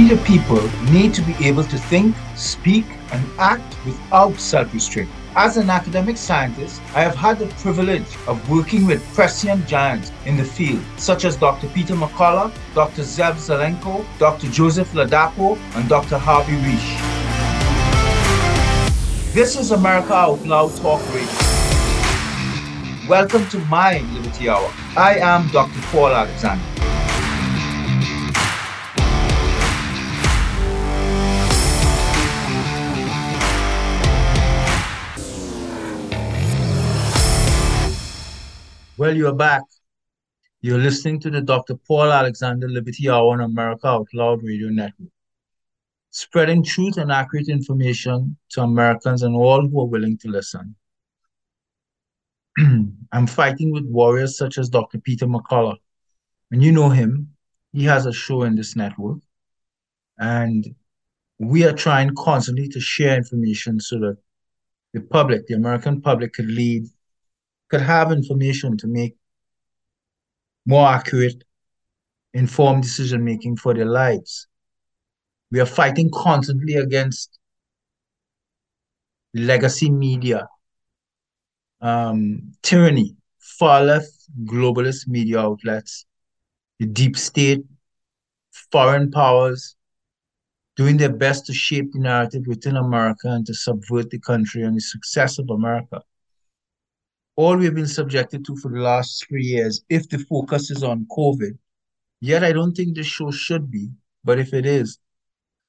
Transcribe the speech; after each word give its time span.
We, 0.00 0.08
the 0.08 0.16
people, 0.22 0.62
need 0.90 1.12
to 1.12 1.20
be 1.20 1.34
able 1.46 1.62
to 1.64 1.76
think, 1.76 2.16
speak, 2.34 2.86
and 3.12 3.22
act 3.38 3.76
without 3.84 4.34
self 4.40 4.72
restraint. 4.72 5.10
As 5.36 5.58
an 5.58 5.68
academic 5.68 6.16
scientist, 6.16 6.80
I 6.94 7.02
have 7.02 7.14
had 7.14 7.38
the 7.38 7.48
privilege 7.60 8.16
of 8.26 8.40
working 8.48 8.86
with 8.86 9.04
prescient 9.12 9.66
giants 9.66 10.10
in 10.24 10.38
the 10.38 10.44
field, 10.44 10.82
such 10.96 11.26
as 11.26 11.36
Dr. 11.36 11.68
Peter 11.68 11.92
McCullough, 11.92 12.50
Dr. 12.74 13.02
Zev 13.02 13.34
Zelenko, 13.34 14.06
Dr. 14.18 14.48
Joseph 14.48 14.90
Ladapo, 14.92 15.58
and 15.74 15.86
Dr. 15.86 16.16
Harvey 16.16 16.56
Risch. 16.64 16.90
This 19.34 19.54
is 19.54 19.70
America 19.70 20.14
Out 20.14 20.46
Loud 20.46 20.74
Talk 20.76 21.02
Radio. 21.12 21.28
Welcome 23.06 23.46
to 23.50 23.58
my 23.66 23.98
Liberty 24.14 24.48
Hour. 24.48 24.72
I 24.96 25.16
am 25.18 25.48
Dr. 25.48 25.78
Paul 25.92 26.08
Alexander. 26.08 26.79
Well, 39.00 39.16
you're 39.16 39.32
back. 39.32 39.62
You're 40.60 40.76
listening 40.76 41.20
to 41.20 41.30
the 41.30 41.40
Dr. 41.40 41.74
Paul 41.74 42.12
Alexander 42.12 42.68
Liberty 42.68 43.08
Hour 43.08 43.32
on 43.32 43.40
America 43.40 43.86
Out 43.86 44.08
Loud 44.12 44.42
Radio 44.42 44.68
Network, 44.68 45.08
spreading 46.10 46.62
truth 46.62 46.98
and 46.98 47.10
accurate 47.10 47.48
information 47.48 48.36
to 48.50 48.60
Americans 48.60 49.22
and 49.22 49.34
all 49.34 49.66
who 49.66 49.80
are 49.80 49.86
willing 49.86 50.18
to 50.18 50.28
listen. 50.28 50.76
I'm 52.58 53.26
fighting 53.26 53.72
with 53.72 53.86
warriors 53.86 54.36
such 54.36 54.58
as 54.58 54.68
Dr. 54.68 54.98
Peter 54.98 55.26
McCullough. 55.26 55.78
And 56.50 56.62
you 56.62 56.70
know 56.70 56.90
him, 56.90 57.30
he 57.72 57.84
has 57.84 58.04
a 58.04 58.12
show 58.12 58.42
in 58.42 58.54
this 58.54 58.76
network. 58.76 59.20
And 60.18 60.74
we 61.38 61.64
are 61.64 61.72
trying 61.72 62.14
constantly 62.16 62.68
to 62.68 62.80
share 62.80 63.16
information 63.16 63.80
so 63.80 63.98
that 64.00 64.18
the 64.92 65.00
public, 65.00 65.46
the 65.46 65.54
American 65.54 66.02
public, 66.02 66.34
could 66.34 66.50
lead 66.50 66.84
could 67.70 67.80
have 67.80 68.12
information 68.12 68.76
to 68.78 68.86
make 68.86 69.16
more 70.66 70.88
accurate, 70.88 71.44
informed 72.34 72.82
decision 72.82 73.24
making 73.24 73.56
for 73.56 73.72
their 73.74 73.86
lives. 73.86 74.48
We 75.50 75.60
are 75.60 75.66
fighting 75.66 76.10
constantly 76.12 76.74
against 76.74 77.38
legacy 79.34 79.90
media, 79.90 80.48
um, 81.80 82.52
tyranny, 82.62 83.16
far 83.38 83.82
left 83.82 84.12
globalist 84.44 85.08
media 85.08 85.40
outlets, 85.40 86.06
the 86.78 86.86
deep 86.86 87.16
state, 87.16 87.64
foreign 88.72 89.10
powers, 89.10 89.76
doing 90.76 90.96
their 90.96 91.12
best 91.12 91.46
to 91.46 91.52
shape 91.52 91.92
the 91.92 92.00
narrative 92.00 92.42
within 92.46 92.76
America 92.76 93.28
and 93.28 93.46
to 93.46 93.54
subvert 93.54 94.10
the 94.10 94.18
country 94.18 94.62
and 94.62 94.76
the 94.76 94.80
success 94.80 95.38
of 95.38 95.50
America 95.50 96.02
all 97.36 97.56
we've 97.56 97.74
been 97.74 97.86
subjected 97.86 98.44
to 98.44 98.56
for 98.56 98.70
the 98.70 98.80
last 98.80 99.26
three 99.26 99.44
years 99.44 99.82
if 99.88 100.08
the 100.08 100.18
focus 100.18 100.70
is 100.70 100.82
on 100.82 101.06
COVID. 101.10 101.56
Yet 102.20 102.44
I 102.44 102.52
don't 102.52 102.74
think 102.74 102.94
the 102.94 103.02
show 103.02 103.30
should 103.30 103.70
be, 103.70 103.88
but 104.24 104.38
if 104.38 104.52
it 104.52 104.66
is, 104.66 104.98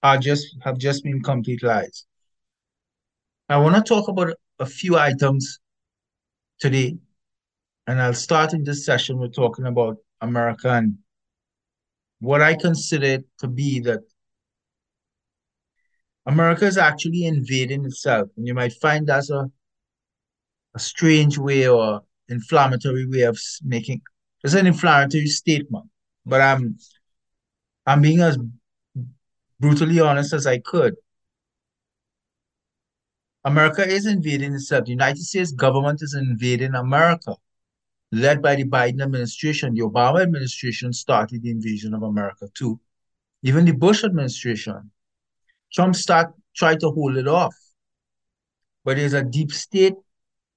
I 0.03 0.17
just 0.17 0.57
have 0.63 0.77
just 0.77 1.03
been 1.03 1.21
complete 1.21 1.63
lies. 1.63 2.05
I 3.47 3.57
want 3.57 3.75
to 3.75 3.81
talk 3.81 4.07
about 4.07 4.33
a 4.59 4.65
few 4.65 4.97
items 4.97 5.59
today, 6.59 6.97
and 7.87 8.01
I'll 8.01 8.13
start 8.13 8.53
in 8.53 8.63
this 8.63 8.85
session 8.85 9.17
with 9.17 9.33
talking 9.33 9.65
about 9.65 9.97
America 10.21 10.69
and 10.69 10.97
what 12.19 12.41
I 12.41 12.55
consider 12.55 13.19
to 13.39 13.47
be 13.47 13.79
that 13.81 14.01
America 16.25 16.65
is 16.65 16.77
actually 16.77 17.25
invading 17.25 17.85
itself. 17.85 18.29
And 18.37 18.47
you 18.47 18.53
might 18.53 18.73
find 18.73 19.07
that's 19.07 19.31
a 19.31 19.49
a 20.75 20.79
strange 20.79 21.37
way 21.37 21.67
or 21.67 22.01
inflammatory 22.29 23.05
way 23.07 23.21
of 23.21 23.37
making 23.63 24.01
it's 24.43 24.53
an 24.53 24.67
inflammatory 24.67 25.27
statement 25.27 25.85
but 26.25 26.41
i'm 26.41 26.77
i'm 27.85 28.01
being 28.01 28.21
as 28.21 28.37
brutally 29.59 29.99
honest 29.99 30.33
as 30.33 30.47
i 30.47 30.57
could. 30.57 30.95
America 33.43 33.87
is 33.87 34.05
invading 34.05 34.53
itself 34.53 34.85
the 34.85 34.91
united 34.91 35.21
states 35.21 35.51
government 35.51 35.99
is 36.01 36.13
invading 36.13 36.75
america 36.75 37.35
led 38.11 38.41
by 38.41 38.55
the 38.55 38.65
biden 38.65 39.01
administration. 39.01 39.73
The 39.73 39.81
obama 39.81 40.21
administration 40.21 40.93
started 40.93 41.41
the 41.41 41.51
invasion 41.51 41.93
of 41.93 42.03
america 42.03 42.47
too. 42.53 42.79
Even 43.43 43.65
the 43.65 43.71
bush 43.71 44.03
administration. 44.03 44.91
Trump 45.73 45.95
start 45.95 46.33
tried 46.55 46.81
to 46.81 46.89
hold 46.89 47.17
it 47.17 47.27
off. 47.27 47.55
But 48.83 48.97
there's 48.97 49.13
a 49.13 49.23
deep 49.23 49.51
state 49.51 49.93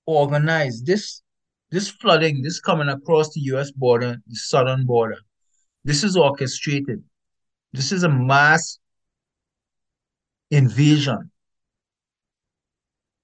organized. 0.07 0.87
This 0.87 1.23
this 1.71 1.89
flooding, 1.89 2.43
this 2.43 2.61
coming 2.61 2.89
across 2.89 3.35
the 3.35 3.41
US 3.53 3.71
border, 3.71 4.19
the 4.27 4.37
southern 4.37 4.87
border, 4.87 5.19
this 5.85 6.05
is 6.05 6.17
orchestrated. 6.17 7.03
This 7.73 7.91
is 7.91 8.05
a 8.05 8.09
mass 8.09 8.79
invasion. 10.51 11.31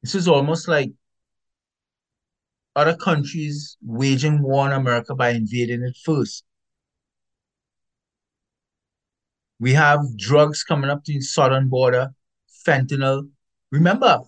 This 0.02 0.14
is 0.14 0.26
almost 0.26 0.66
like 0.66 0.90
other 2.74 2.96
countries 2.96 3.76
waging 3.82 4.42
war 4.42 4.66
on 4.66 4.72
America 4.72 5.14
by 5.14 5.30
invading 5.30 5.82
it 5.82 5.96
first. 6.04 6.44
We 9.58 9.74
have 9.74 10.00
drugs 10.16 10.64
coming 10.64 10.88
up 10.88 11.04
to 11.04 11.12
the 11.12 11.20
southern 11.20 11.68
border, 11.68 12.14
fentanyl. 12.66 13.28
Remember, 13.70 14.20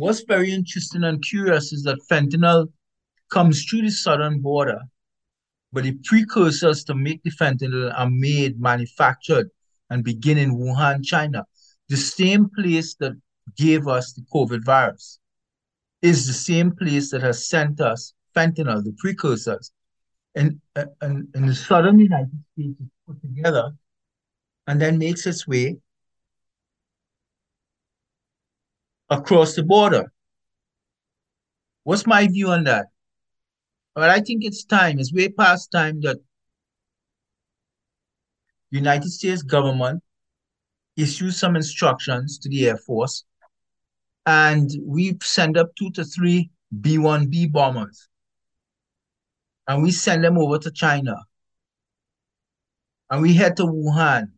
What's 0.00 0.22
very 0.22 0.50
interesting 0.50 1.04
and 1.04 1.22
curious 1.22 1.74
is 1.74 1.82
that 1.82 1.98
fentanyl 2.10 2.72
comes 3.28 3.64
through 3.64 3.82
the 3.82 3.90
southern 3.90 4.40
border, 4.40 4.80
but 5.74 5.84
the 5.84 5.98
precursors 6.04 6.84
to 6.84 6.94
make 6.94 7.22
the 7.22 7.30
fentanyl 7.30 7.92
are 7.94 8.08
made, 8.08 8.58
manufactured, 8.58 9.50
and 9.90 10.02
begin 10.02 10.38
in 10.38 10.56
Wuhan, 10.56 11.04
China. 11.04 11.44
The 11.90 11.98
same 11.98 12.48
place 12.48 12.94
that 12.94 13.12
gave 13.58 13.88
us 13.88 14.14
the 14.14 14.24
COVID 14.32 14.64
virus 14.64 15.18
is 16.00 16.26
the 16.26 16.32
same 16.32 16.74
place 16.74 17.10
that 17.10 17.20
has 17.20 17.46
sent 17.46 17.82
us 17.82 18.14
fentanyl, 18.34 18.82
the 18.82 18.96
precursors. 18.96 19.70
And, 20.34 20.62
uh, 20.76 20.86
and, 21.02 21.28
and 21.34 21.46
the 21.46 21.54
southern 21.54 21.98
United 21.98 22.42
States 22.54 22.80
is 22.80 22.88
put 23.06 23.20
together 23.20 23.72
and 24.66 24.80
then 24.80 24.96
makes 24.96 25.26
its 25.26 25.46
way 25.46 25.76
across 29.10 29.54
the 29.54 29.62
border. 29.62 30.12
What's 31.84 32.06
my 32.06 32.26
view 32.28 32.48
on 32.48 32.64
that? 32.64 32.86
Well, 33.96 34.08
I 34.08 34.20
think 34.20 34.44
it's 34.44 34.64
time, 34.64 34.98
it's 34.98 35.12
way 35.12 35.28
past 35.28 35.72
time 35.72 36.00
that 36.02 36.18
the 38.70 38.78
United 38.78 39.10
States 39.10 39.42
government 39.42 40.02
issues 40.96 41.36
some 41.36 41.56
instructions 41.56 42.38
to 42.38 42.48
the 42.48 42.68
Air 42.68 42.76
Force 42.76 43.24
and 44.26 44.70
we 44.84 45.16
send 45.22 45.56
up 45.56 45.74
two 45.76 45.90
to 45.92 46.04
three 46.04 46.50
B-1B 46.80 47.50
bombers 47.50 48.08
and 49.66 49.82
we 49.82 49.90
send 49.90 50.22
them 50.22 50.38
over 50.38 50.58
to 50.58 50.70
China 50.70 51.16
and 53.10 53.22
we 53.22 53.34
head 53.34 53.56
to 53.56 53.64
Wuhan 53.64 54.30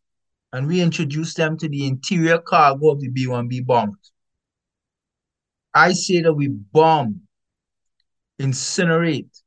and 0.52 0.66
we 0.66 0.80
introduce 0.80 1.34
them 1.34 1.58
to 1.58 1.68
the 1.68 1.86
interior 1.86 2.38
cargo 2.38 2.90
of 2.90 3.00
the 3.00 3.08
B-1B 3.08 3.66
bombers. 3.66 4.12
I 5.74 5.92
say 5.92 6.20
that 6.22 6.32
we 6.34 6.48
bomb, 6.48 7.22
incinerate 8.40 9.42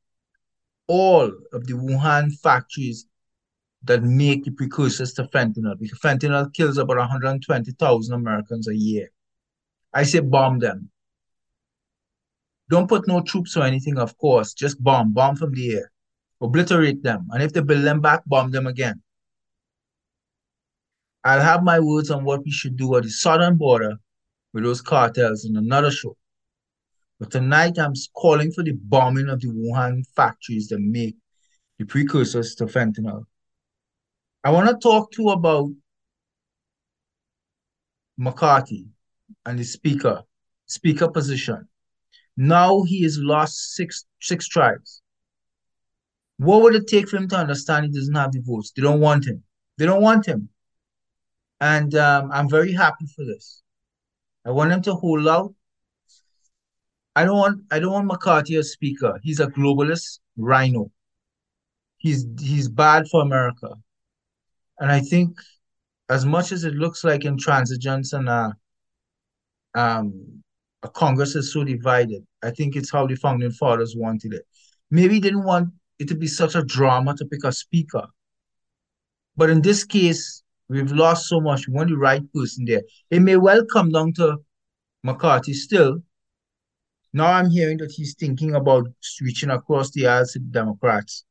all 0.88 1.30
of 1.52 1.66
the 1.66 1.74
Wuhan 1.74 2.32
factories 2.40 3.06
that 3.84 4.02
make 4.02 4.44
the 4.44 4.50
precursors 4.50 5.12
to 5.14 5.24
fentanyl 5.24 5.78
because 5.78 5.98
fentanyl 5.98 6.52
kills 6.52 6.78
about 6.78 6.96
120,000 6.96 8.14
Americans 8.14 8.68
a 8.68 8.74
year. 8.74 9.10
I 9.92 10.02
say 10.02 10.20
bomb 10.20 10.58
them. 10.58 10.90
Don't 12.68 12.88
put 12.88 13.06
no 13.06 13.20
troops 13.22 13.56
or 13.56 13.62
anything, 13.62 13.96
of 13.98 14.18
course. 14.18 14.52
Just 14.52 14.82
bomb, 14.82 15.12
bomb 15.12 15.36
from 15.36 15.52
the 15.52 15.76
air. 15.76 15.92
Obliterate 16.40 17.02
them. 17.02 17.28
And 17.30 17.42
if 17.42 17.52
they 17.52 17.60
build 17.60 17.84
them 17.84 18.00
back, 18.00 18.22
bomb 18.26 18.50
them 18.50 18.66
again. 18.66 19.02
I'll 21.22 21.40
have 21.40 21.62
my 21.62 21.78
words 21.78 22.10
on 22.10 22.24
what 22.24 22.44
we 22.44 22.50
should 22.50 22.76
do 22.76 22.96
at 22.96 23.04
the 23.04 23.10
southern 23.10 23.56
border 23.56 23.98
with 24.52 24.64
those 24.64 24.80
cartels 24.80 25.44
in 25.44 25.56
another 25.56 25.90
show. 25.90 26.16
But 27.18 27.30
tonight 27.30 27.78
I'm 27.78 27.94
calling 28.14 28.52
for 28.52 28.62
the 28.62 28.72
bombing 28.72 29.28
of 29.28 29.40
the 29.40 29.48
Wuhan 29.48 30.04
factories 30.14 30.68
that 30.68 30.80
make 30.80 31.16
the 31.78 31.84
precursors 31.84 32.54
to 32.56 32.66
fentanyl. 32.66 33.24
I 34.44 34.50
want 34.50 34.68
to 34.68 34.76
talk 34.76 35.12
too 35.12 35.30
about 35.30 35.70
McCarthy 38.18 38.86
and 39.44 39.58
the 39.58 39.64
speaker, 39.64 40.22
speaker 40.66 41.08
position. 41.08 41.68
Now 42.36 42.82
he 42.82 43.02
has 43.02 43.18
lost 43.18 43.74
six 43.74 44.04
six 44.20 44.46
tribes. 44.46 45.02
What 46.38 46.62
would 46.62 46.74
it 46.74 46.86
take 46.86 47.08
for 47.08 47.16
him 47.16 47.28
to 47.28 47.36
understand 47.36 47.86
he 47.86 47.92
doesn't 47.92 48.14
have 48.14 48.32
the 48.32 48.42
votes? 48.42 48.72
They 48.72 48.82
don't 48.82 49.00
want 49.00 49.26
him. 49.26 49.42
They 49.78 49.86
don't 49.86 50.02
want 50.02 50.26
him. 50.26 50.50
And 51.60 51.94
um, 51.94 52.30
I'm 52.30 52.48
very 52.48 52.72
happy 52.72 53.06
for 53.06 53.24
this. 53.24 53.62
I 54.46 54.50
want 54.50 54.72
him 54.72 54.82
to 54.82 54.94
hold 54.94 55.26
out. 55.26 55.52
I 57.16 57.24
don't 57.24 57.36
want 57.36 57.62
I 57.70 57.80
don't 57.80 57.92
want 57.92 58.06
McCarthy 58.06 58.56
as 58.56 58.72
speaker. 58.72 59.18
He's 59.22 59.40
a 59.40 59.48
globalist 59.48 60.20
rhino. 60.36 60.92
He's 61.98 62.26
he's 62.38 62.68
bad 62.68 63.08
for 63.08 63.22
America. 63.22 63.70
And 64.78 64.92
I 64.92 65.00
think 65.00 65.36
as 66.08 66.24
much 66.24 66.52
as 66.52 66.62
it 66.64 66.74
looks 66.74 67.02
like 67.02 67.22
intransigence 67.22 68.12
and 68.12 68.28
uh, 68.28 68.52
um, 69.74 70.42
a 70.82 70.88
Congress 70.88 71.34
is 71.34 71.52
so 71.52 71.64
divided, 71.64 72.24
I 72.44 72.50
think 72.50 72.76
it's 72.76 72.92
how 72.92 73.06
the 73.06 73.16
founding 73.16 73.50
fathers 73.50 73.94
wanted 73.96 74.34
it. 74.34 74.42
Maybe 74.90 75.18
didn't 75.18 75.44
want 75.44 75.70
it 75.98 76.06
to 76.08 76.14
be 76.14 76.28
such 76.28 76.54
a 76.54 76.62
drama 76.62 77.16
to 77.16 77.24
pick 77.24 77.42
a 77.42 77.50
speaker. 77.50 78.06
But 79.36 79.50
in 79.50 79.62
this 79.62 79.82
case, 79.82 80.42
we've 80.68 80.92
lost 80.92 81.28
so 81.28 81.40
much. 81.40 81.68
We 81.68 81.74
want 81.74 81.90
the 81.90 81.96
right 81.96 82.22
person 82.32 82.64
there. 82.64 82.82
It 83.10 83.20
may 83.20 83.36
well 83.36 83.64
come 83.64 83.90
down 83.90 84.12
to 84.14 84.38
McCarthy 85.02 85.54
still. 85.54 86.02
Now 87.12 87.32
I'm 87.32 87.48
hearing 87.50 87.78
that 87.78 87.92
he's 87.92 88.14
thinking 88.14 88.54
about 88.54 88.88
switching 89.00 89.50
across 89.50 89.90
the 89.90 90.06
aisle 90.06 90.26
to 90.26 90.38
the 90.38 90.44
Democrats 90.44 91.24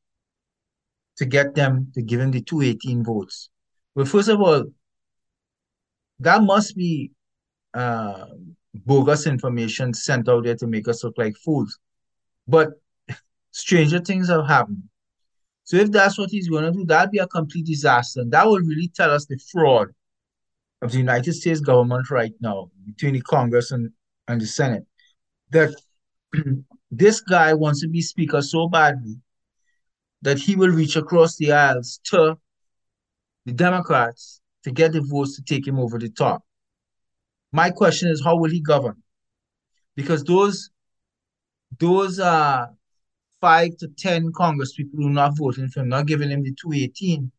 to 1.18 1.24
get 1.24 1.54
them 1.54 1.92
to 1.94 2.02
give 2.02 2.20
him 2.20 2.30
the 2.30 2.42
218 2.42 3.04
votes. 3.04 3.50
Well, 3.94 4.06
first 4.06 4.28
of 4.28 4.40
all, 4.40 4.64
that 6.20 6.42
must 6.42 6.76
be 6.76 7.12
uh, 7.74 8.26
bogus 8.74 9.26
information 9.26 9.94
sent 9.94 10.28
out 10.28 10.44
there 10.44 10.56
to 10.56 10.66
make 10.66 10.88
us 10.88 11.04
look 11.04 11.14
like 11.16 11.36
fools. 11.36 11.78
But 12.48 12.70
stranger 13.50 14.00
things 14.00 14.28
have 14.28 14.46
happened. 14.46 14.82
So 15.66 15.76
if 15.76 15.90
that's 15.90 16.16
what 16.16 16.30
he's 16.30 16.48
going 16.48 16.62
to 16.64 16.70
do, 16.70 16.84
that'd 16.84 17.10
be 17.10 17.18
a 17.18 17.26
complete 17.26 17.66
disaster. 17.66 18.20
And 18.20 18.30
that 18.30 18.46
will 18.46 18.60
really 18.60 18.88
tell 18.94 19.10
us 19.10 19.26
the 19.26 19.36
fraud 19.50 19.88
of 20.80 20.92
the 20.92 20.98
United 20.98 21.32
States 21.32 21.60
government 21.60 22.08
right 22.08 22.32
now 22.40 22.70
between 22.86 23.14
the 23.14 23.20
Congress 23.20 23.72
and, 23.72 23.90
and 24.28 24.40
the 24.40 24.46
Senate. 24.46 24.86
That 25.50 25.74
this 26.92 27.20
guy 27.20 27.52
wants 27.52 27.80
to 27.80 27.88
be 27.88 28.00
speaker 28.00 28.42
so 28.42 28.68
badly 28.68 29.16
that 30.22 30.38
he 30.38 30.54
will 30.54 30.70
reach 30.70 30.94
across 30.94 31.36
the 31.36 31.50
aisles 31.50 31.98
to 32.04 32.38
the 33.44 33.52
Democrats 33.52 34.40
to 34.62 34.70
get 34.70 34.92
the 34.92 35.00
votes 35.00 35.34
to 35.34 35.42
take 35.42 35.66
him 35.66 35.80
over 35.80 35.98
the 35.98 36.10
top. 36.10 36.44
My 37.50 37.70
question 37.70 38.08
is, 38.08 38.22
how 38.22 38.36
will 38.36 38.50
he 38.50 38.60
govern? 38.60 39.02
Because 39.96 40.22
those 40.22 40.70
those 41.80 42.20
uh 42.20 42.66
five 43.46 43.76
to 43.76 43.86
ten 43.96 44.32
Congress 44.32 44.74
people 44.74 44.98
who 44.98 45.06
are 45.06 45.20
not 45.22 45.36
voting 45.36 45.68
for 45.68 45.80
him, 45.80 45.88
not 45.88 46.06
giving 46.06 46.30
him 46.30 46.42
the 46.42 46.52
218, 46.60 47.30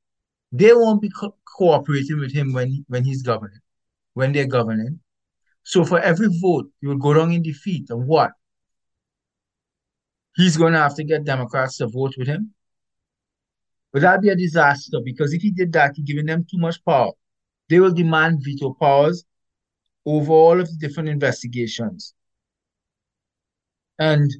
they 0.53 0.71
won't 0.71 1.01
be 1.01 1.09
co- 1.09 1.35
cooperating 1.57 2.19
with 2.19 2.33
him 2.33 2.53
when 2.53 2.85
when 2.87 3.03
he's 3.03 3.21
governing, 3.21 3.59
when 4.13 4.31
they're 4.31 4.55
governing. 4.59 5.01
So 5.63 5.83
for 5.83 5.99
every 5.99 6.29
vote, 6.41 6.67
you 6.79 6.87
will 6.89 7.03
go 7.07 7.13
down 7.13 7.33
in 7.33 7.43
defeat. 7.43 7.89
And 7.89 8.07
what? 8.07 8.31
He's 10.37 10.55
going 10.55 10.73
to 10.73 10.79
have 10.79 10.95
to 10.95 11.03
get 11.03 11.25
Democrats 11.25 11.77
to 11.77 11.87
vote 11.87 12.13
with 12.17 12.27
him. 12.27 12.53
But 13.91 14.03
that'd 14.03 14.21
be 14.21 14.29
a 14.29 14.35
disaster 14.35 14.99
because 15.03 15.33
if 15.33 15.41
he 15.41 15.51
did 15.51 15.73
that, 15.73 15.91
he's 15.95 16.05
giving 16.05 16.27
them 16.27 16.45
too 16.49 16.57
much 16.57 16.83
power. 16.85 17.11
They 17.67 17.81
will 17.81 17.93
demand 17.93 18.43
veto 18.45 18.73
powers 18.79 19.25
over 20.05 20.31
all 20.31 20.61
of 20.61 20.69
the 20.69 20.77
different 20.77 21.09
investigations. 21.09 22.13
And 23.99 24.31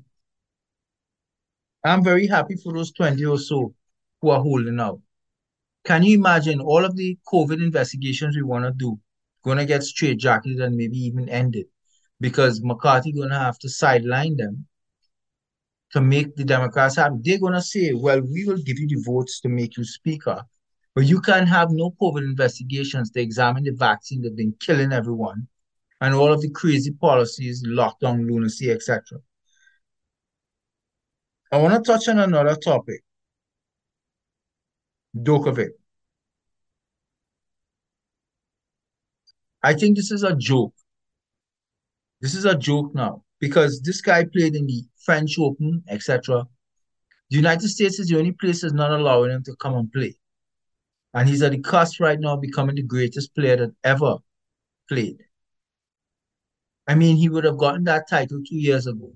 I'm 1.87 2.03
very 2.03 2.27
happy 2.27 2.55
for 2.55 2.73
those 2.73 2.91
20 2.91 3.23
or 3.25 3.37
so 3.37 3.73
who 4.21 4.29
are 4.29 4.41
holding 4.41 4.79
out. 4.79 4.99
Can 5.85 6.03
you 6.03 6.17
imagine 6.17 6.59
all 6.59 6.83
of 6.83 6.95
the 6.95 7.17
COVID 7.31 7.63
investigations 7.63 8.35
we 8.35 8.43
want 8.43 8.65
to 8.65 8.71
do 8.71 8.99
going 9.43 9.57
to 9.57 9.65
get 9.65 9.81
straitjacketed 9.81 10.61
and 10.61 10.75
maybe 10.75 10.97
even 10.97 11.29
ended 11.29 11.65
because 12.19 12.61
McCarthy 12.61 13.13
going 13.13 13.29
to 13.29 13.39
have 13.39 13.57
to 13.59 13.69
sideline 13.69 14.35
them 14.35 14.65
to 15.91 16.01
make 16.01 16.35
the 16.35 16.43
Democrats 16.43 16.97
happy. 16.97 17.15
They're 17.21 17.39
going 17.39 17.53
to 17.53 17.61
say, 17.61 17.93
well, 17.93 18.21
we 18.21 18.43
will 18.45 18.57
give 18.57 18.79
you 18.79 18.87
the 18.87 19.01
votes 19.05 19.39
to 19.41 19.49
make 19.49 19.77
you 19.77 19.85
speaker, 19.85 20.43
but 20.93 21.05
you 21.05 21.21
can't 21.21 21.47
have 21.47 21.69
no 21.71 21.91
COVID 22.01 22.23
investigations 22.23 23.11
to 23.11 23.21
examine 23.21 23.63
the 23.63 23.71
vaccine 23.71 24.21
that's 24.21 24.35
been 24.35 24.55
killing 24.59 24.91
everyone 24.91 25.47
and 26.01 26.13
all 26.13 26.33
of 26.33 26.41
the 26.41 26.49
crazy 26.49 26.91
policies, 26.91 27.63
lockdown, 27.65 28.27
lunacy, 28.27 28.71
etc. 28.71 29.19
I 31.51 31.57
want 31.57 31.83
to 31.83 31.91
touch 31.91 32.07
on 32.09 32.19
another 32.19 32.55
topic. 32.55 33.01
Djokovic. 35.15 35.71
I 39.63 39.73
think 39.73 39.95
this 39.95 40.11
is 40.11 40.23
a 40.23 40.35
joke. 40.35 40.73
This 42.21 42.35
is 42.35 42.45
a 42.45 42.55
joke 42.55 42.93
now 42.93 43.23
because 43.39 43.81
this 43.81 44.01
guy 44.01 44.25
played 44.25 44.55
in 44.55 44.67
the 44.67 44.83
French 45.05 45.37
Open, 45.39 45.83
etc. 45.89 46.45
The 47.29 47.35
United 47.37 47.67
States 47.69 47.99
is 47.99 48.07
the 48.07 48.17
only 48.17 48.33
place 48.33 48.61
that's 48.61 48.73
not 48.73 48.91
allowing 48.91 49.31
him 49.31 49.43
to 49.43 49.55
come 49.55 49.75
and 49.75 49.91
play. 49.91 50.15
And 51.13 51.27
he's 51.27 51.41
at 51.41 51.51
the 51.51 51.59
cusp 51.59 51.99
right 51.99 52.19
now 52.19 52.35
becoming 52.35 52.75
the 52.75 52.83
greatest 52.83 53.33
player 53.35 53.57
that 53.57 53.75
ever 53.83 54.17
played. 54.89 55.17
I 56.87 56.95
mean, 56.95 57.17
he 57.17 57.29
would 57.29 57.43
have 57.43 57.57
gotten 57.57 57.83
that 57.85 58.09
title 58.09 58.41
two 58.47 58.57
years 58.57 58.87
ago 58.87 59.13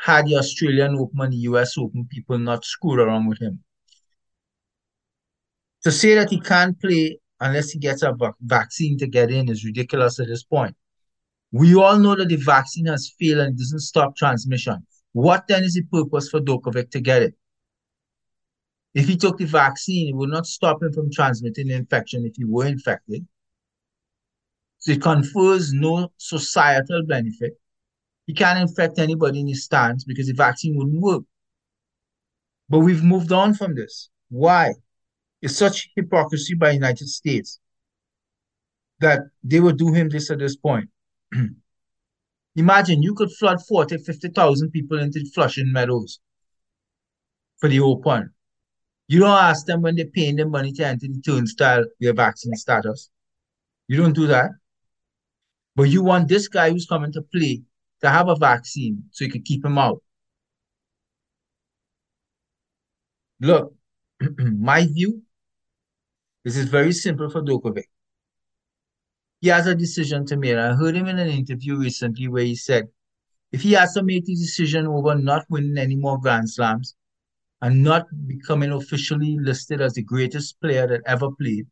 had 0.00 0.26
the 0.26 0.36
Australian 0.36 0.96
Open 0.96 1.20
and 1.20 1.32
the 1.32 1.36
US 1.50 1.76
Open 1.76 2.06
people 2.10 2.38
not 2.38 2.64
screwed 2.64 3.00
around 3.00 3.28
with 3.28 3.40
him. 3.40 3.62
To 5.84 5.92
say 5.92 6.14
that 6.14 6.30
he 6.30 6.40
can't 6.40 6.80
play 6.80 7.18
unless 7.40 7.70
he 7.70 7.78
gets 7.78 8.02
a 8.02 8.14
vaccine 8.40 8.98
to 8.98 9.06
get 9.06 9.30
in 9.30 9.48
is 9.48 9.64
ridiculous 9.64 10.18
at 10.18 10.28
this 10.28 10.42
point. 10.42 10.74
We 11.52 11.74
all 11.74 11.98
know 11.98 12.14
that 12.14 12.28
the 12.28 12.36
vaccine 12.36 12.86
has 12.86 13.12
failed 13.18 13.40
and 13.40 13.58
doesn't 13.58 13.80
stop 13.80 14.16
transmission. 14.16 14.86
What 15.12 15.44
then 15.48 15.64
is 15.64 15.74
the 15.74 15.82
purpose 15.82 16.28
for 16.30 16.40
Djokovic 16.40 16.90
to 16.92 17.00
get 17.00 17.22
it? 17.22 17.34
If 18.94 19.06
he 19.06 19.16
took 19.16 19.38
the 19.38 19.44
vaccine, 19.44 20.08
it 20.08 20.16
will 20.16 20.28
not 20.28 20.46
stop 20.46 20.82
him 20.82 20.92
from 20.92 21.10
transmitting 21.10 21.68
the 21.68 21.74
infection 21.74 22.24
if 22.24 22.36
he 22.36 22.44
were 22.44 22.66
infected. 22.66 23.26
So 24.78 24.92
it 24.92 25.02
confers 25.02 25.72
no 25.72 26.12
societal 26.16 27.04
benefit. 27.06 27.58
He 28.30 28.34
can't 28.34 28.60
infect 28.60 29.00
anybody 29.00 29.40
in 29.40 29.48
his 29.48 29.64
stands 29.64 30.04
because 30.04 30.28
the 30.28 30.34
vaccine 30.34 30.76
wouldn't 30.76 31.00
work. 31.00 31.24
But 32.68 32.78
we've 32.78 33.02
moved 33.02 33.32
on 33.32 33.54
from 33.54 33.74
this. 33.74 34.08
Why? 34.28 34.74
It's 35.42 35.56
such 35.56 35.90
hypocrisy 35.96 36.54
by 36.54 36.70
United 36.70 37.08
States 37.08 37.58
that 39.00 39.22
they 39.42 39.58
would 39.58 39.78
do 39.78 39.92
him 39.92 40.10
this 40.10 40.30
at 40.30 40.38
this 40.38 40.54
point. 40.54 40.90
Imagine 42.54 43.02
you 43.02 43.16
could 43.16 43.32
flood 43.32 43.58
40, 43.66 43.98
50,000 43.98 44.70
people 44.70 45.00
into 45.00 45.28
Flushing 45.34 45.72
Meadows 45.72 46.20
for 47.58 47.68
the 47.68 47.80
open. 47.80 48.30
You 49.08 49.18
don't 49.18 49.42
ask 49.50 49.66
them 49.66 49.82
when 49.82 49.96
they're 49.96 50.06
paying 50.06 50.36
their 50.36 50.48
money 50.48 50.70
to 50.74 50.86
enter 50.86 51.08
the 51.08 51.20
turnstile 51.20 51.84
their 51.98 52.14
vaccine 52.14 52.54
status. 52.54 53.10
You 53.88 53.96
don't 53.96 54.14
do 54.14 54.28
that. 54.28 54.50
But 55.74 55.88
you 55.90 56.04
want 56.04 56.28
this 56.28 56.46
guy 56.46 56.70
who's 56.70 56.86
coming 56.86 57.10
to 57.14 57.22
play 57.22 57.64
to 58.02 58.10
have 58.10 58.28
a 58.28 58.36
vaccine 58.36 59.04
so 59.10 59.24
you 59.24 59.30
can 59.30 59.42
keep 59.42 59.64
him 59.64 59.78
out. 59.78 60.02
Look, 63.40 63.74
my 64.38 64.86
view, 64.86 65.22
this 66.44 66.56
is 66.56 66.68
very 66.68 66.92
simple 66.92 67.30
for 67.30 67.42
Djokovic 67.42 67.84
he 69.40 69.48
has 69.48 69.66
a 69.66 69.74
decision 69.74 70.26
to 70.26 70.36
make. 70.36 70.56
I 70.56 70.74
heard 70.74 70.94
him 70.94 71.06
in 71.06 71.18
an 71.18 71.28
interview 71.28 71.76
recently 71.76 72.28
where 72.28 72.44
he 72.44 72.54
said 72.54 72.88
if 73.52 73.62
he 73.62 73.72
has 73.72 73.94
to 73.94 74.02
make 74.02 74.26
the 74.26 74.34
decision 74.34 74.86
over 74.86 75.14
not 75.14 75.44
winning 75.48 75.78
any 75.78 75.96
more 75.96 76.20
Grand 76.20 76.48
Slams 76.48 76.94
and 77.62 77.82
not 77.82 78.06
becoming 78.26 78.70
officially 78.70 79.38
listed 79.40 79.80
as 79.80 79.94
the 79.94 80.02
greatest 80.02 80.60
player 80.60 80.86
that 80.86 81.02
ever 81.06 81.30
played, 81.32 81.66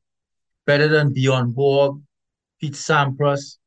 better 0.66 0.88
than 0.88 1.12
Bjorn 1.12 1.52
Borg, 1.52 2.00
Pete 2.60 2.74
Sampras, 2.74 3.58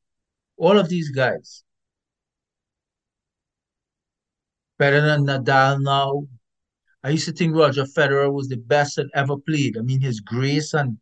all 0.56 0.78
of 0.78 0.88
these 0.88 1.10
guys, 1.10 1.64
better 4.78 5.00
than 5.00 5.26
Nadal 5.26 5.82
now. 5.82 6.26
I 7.04 7.10
used 7.10 7.26
to 7.26 7.32
think 7.32 7.54
Roger 7.56 7.84
Federer 7.84 8.32
was 8.32 8.48
the 8.48 8.56
best 8.56 8.96
that 8.96 9.08
ever 9.14 9.36
played. 9.36 9.76
I 9.76 9.80
mean, 9.80 10.00
his 10.00 10.20
grace 10.20 10.72
and 10.74 10.98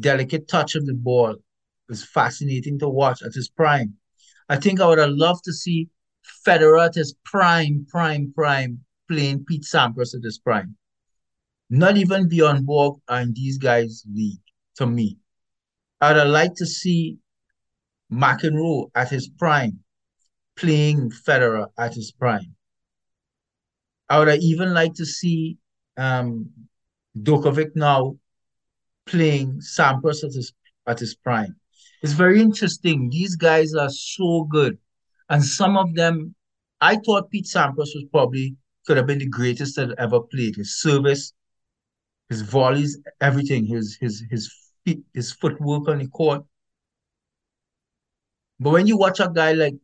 delicate 0.00 0.48
touch 0.48 0.74
of 0.74 0.86
the 0.86 0.94
ball 0.94 1.36
was 1.88 2.04
fascinating 2.04 2.78
to 2.78 2.88
watch 2.88 3.22
at 3.22 3.34
his 3.34 3.48
prime. 3.48 3.94
I 4.48 4.56
think 4.56 4.80
I 4.80 4.86
would 4.86 4.98
have 4.98 5.10
loved 5.10 5.44
to 5.44 5.52
see 5.52 5.88
Federer 6.46 6.86
at 6.86 6.94
his 6.94 7.14
prime, 7.24 7.86
prime, 7.88 8.32
prime, 8.34 8.80
playing 9.08 9.44
Pete 9.44 9.64
Sampras 9.64 10.14
at 10.14 10.22
his 10.22 10.38
prime. 10.38 10.76
Not 11.68 11.96
even 11.96 12.28
Bjorn 12.28 12.64
Borg 12.64 13.00
are 13.08 13.20
in 13.20 13.32
these 13.32 13.58
guys' 13.58 14.04
league, 14.12 14.42
to 14.76 14.86
me. 14.86 15.18
I'd 16.00 16.16
have 16.16 16.28
liked 16.28 16.56
to 16.58 16.66
see 16.66 17.18
McEnroe 18.12 18.90
at 18.94 19.10
his 19.10 19.28
prime, 19.28 19.80
playing 20.56 21.10
Federer 21.10 21.68
at 21.78 21.94
his 21.94 22.12
prime. 22.12 22.54
I 24.10 24.18
would 24.18 24.42
even 24.42 24.74
like 24.74 24.94
to 24.94 25.06
see 25.06 25.56
um, 25.96 26.50
Djokovic 27.16 27.76
now 27.76 28.16
playing 29.06 29.60
Sampras 29.60 30.24
at 30.24 30.34
his 30.34 30.52
at 30.88 30.98
his 30.98 31.14
prime. 31.14 31.54
It's 32.02 32.12
very 32.12 32.40
interesting. 32.40 33.08
These 33.08 33.36
guys 33.36 33.72
are 33.74 33.88
so 33.88 34.44
good. 34.50 34.78
And 35.28 35.44
some 35.44 35.76
of 35.76 35.94
them, 35.94 36.34
I 36.80 36.96
thought 36.96 37.30
Pete 37.30 37.46
Sampras 37.46 37.94
was 37.94 38.04
probably 38.10 38.56
could 38.84 38.96
have 38.96 39.06
been 39.06 39.18
the 39.20 39.28
greatest 39.28 39.76
that 39.76 39.94
ever 39.96 40.20
played. 40.20 40.56
His 40.56 40.80
service, 40.80 41.32
his 42.28 42.42
volleys, 42.42 42.98
everything, 43.20 43.64
his 43.64 43.96
his 44.00 44.24
his 44.28 44.52
feet, 44.84 45.02
his 45.14 45.30
footwork 45.30 45.86
on 45.86 45.98
the 45.98 46.08
court. 46.08 46.42
But 48.58 48.70
when 48.70 48.88
you 48.88 48.96
watch 48.96 49.20
a 49.20 49.30
guy 49.32 49.52
like 49.52 49.76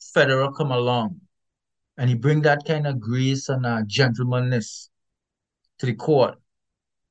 Federer 0.00 0.56
come 0.56 0.70
along 0.72 1.20
and 1.98 2.10
he 2.10 2.14
bring 2.14 2.42
that 2.42 2.64
kind 2.66 2.86
of 2.86 3.00
grace 3.00 3.48
and 3.48 3.64
uh, 3.64 3.82
gentlemanliness 3.86 4.90
to 5.78 5.86
the 5.86 5.94
court, 5.94 6.36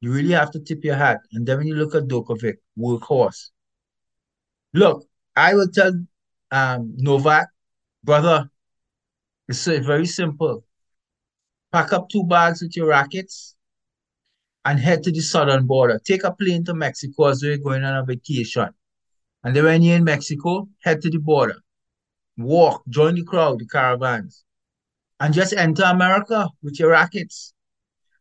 you 0.02 0.12
really 0.12 0.34
have 0.34 0.52
to 0.52 0.60
tip 0.60 0.84
your 0.84 0.96
hat. 0.96 1.22
And 1.34 1.46
then 1.46 1.58
when 1.58 1.68
you 1.68 1.76
look 1.76 1.96
at 1.96 2.04
Djokovic, 2.04 2.58
workhorse. 2.78 3.50
Look, 4.74 5.06
I 5.36 5.54
will 5.54 5.70
tell 5.70 5.94
um, 6.52 6.94
Novak, 6.98 7.48
brother, 8.04 8.50
it's 9.48 9.66
very 9.66 10.06
simple. 10.06 10.64
Pack 11.72 11.94
up 11.94 12.10
two 12.10 12.24
bags 12.24 12.62
with 12.62 12.76
your 12.76 12.88
rackets 12.88 13.56
and 14.64 14.80
head 14.80 15.04
to 15.04 15.12
the 15.12 15.22
southern 15.22 15.66
border. 15.66 16.00
Take 16.04 16.24
a 16.24 16.32
plane 16.32 16.64
to 16.66 16.74
Mexico 16.74 17.26
as 17.26 17.42
you're 17.42 17.58
going 17.58 17.84
on 17.84 17.98
a 17.98 18.06
vacation. 18.06 18.70
And 19.44 19.56
then 19.56 19.64
when 19.64 19.82
you're 19.82 19.98
in 19.98 20.04
Mexico, 20.04 20.68
head 20.82 21.02
to 21.04 21.10
the 21.10 21.20
border. 21.20 21.58
Walk, 22.38 22.84
join 22.90 23.16
the 23.16 23.24
crowd, 23.24 23.60
the 23.60 23.68
caravans. 23.68 24.44
And 25.20 25.34
just 25.34 25.54
enter 25.54 25.84
America 25.84 26.48
with 26.62 26.80
your 26.80 26.92
rackets. 26.92 27.54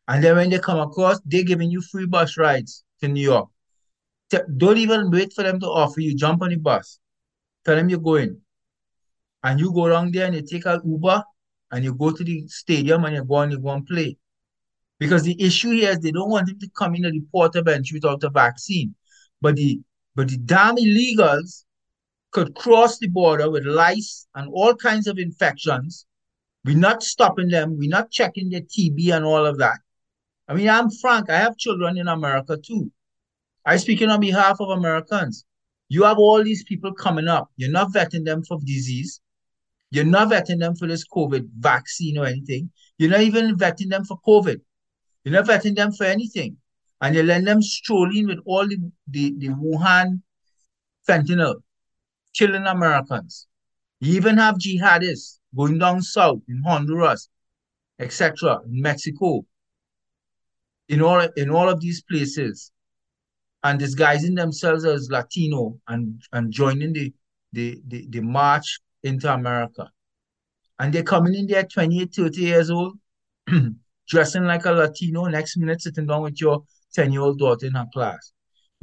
And 0.06 0.22
then 0.22 0.36
when 0.36 0.50
they 0.50 0.58
come 0.58 0.78
across, 0.78 1.20
they're 1.24 1.42
giving 1.42 1.70
you 1.70 1.80
free 1.80 2.06
bus 2.06 2.36
rides 2.36 2.84
to 3.00 3.08
New 3.08 3.22
York. 3.22 3.48
Don't 4.56 4.78
even 4.78 5.10
wait 5.10 5.32
for 5.32 5.42
them 5.42 5.60
to 5.60 5.66
offer 5.66 6.00
you. 6.00 6.14
Jump 6.14 6.42
on 6.42 6.50
the 6.50 6.56
bus. 6.56 6.98
Tell 7.64 7.76
them 7.76 7.88
you're 7.88 8.00
going. 8.00 8.40
And 9.42 9.60
you 9.60 9.72
go 9.72 9.88
down 9.88 10.10
there 10.10 10.26
and 10.26 10.34
you 10.34 10.42
take 10.42 10.66
an 10.66 10.80
Uber 10.84 11.22
and 11.70 11.84
you 11.84 11.94
go 11.94 12.12
to 12.12 12.24
the 12.24 12.46
stadium 12.48 13.04
and 13.04 13.16
you 13.16 13.24
go 13.24 13.38
and 13.40 13.52
you 13.52 13.58
go 13.58 13.70
and 13.70 13.86
play. 13.86 14.16
Because 14.98 15.22
the 15.22 15.40
issue 15.42 15.70
here 15.70 15.90
is 15.90 16.00
they 16.00 16.12
don't 16.12 16.30
want 16.30 16.48
him 16.48 16.58
to 16.60 16.68
come 16.76 16.94
in 16.94 17.02
the 17.02 17.22
porta 17.32 17.62
bench 17.62 17.92
without 17.92 18.22
a 18.24 18.30
vaccine. 18.30 18.94
But 19.40 19.56
the 19.56 19.80
but 20.14 20.28
the 20.28 20.36
damn 20.38 20.76
illegals 20.76 21.64
could 22.30 22.54
cross 22.54 22.98
the 22.98 23.08
border 23.08 23.50
with 23.50 23.64
lice 23.64 24.26
and 24.34 24.48
all 24.52 24.74
kinds 24.74 25.06
of 25.06 25.18
infections. 25.18 26.06
We're 26.64 26.76
not 26.76 27.02
stopping 27.02 27.48
them. 27.48 27.76
We're 27.78 27.90
not 27.90 28.10
checking 28.10 28.50
their 28.50 28.62
TB 28.62 29.14
and 29.14 29.24
all 29.24 29.44
of 29.44 29.58
that. 29.58 29.78
I 30.48 30.54
mean, 30.54 30.68
I'm 30.68 30.90
frank. 30.90 31.30
I 31.30 31.38
have 31.38 31.56
children 31.56 31.98
in 31.98 32.08
America 32.08 32.56
too. 32.56 32.90
I'm 33.66 33.78
speaking 33.78 34.10
on 34.10 34.20
behalf 34.20 34.60
of 34.60 34.70
Americans. 34.70 35.44
You 35.88 36.04
have 36.04 36.18
all 36.18 36.42
these 36.42 36.64
people 36.64 36.92
coming 36.92 37.28
up. 37.28 37.50
You're 37.56 37.70
not 37.70 37.92
vetting 37.92 38.24
them 38.24 38.42
for 38.44 38.58
disease. 38.64 39.20
You're 39.90 40.04
not 40.04 40.28
vetting 40.28 40.58
them 40.58 40.74
for 40.74 40.86
this 40.86 41.06
COVID 41.06 41.48
vaccine 41.58 42.18
or 42.18 42.26
anything. 42.26 42.70
You're 42.98 43.10
not 43.10 43.20
even 43.20 43.56
vetting 43.56 43.90
them 43.90 44.04
for 44.04 44.18
COVID. 44.26 44.60
You're 45.24 45.34
not 45.34 45.46
vetting 45.46 45.76
them 45.76 45.92
for 45.92 46.04
anything. 46.04 46.56
And 47.00 47.14
you're 47.14 47.24
letting 47.24 47.44
them 47.44 47.62
stroll 47.62 48.10
in 48.16 48.26
with 48.26 48.38
all 48.46 48.66
the, 48.66 48.78
the, 49.08 49.34
the 49.38 49.48
Wuhan 49.48 50.22
fentanyl, 51.08 51.56
killing 52.34 52.66
Americans. 52.66 53.46
You 54.04 54.16
even 54.16 54.36
have 54.36 54.56
jihadists 54.56 55.38
going 55.56 55.78
down 55.78 56.02
south 56.02 56.40
in 56.46 56.62
Honduras, 56.62 57.30
etc., 57.98 58.60
in 58.66 58.82
Mexico, 58.82 59.46
in 60.90 61.00
all 61.00 61.26
in 61.36 61.48
all 61.48 61.70
of 61.70 61.80
these 61.80 62.02
places, 62.02 62.70
and 63.62 63.78
disguising 63.78 64.34
themselves 64.34 64.84
as 64.84 65.08
Latino 65.10 65.80
and, 65.88 66.20
and 66.34 66.52
joining 66.52 66.92
the, 66.92 67.14
the, 67.54 67.80
the, 67.88 68.06
the 68.10 68.20
march 68.20 68.78
into 69.02 69.32
America. 69.32 69.90
And 70.78 70.92
they're 70.92 71.02
coming 71.02 71.34
in 71.34 71.46
there 71.46 71.64
28, 71.64 72.14
30 72.14 72.40
years 72.42 72.70
old, 72.70 72.98
dressing 74.08 74.44
like 74.44 74.66
a 74.66 74.72
Latino, 74.72 75.24
next 75.24 75.56
minute 75.56 75.80
sitting 75.80 76.06
down 76.06 76.24
with 76.24 76.38
your 76.42 76.64
10-year-old 76.94 77.38
daughter 77.38 77.66
in 77.66 77.72
her 77.72 77.86
class 77.90 78.34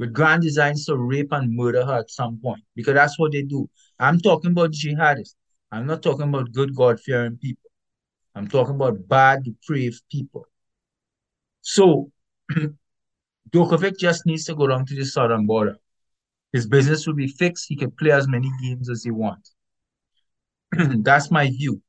with 0.02 0.12
grand 0.12 0.42
designs 0.42 0.84
to 0.84 0.96
rape 0.96 1.30
and 1.30 1.54
murder 1.54 1.84
her 1.86 1.98
at 1.98 2.10
some 2.10 2.36
point, 2.42 2.60
because 2.74 2.94
that's 2.94 3.18
what 3.20 3.30
they 3.30 3.42
do. 3.42 3.70
I'm 4.02 4.18
talking 4.18 4.50
about 4.50 4.72
jihadists. 4.72 5.36
I'm 5.70 5.86
not 5.86 6.02
talking 6.02 6.28
about 6.28 6.50
good 6.52 6.74
God-fearing 6.74 7.36
people. 7.36 7.70
I'm 8.34 8.48
talking 8.48 8.74
about 8.74 9.06
bad, 9.06 9.44
depraved 9.44 10.02
people. 10.10 10.44
So 11.60 12.10
Djokovic 13.52 13.98
just 13.98 14.26
needs 14.26 14.44
to 14.46 14.56
go 14.56 14.66
down 14.66 14.86
to 14.86 14.96
the 14.96 15.04
southern 15.04 15.46
border. 15.46 15.76
His 16.52 16.66
business 16.66 17.06
will 17.06 17.14
be 17.14 17.28
fixed. 17.28 17.66
He 17.68 17.76
can 17.76 17.92
play 17.92 18.10
as 18.10 18.26
many 18.26 18.50
games 18.60 18.90
as 18.90 19.04
he 19.04 19.12
wants. 19.12 19.54
That's 20.72 21.30
my 21.30 21.46
view. 21.46 21.80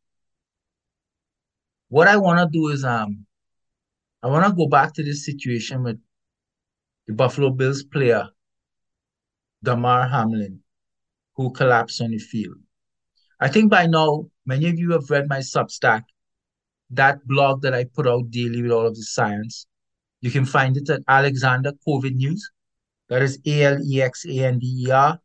What 1.89 2.07
I 2.07 2.17
want 2.17 2.39
to 2.39 2.47
do 2.59 2.67
is 2.67 2.83
um, 2.83 3.25
I 4.21 4.27
want 4.27 4.45
to 4.45 4.53
go 4.53 4.67
back 4.67 4.93
to 4.93 5.03
this 5.03 5.25
situation 5.25 5.81
with 5.81 5.99
the 7.07 7.13
Buffalo 7.13 7.49
Bills 7.49 7.83
player, 7.83 8.29
Damar 9.63 10.07
Hamlin, 10.07 10.62
who 11.35 11.51
collapsed 11.51 12.01
on 12.01 12.11
the 12.11 12.19
field. 12.19 12.57
I 13.39 13.47
think 13.49 13.69
by 13.69 13.87
now, 13.87 14.29
many 14.45 14.69
of 14.69 14.79
you 14.79 14.91
have 14.91 15.09
read 15.09 15.27
my 15.27 15.39
Substack, 15.39 16.03
that 16.91 17.25
blog 17.27 17.61
that 17.63 17.73
I 17.73 17.85
put 17.85 18.07
out 18.07 18.31
daily 18.31 18.61
with 18.61 18.71
all 18.71 18.85
of 18.85 18.95
the 18.95 19.03
science. 19.03 19.65
You 20.21 20.31
can 20.31 20.45
find 20.45 20.77
it 20.77 20.89
at 20.89 21.01
Alexander 21.07 21.71
COVID 21.87 22.15
News. 22.15 22.49
That 23.09 23.21
is 23.21 23.39
A 23.45 23.63
L 23.63 23.79
E 23.83 24.01
X 24.01 24.25
A 24.25 24.45
N 24.45 24.59
D 24.59 24.85
E 24.87 24.91
R 24.91 25.19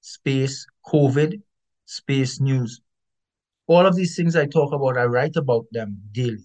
space 0.00 0.66
COVID 0.86 1.40
space 1.86 2.40
news. 2.40 2.80
All 3.66 3.86
of 3.86 3.96
these 3.96 4.16
things 4.16 4.36
I 4.36 4.46
talk 4.46 4.72
about, 4.72 4.98
I 4.98 5.04
write 5.04 5.36
about 5.36 5.66
them 5.72 5.98
daily. 6.12 6.44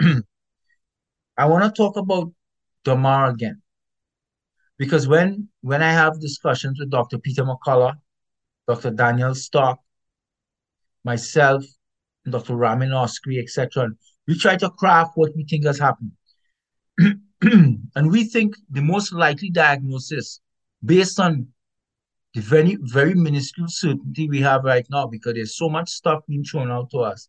I 0.00 1.46
want 1.46 1.64
to 1.64 1.70
talk 1.70 1.96
about 1.96 2.32
Damar 2.84 3.30
again. 3.30 3.62
Because 4.78 5.08
when 5.08 5.48
when 5.62 5.82
I 5.82 5.92
have 5.92 6.20
discussions 6.20 6.78
with 6.78 6.90
Dr. 6.90 7.18
Peter 7.18 7.44
McCullough, 7.44 7.96
Dr. 8.70 8.92
Daniel 8.92 9.34
Stock, 9.34 9.80
myself, 11.02 11.64
Dr. 12.28 12.54
Ramin 12.54 12.90
Oskoui, 12.90 13.42
etc., 13.42 13.88
we 14.28 14.38
try 14.38 14.56
to 14.56 14.70
craft 14.70 15.12
what 15.16 15.34
we 15.34 15.44
think 15.44 15.64
has 15.64 15.80
happened. 15.80 16.12
and 17.42 18.12
we 18.12 18.22
think 18.22 18.54
the 18.70 18.80
most 18.80 19.12
likely 19.12 19.50
diagnosis 19.50 20.40
based 20.84 21.18
on 21.18 21.48
the 22.34 22.40
very, 22.42 22.78
very 22.82 23.14
minuscule 23.14 23.66
certainty 23.66 24.28
we 24.28 24.40
have 24.40 24.62
right 24.62 24.86
now, 24.88 25.04
because 25.08 25.34
there's 25.34 25.56
so 25.56 25.68
much 25.68 25.90
stuff 25.90 26.20
being 26.28 26.44
thrown 26.44 26.70
out 26.70 26.90
to 26.92 26.98
us, 26.98 27.28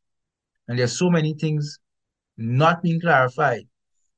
and 0.68 0.78
there's 0.78 0.96
so 0.96 1.10
many 1.10 1.34
things 1.34 1.80
not 2.38 2.84
being 2.84 3.02
clarified. 3.02 3.68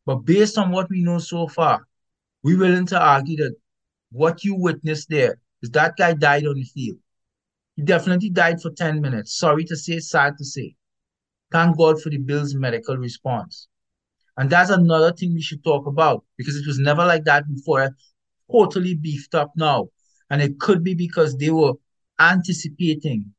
But 0.05 0.25
based 0.25 0.57
on 0.57 0.71
what 0.71 0.89
we 0.89 1.01
know 1.01 1.19
so 1.19 1.47
far, 1.47 1.87
we're 2.43 2.59
willing 2.59 2.87
to 2.87 2.99
argue 2.99 3.37
that 3.37 3.55
what 4.11 4.43
you 4.43 4.55
witnessed 4.55 5.09
there 5.09 5.39
is 5.61 5.69
that 5.69 5.95
guy 5.97 6.13
died 6.13 6.45
on 6.45 6.55
the 6.55 6.63
field. 6.63 6.97
He 7.75 7.81
definitely 7.83 8.29
died 8.29 8.61
for 8.61 8.71
10 8.71 9.01
minutes. 9.01 9.37
Sorry 9.37 9.63
to 9.65 9.75
say, 9.75 9.99
sad 9.99 10.37
to 10.37 10.45
say. 10.45 10.75
Thank 11.51 11.77
God 11.77 12.01
for 12.01 12.09
the 12.09 12.17
Bills' 12.17 12.55
medical 12.55 12.97
response. 12.97 13.67
And 14.37 14.49
that's 14.49 14.69
another 14.69 15.11
thing 15.11 15.33
we 15.33 15.41
should 15.41 15.63
talk 15.63 15.85
about 15.85 16.23
because 16.37 16.55
it 16.55 16.65
was 16.65 16.79
never 16.79 17.05
like 17.05 17.23
that 17.25 17.47
before. 17.47 17.95
Totally 18.51 18.95
beefed 18.95 19.35
up 19.35 19.51
now. 19.55 19.89
And 20.29 20.41
it 20.41 20.59
could 20.59 20.83
be 20.83 20.95
because 20.95 21.37
they 21.37 21.51
were 21.51 21.73
anticipating 22.19 23.33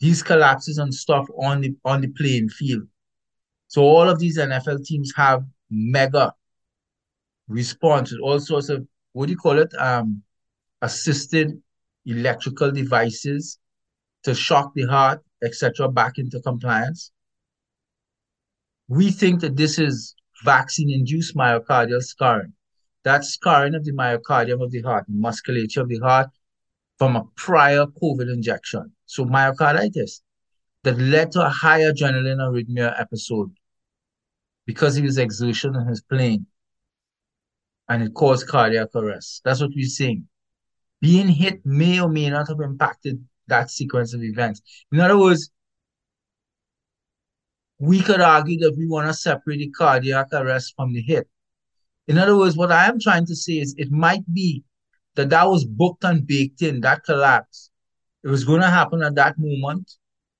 these 0.00 0.22
collapses 0.22 0.78
and 0.78 0.92
stuff 0.92 1.26
on 1.38 1.60
the 1.60 1.74
on 1.84 2.00
the 2.00 2.08
playing 2.08 2.48
field. 2.48 2.82
So 3.68 3.82
all 3.82 4.08
of 4.08 4.18
these 4.18 4.36
NFL 4.36 4.84
teams 4.84 5.12
have 5.16 5.44
mega 5.70 6.34
response 7.48 8.10
with 8.10 8.20
all 8.20 8.40
sorts 8.40 8.68
of 8.68 8.86
what 9.12 9.26
do 9.26 9.32
you 9.32 9.38
call 9.38 9.58
it? 9.58 9.72
Um 9.78 10.22
assisted 10.82 11.62
electrical 12.06 12.70
devices 12.70 13.58
to 14.24 14.34
shock 14.34 14.72
the 14.74 14.86
heart, 14.86 15.20
etc., 15.42 15.88
back 15.88 16.18
into 16.18 16.40
compliance 16.40 17.12
we 18.92 19.10
think 19.10 19.40
that 19.40 19.56
this 19.56 19.78
is 19.78 20.14
vaccine-induced 20.44 21.34
myocardial 21.34 22.02
scarring. 22.02 22.52
That 23.04 23.24
scarring 23.24 23.74
of 23.74 23.84
the 23.84 23.92
myocardium 23.92 24.62
of 24.62 24.70
the 24.70 24.82
heart, 24.82 25.06
musculature 25.08 25.80
of 25.80 25.88
the 25.88 25.98
heart, 25.98 26.28
from 26.98 27.16
a 27.16 27.24
prior 27.36 27.86
COVID 27.86 28.32
injection. 28.32 28.92
So 29.06 29.24
myocarditis 29.24 30.20
that 30.84 30.98
led 30.98 31.32
to 31.32 31.46
a 31.46 31.48
high 31.48 31.80
adrenaline 31.80 32.38
arrhythmia 32.38 33.00
episode 33.00 33.50
because 34.66 34.94
he 34.94 35.02
was 35.02 35.16
exertion 35.16 35.74
on 35.74 35.86
his 35.86 36.02
playing. 36.02 36.46
And 37.88 38.02
it 38.02 38.14
caused 38.14 38.46
cardiac 38.46 38.88
arrest. 38.94 39.40
That's 39.44 39.60
what 39.60 39.70
we're 39.74 39.86
saying. 39.86 40.28
Being 41.02 41.28
hit 41.28 41.60
may 41.66 42.00
or 42.00 42.08
may 42.08 42.30
not 42.30 42.48
have 42.48 42.60
impacted 42.60 43.22
that 43.48 43.70
sequence 43.70 44.14
of 44.14 44.22
events. 44.22 44.62
In 44.92 45.00
other 45.00 45.18
words, 45.18 45.50
we 47.78 48.00
could 48.00 48.20
argue 48.20 48.58
that 48.60 48.76
we 48.78 48.86
want 48.86 49.08
to 49.08 49.14
separate 49.14 49.58
the 49.58 49.70
cardiac 49.70 50.28
arrest 50.32 50.72
from 50.76 50.94
the 50.94 51.02
hit. 51.02 51.28
In 52.06 52.18
other 52.18 52.36
words, 52.36 52.56
what 52.56 52.70
I 52.70 52.86
am 52.86 53.00
trying 53.00 53.26
to 53.26 53.34
say 53.34 53.54
is 53.54 53.74
it 53.76 53.90
might 53.90 54.22
be 54.32 54.62
that 55.16 55.30
that 55.30 55.48
was 55.48 55.64
booked 55.64 56.04
and 56.04 56.24
baked 56.24 56.62
in, 56.62 56.80
that 56.82 57.02
collapse. 57.02 57.70
It 58.22 58.28
was 58.28 58.44
going 58.44 58.60
to 58.60 58.70
happen 58.70 59.02
at 59.02 59.16
that 59.16 59.34
moment, 59.38 59.90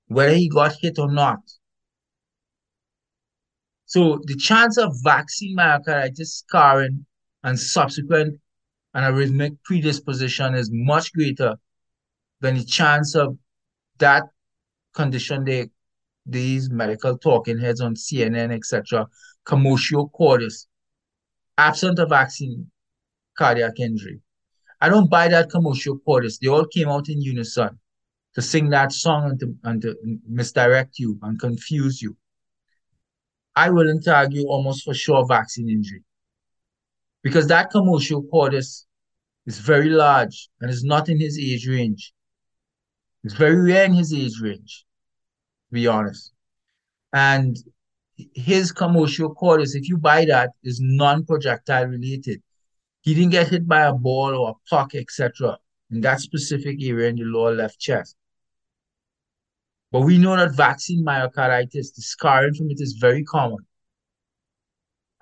whether 0.07 0.35
he 0.35 0.49
got 0.49 0.77
hit 0.81 1.01
or 1.01 1.11
not. 1.11 1.41
So 3.87 4.21
the 4.25 4.37
chance 4.37 4.79
of 4.79 4.95
vaccine 5.03 5.57
myocarditis 5.57 6.29
scarring 6.29 7.05
and 7.43 7.59
subsequent 7.59 8.39
anarrhythmic 8.95 9.57
predisposition 9.65 10.55
is 10.55 10.71
much 10.73 11.13
greater 11.13 11.57
than 12.41 12.57
the 12.57 12.65
chance 12.65 13.15
of 13.15 13.37
that 13.99 14.25
condition 14.95 15.45
they 15.45 15.71
these 16.27 16.71
medical 16.71 17.19
talking 17.19 17.59
heads 17.59 17.81
on 17.81 17.95
CNN, 17.95 18.53
etc., 18.53 19.09
commotio 19.45 20.11
cordis, 20.13 20.69
absent 21.59 21.99
a 21.99 22.07
vaccine 22.07 22.71
cardiac 23.37 23.81
injury. 23.81 24.21
I 24.81 24.89
don't 24.89 25.11
buy 25.11 25.29
that 25.29 25.51
commotio 25.51 25.99
cordis. 26.05 26.39
They 26.39 26.49
all 26.49 26.67
came 26.67 26.89
out 26.89 27.09
in 27.09 27.21
unison 27.21 27.79
to 28.35 28.43
sing 28.43 28.71
that 28.71 28.93
song 28.93 29.31
and 29.31 29.41
to, 29.41 29.55
and 29.65 29.83
to 29.83 29.97
misdirect 30.29 30.99
you 30.99 31.19
and 31.23 31.39
confuse 31.39 32.01
you. 32.01 32.17
I 33.55 33.69
to 33.69 34.15
argue 34.15 34.47
almost 34.47 34.85
for 34.85 34.95
sure 34.95 35.27
vaccine 35.27 35.69
injury. 35.69 36.03
Because 37.23 37.47
that 37.49 37.71
commotio 37.71 38.29
cordis 38.31 38.87
is 39.47 39.59
very 39.59 39.89
large 39.89 40.49
and 40.61 40.71
is 40.71 40.85
not 40.85 41.09
in 41.09 41.19
his 41.19 41.39
age 41.39 41.69
range. 41.69 42.13
It's 43.25 43.35
very 43.35 43.61
rare 43.61 43.85
in 43.85 43.95
his 43.95 44.13
age 44.13 44.41
range, 44.41 44.85
to 45.69 45.75
be 45.75 45.87
honest. 45.87 46.33
And 47.13 47.57
his 48.35 48.73
commotio 48.73 49.35
cordis, 49.37 49.75
if 49.75 49.89
you 49.89 49.97
buy 49.97 50.25
that, 50.27 50.51
is 50.63 50.81
non-projectile 50.81 51.87
related. 51.87 52.43
He 53.03 53.15
didn't 53.15 53.31
get 53.31 53.49
hit 53.49 53.67
by 53.67 53.83
a 53.83 53.93
ball 53.93 54.35
or 54.35 54.51
a 54.51 54.69
puck, 54.69 54.95
etc., 54.95 55.59
in 55.91 56.01
that 56.01 56.21
specific 56.21 56.83
area 56.83 57.09
in 57.09 57.17
the 57.17 57.25
lower 57.25 57.55
left 57.55 57.79
chest. 57.79 58.17
But 59.91 60.01
we 60.01 60.19
know 60.19 60.37
that 60.37 60.57
vaccine 60.57 61.05
myocarditis, 61.05 61.95
the 61.95 62.03
scarring 62.03 62.55
from 62.55 62.71
it 62.71 62.81
is 62.81 62.95
very 62.95 63.25
common. 63.25 63.59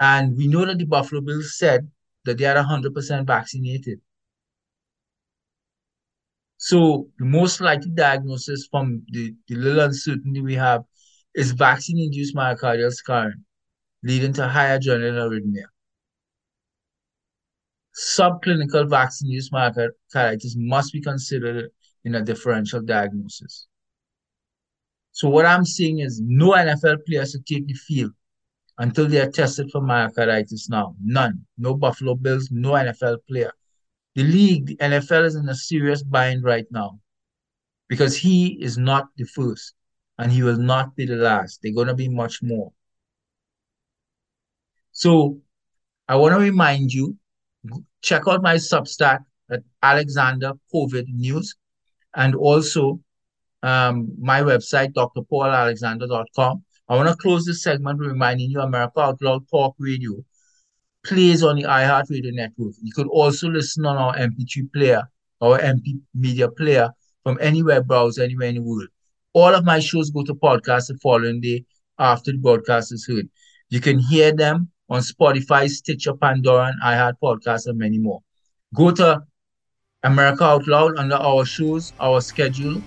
And 0.01 0.35
we 0.35 0.49
know 0.49 0.65
that 0.65 0.79
the 0.79 0.87
Buffalo 0.87 1.21
Bills 1.21 1.59
said 1.59 1.87
that 2.25 2.39
they 2.39 2.47
are 2.47 2.57
100% 2.57 3.27
vaccinated. 3.27 4.01
So 6.57 7.09
the 7.19 7.27
most 7.27 7.61
likely 7.61 7.91
diagnosis 7.91 8.67
from 8.71 9.03
the, 9.09 9.35
the 9.47 9.57
little 9.57 9.81
uncertainty 9.81 10.41
we 10.41 10.55
have 10.55 10.85
is 11.35 11.53
vaccine-induced 11.53 12.35
myocardial 12.35 12.93
scarring, 12.93 13.45
leading 14.03 14.33
to 14.35 14.49
high 14.49 14.79
adrenaline 14.79 15.15
arrhythmia. 15.15 15.65
Subclinical 17.95 18.89
vaccine-induced 18.89 19.53
myocarditis 19.53 20.53
must 20.57 20.93
be 20.93 21.01
considered 21.01 21.71
in 22.05 22.15
a 22.15 22.23
differential 22.23 22.81
diagnosis. 22.81 23.67
So 25.13 25.29
what 25.29 25.45
I'm 25.45 25.65
saying 25.65 25.99
is 25.99 26.21
no 26.25 26.53
NFL 26.53 27.05
players 27.07 27.33
should 27.33 27.47
take 27.47 27.67
the 27.67 27.75
field 27.75 28.13
until 28.79 29.07
they 29.07 29.21
are 29.21 29.31
tested 29.31 29.71
for 29.71 29.81
myocarditis 29.81 30.69
now. 30.69 30.95
None. 31.03 31.45
No 31.59 31.75
Buffalo 31.75 32.15
Bills, 32.15 32.49
no 32.51 32.73
NFL 32.73 33.19
player. 33.29 33.53
The 34.15 34.25
league, 34.25 34.67
the 34.67 34.77
NFL 34.77 35.27
is 35.27 35.37
in 35.37 35.49
a 35.49 35.55
serious 35.55 36.03
bind 36.03 36.43
right 36.43 36.67
now 36.71 36.99
because 37.89 38.17
he 38.17 38.59
is 38.63 38.79
not 38.79 39.09
the 39.17 39.25
first 39.25 39.75
and 40.19 40.31
he 40.33 40.43
will 40.43 40.57
not 40.57 40.97
be 40.97 41.07
the 41.07 41.17
last. 41.17 41.61
They're 41.63 41.75
going 41.75 41.89
to 41.89 41.95
be 41.95 42.09
much 42.09 42.43
more. 42.43 42.73
So 44.93 45.41
I 46.09 46.17
want 46.17 46.35
to 46.35 46.41
remind 46.41 46.93
you, 46.93 47.17
check 48.03 48.23
out 48.29 48.43
my 48.43 48.57
Substack 48.57 49.21
at 49.51 49.63
Alexander 49.83 50.53
COVID 50.75 51.07
News 51.09 51.55
and 52.15 52.35
also 52.35 53.01
um, 53.63 54.13
my 54.19 54.43
website, 54.43 54.93
drpaulalexander.com. 54.93 56.65
I 56.91 56.97
want 56.97 57.09
to 57.09 57.15
close 57.15 57.45
this 57.45 57.63
segment 57.63 58.01
reminding 58.01 58.51
you 58.51 58.61
America 58.61 58.99
Out 58.99 59.23
Loud 59.23 59.49
Talk 59.49 59.77
Radio 59.79 60.25
plays 61.07 61.45
on 61.45 61.55
the 61.55 61.63
iHeartRadio 61.63 62.33
network. 62.33 62.75
You 62.83 62.93
could 62.93 63.07
also 63.07 63.49
listen 63.49 63.87
on 63.87 63.97
our 63.97 64.17
MP3 64.17 64.73
player, 64.73 65.03
our 65.41 65.61
MP 65.61 66.01
media 66.17 66.49
player 66.49 66.91
from 67.23 67.39
any 67.41 67.63
web 67.63 67.87
browser 67.87 68.25
anywhere 68.25 68.49
in 68.49 68.57
the 68.57 68.63
world. 68.63 68.89
All 69.35 69.55
of 69.55 69.65
my 69.65 69.79
shows 69.79 70.11
go 70.11 70.25
to 70.25 70.35
podcast 70.35 70.89
the 70.89 70.99
following 71.01 71.41
day 71.41 71.65
after 72.01 72.33
the 72.33 72.39
broadcast 72.39 72.93
is 72.93 73.07
heard. 73.07 73.31
You 73.69 73.81
can 73.81 74.01
hear 74.01 74.33
them 74.33 74.69
on 74.89 75.03
Spotify, 75.03 75.69
Stitcher, 75.69 76.15
Pandora, 76.15 76.73
and 76.73 76.83
iHeart 76.83 77.15
Podcast, 77.23 77.69
and 77.69 77.79
many 77.79 77.99
more. 77.99 78.19
Go 78.75 78.91
to 78.91 79.23
America 80.03 80.43
Out 80.43 80.67
Loud 80.67 80.97
under 80.97 81.15
our 81.15 81.45
shows, 81.45 81.93
our 82.01 82.21
schedule, 82.21 82.83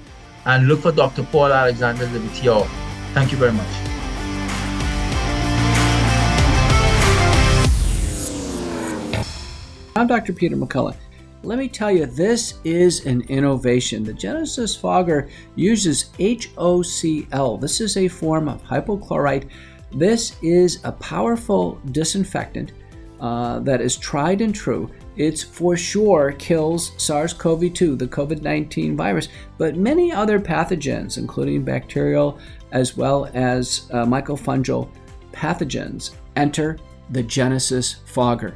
and 0.46 0.68
look 0.68 0.82
for 0.82 0.92
Dr. 0.92 1.24
Paul 1.24 1.54
Alexander 1.54 2.06
Liberty. 2.08 2.50
Thank 3.13 3.32
you 3.32 3.38
very 3.38 3.54
much. 3.54 3.92
I'm 9.95 10.08
Dr. 10.08 10.34
Peter 10.34 10.56
McCullough. 10.56 10.95
Let 11.43 11.60
me 11.60 11.67
tell 11.67 11.91
you, 11.91 12.08
this 12.08 12.56
is 12.63 13.06
an 13.06 13.21
innovation. 13.29 14.03
The 14.03 14.13
Genesis 14.13 14.75
Fogger 14.75 15.29
uses 15.56 16.06
HOCl. 16.17 17.62
This 17.62 17.79
is 17.79 17.95
a 17.97 18.08
form 18.08 18.49
of 18.49 18.63
hypochlorite. 18.63 19.49
This 19.91 20.36
is 20.41 20.79
a 20.84 20.93
powerful 20.93 21.79
disinfectant 21.91 22.71
uh, 23.19 23.60
that 23.60 23.82
is 23.82 23.95
tried 23.95 24.41
and 24.41 24.56
true. 24.56 24.89
It's 25.15 25.43
for 25.43 25.77
sure 25.77 26.32
kills 26.32 26.93
SARS 26.97 27.34
CoV 27.34 27.71
2, 27.71 27.95
the 27.95 28.08
COVID 28.08 28.41
19 28.41 28.97
virus, 28.97 29.27
but 29.60 29.75
many 29.75 30.12
other 30.12 30.39
pathogens, 30.39 31.19
including 31.19 31.63
bacterial 31.63 32.39
as 32.71 32.97
well 32.97 33.29
as 33.36 33.88
uh, 33.91 34.06
mycofungal 34.06 34.89
pathogens, 35.32 36.15
enter 36.36 36.79
the 37.12 37.21
Genesis 37.21 37.97
fogger. 38.06 38.56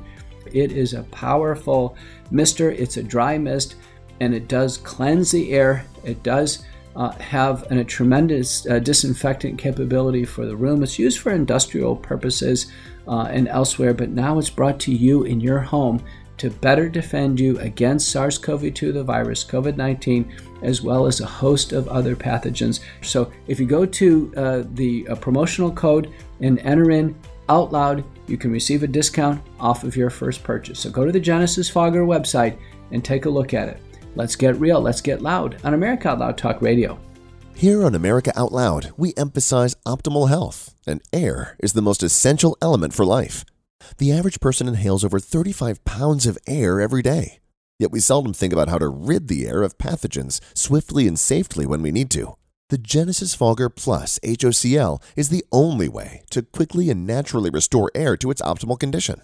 It 0.54 0.72
is 0.72 0.94
a 0.94 1.04
powerful 1.04 1.96
mister, 2.32 2.72
it's 2.72 2.98
a 2.98 3.04
dry 3.04 3.38
mist, 3.38 3.76
and 4.20 4.34
it 4.34 4.48
does 4.48 4.78
cleanse 4.78 5.32
the 5.32 5.52
air. 5.54 5.86
It 6.04 6.24
does 6.24 6.64
uh, 6.96 7.12
have 7.12 7.70
an, 7.72 7.78
a 7.78 7.84
tremendous 7.84 8.68
uh, 8.68 8.80
disinfectant 8.80 9.60
capability 9.60 10.26
for 10.26 10.46
the 10.46 10.56
room. 10.56 10.82
It's 10.82 10.98
used 10.98 11.20
for 11.20 11.32
industrial 11.32 11.96
purposes 11.96 12.72
uh, 13.08 13.28
and 13.30 13.48
elsewhere, 13.48 13.94
but 13.94 14.10
now 14.10 14.40
it's 14.40 14.50
brought 14.50 14.80
to 14.82 14.94
you 14.94 15.24
in 15.24 15.40
your 15.40 15.60
home 15.60 16.02
to 16.38 16.50
better 16.50 16.88
defend 16.88 17.40
you 17.40 17.58
against 17.60 18.10
SARS 18.10 18.38
CoV 18.38 18.74
2, 18.74 18.92
the 18.92 19.04
virus, 19.04 19.44
COVID 19.44 19.76
19, 19.76 20.32
as 20.62 20.82
well 20.82 21.08
as 21.08 21.20
a 21.20 21.26
host 21.26 21.72
of 21.72 21.88
other 21.88 22.16
pathogens. 22.16 22.80
So 23.02 23.32
if 23.48 23.60
you 23.60 23.66
go 23.66 23.86
to 23.86 24.34
uh, 24.36 24.64
the 24.74 25.08
uh, 25.08 25.16
promotional 25.16 25.72
code 25.72 26.14
and 26.42 26.60
enter 26.60 26.92
in 26.92 27.16
out 27.50 27.72
loud, 27.72 28.04
you 28.28 28.38
can 28.38 28.52
receive 28.52 28.84
a 28.84 28.88
discount 28.88 29.42
off 29.60 29.84
of 29.84 29.96
your 29.96 30.10
first 30.10 30.44
purchase. 30.44 30.80
So 30.80 30.90
go 30.90 31.06
to 31.06 31.12
the 31.12 31.20
Genesis 31.20 31.70
Fogger 31.70 32.04
website 32.04 32.58
and 32.92 33.04
take 33.04 33.26
a 33.26 33.30
look 33.30 33.54
at 33.54 33.70
it. 33.70 33.80
Let's 34.16 34.36
get 34.36 34.60
real, 34.60 34.82
let's 34.82 35.02
get 35.02 35.22
loud 35.22 35.58
on 35.64 35.74
America 35.74 36.10
Out 36.10 36.20
Loud 36.20 36.38
Talk 36.38 36.62
Radio. 36.62 37.00
Here 37.54 37.84
on 37.84 37.96
America 37.96 38.32
Out 38.36 38.52
Loud, 38.52 38.92
we 38.98 39.14
emphasize 39.18 39.76
optimal 39.86 40.30
health, 40.30 40.76
and 40.86 41.02
air 41.12 41.56
is 41.60 41.74
the 41.74 41.82
most 41.82 42.04
essential 42.04 42.58
element 42.62 42.94
for 42.94 43.06
life. 43.06 43.44
The 43.98 44.12
average 44.12 44.40
person 44.40 44.68
inhales 44.68 45.04
over 45.04 45.20
35 45.20 45.84
pounds 45.86 46.26
of 46.26 46.38
air 46.48 46.82
every 46.82 47.02
day. 47.02 47.40
Yet 47.80 47.92
we 47.92 48.00
seldom 48.00 48.34
think 48.34 48.54
about 48.54 48.70
how 48.70 48.80
to 48.80 48.88
rid 48.88 49.28
the 49.28 49.48
air 49.48 49.62
of 49.64 49.78
pathogens 49.78 50.40
swiftly 50.56 51.08
and 51.08 51.20
safely 51.20 51.66
when 51.66 51.82
we 51.82 51.92
need 51.92 52.10
to. 52.12 52.36
The 52.70 52.78
Genesis 52.78 53.34
Fogger 53.34 53.70
Plus 53.70 54.20
HOCl 54.26 55.02
is 55.16 55.30
the 55.30 55.46
only 55.54 55.88
way 55.88 56.24
to 56.32 56.42
quickly 56.42 56.90
and 56.90 57.08
naturally 57.08 57.50
restore 57.50 57.90
air 57.96 58.18
to 58.18 58.30
its 58.30 58.42
optimal 58.42 58.78
condition. 58.78 59.22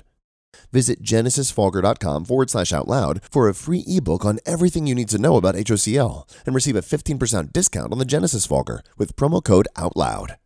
Visit 0.72 1.04
genesisfogger.com 1.04 2.24
forward 2.24 2.50
slash 2.50 2.72
out 2.72 2.88
loud 2.88 3.20
for 3.30 3.50
a 3.50 3.54
free 3.54 3.84
ebook 3.86 4.24
on 4.24 4.40
everything 4.46 4.88
you 4.88 4.96
need 4.96 5.10
to 5.10 5.18
know 5.18 5.36
about 5.36 5.56
HOCl 5.56 6.26
and 6.46 6.56
receive 6.56 6.78
a 6.78 6.82
15% 6.82 7.52
discount 7.52 7.92
on 7.92 8.00
the 8.00 8.06
Genesis 8.06 8.46
Fogger 8.46 8.82
with 8.98 9.18
promo 9.18 9.44
code 9.44 9.68
OUTLOUD. 9.76 10.38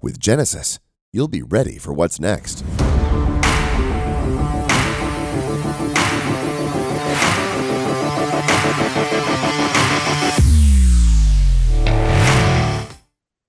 With 0.00 0.20
Genesis, 0.20 0.78
you'll 1.12 1.26
be 1.26 1.42
ready 1.42 1.76
for 1.76 1.92
what's 1.92 2.20
next. 2.20 2.62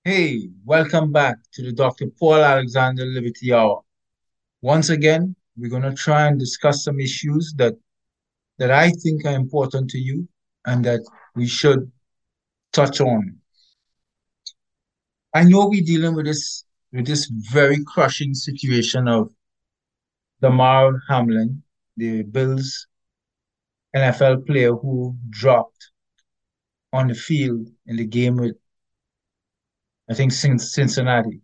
Hey, 0.08 0.50
welcome 0.63 1.12
back 1.12 1.38
to 1.54 1.63
the 1.63 1.72
Dr. 1.72 2.06
Paul 2.20 2.36
Alexander 2.36 3.06
Liberty 3.06 3.52
Hour. 3.52 3.82
Once 4.62 4.89
again, 4.89 5.36
we're 5.58 5.72
going 5.72 5.82
to 5.82 5.96
try 5.96 6.28
and 6.28 6.39
discuss 6.39 6.84
some 6.84 7.00
issues 7.00 7.56
that 7.58 7.74
that 8.60 8.70
I 8.70 8.91
think 8.91 9.26
are 9.26 9.34
important 9.34 9.89
to 9.89 9.98
you 9.98 10.28
and 10.68 10.86
that 10.86 11.00
we 11.36 11.48
should 11.48 11.91
touch 12.72 13.02
on. 13.02 13.38
I 15.34 15.44
know 15.44 15.65
we're 15.70 15.82
dealing 15.84 16.13
with 16.13 16.26
this 16.28 16.65
with 16.94 17.08
this 17.08 17.26
very 17.52 17.84
crushing 17.84 18.36
situation 18.36 19.08
of 19.08 19.32
Damar 20.39 21.02
Hamlin, 21.10 21.63
the 21.98 22.22
Bills 22.22 22.86
NFL 23.96 24.46
player 24.46 24.76
who 24.76 25.18
dropped 25.32 25.89
on 26.94 27.08
the 27.08 27.15
field 27.15 27.70
in 27.88 27.96
the 27.96 28.06
game 28.06 28.38
with, 28.38 28.56
I 30.10 30.13
think, 30.13 30.32
since 30.32 30.74
Cincinnati. 30.74 31.41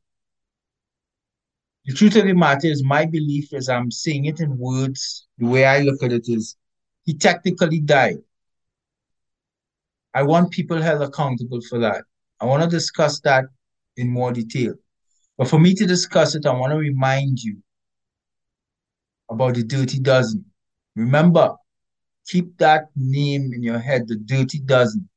The 1.86 1.94
truth 1.94 2.16
of 2.16 2.26
the 2.26 2.34
matter 2.34 2.68
is, 2.68 2.84
my 2.84 3.06
belief 3.06 3.54
is 3.54 3.68
I'm 3.68 3.90
saying 3.90 4.26
it 4.26 4.40
in 4.40 4.58
words. 4.58 5.28
The 5.40 5.48
way 5.48 5.66
I 5.66 5.80
look 5.80 6.04
at 6.04 6.12
it 6.12 6.30
is, 6.30 6.56
he 7.06 7.16
technically 7.16 7.80
died. 7.80 8.20
I 10.14 10.24
want 10.24 10.52
people 10.52 10.82
held 10.82 11.02
accountable 11.02 11.62
for 11.62 11.80
that. 11.80 12.04
I 12.40 12.46
want 12.46 12.64
to 12.64 12.70
discuss 12.70 13.20
that 13.22 13.46
in 13.98 14.10
more 14.10 14.32
detail. 14.32 14.76
But 15.38 15.48
for 15.48 15.60
me 15.60 15.74
to 15.76 15.88
discuss 15.88 16.36
it, 16.36 16.46
I 16.46 16.54
want 16.54 16.72
to 16.72 16.78
remind 16.78 17.40
you 17.40 17.58
about 19.30 19.56
the 19.56 19.64
Dirty 19.64 20.00
Dozen. 20.00 20.46
Remember, 20.96 21.56
keep 22.28 22.58
that 22.58 22.90
name 22.96 23.54
in 23.54 23.64
your 23.64 23.80
head, 23.80 24.08
the 24.08 24.18
Dirty 24.18 24.60
Dozen. 24.60 25.10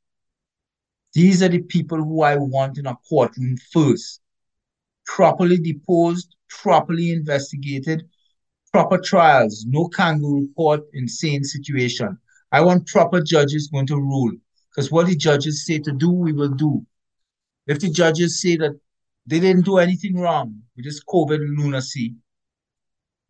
These 1.14 1.42
are 1.42 1.48
the 1.48 1.62
people 1.62 1.98
who 1.98 2.22
I 2.22 2.36
want 2.36 2.78
in 2.78 2.86
a 2.86 2.96
courtroom 3.08 3.56
first. 3.72 4.20
Properly 5.06 5.58
deposed, 5.58 6.34
properly 6.48 7.12
investigated, 7.12 8.08
proper 8.72 8.98
trials, 8.98 9.64
no 9.68 9.88
kangaroo 9.88 10.48
court, 10.56 10.82
insane 10.92 11.44
situation. 11.44 12.18
I 12.50 12.60
want 12.62 12.86
proper 12.88 13.20
judges 13.20 13.68
going 13.68 13.86
to 13.86 13.96
rule. 13.96 14.32
Because 14.70 14.90
what 14.90 15.06
the 15.06 15.14
judges 15.14 15.64
say 15.64 15.78
to 15.78 15.92
do, 15.92 16.10
we 16.10 16.32
will 16.32 16.48
do. 16.48 16.84
If 17.66 17.80
the 17.80 17.90
judges 17.90 18.40
say 18.40 18.56
that 18.56 18.78
they 19.26 19.38
didn't 19.38 19.64
do 19.64 19.78
anything 19.78 20.16
wrong 20.16 20.62
with 20.76 20.84
this 20.84 21.02
COVID 21.04 21.38
lunacy, 21.56 22.16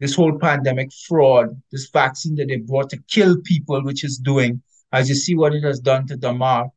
this 0.00 0.14
whole 0.14 0.38
pandemic 0.38 0.90
fraud, 1.06 1.60
this 1.70 1.90
vaccine 1.90 2.34
that 2.36 2.48
they 2.48 2.56
brought 2.56 2.90
to 2.90 3.02
kill 3.08 3.40
people, 3.42 3.84
which 3.84 4.04
is 4.04 4.18
doing, 4.18 4.62
as 4.92 5.08
you 5.08 5.14
see 5.14 5.34
what 5.34 5.54
it 5.54 5.62
has 5.62 5.80
done 5.80 6.06
to 6.06 6.16
Damar. 6.16 6.70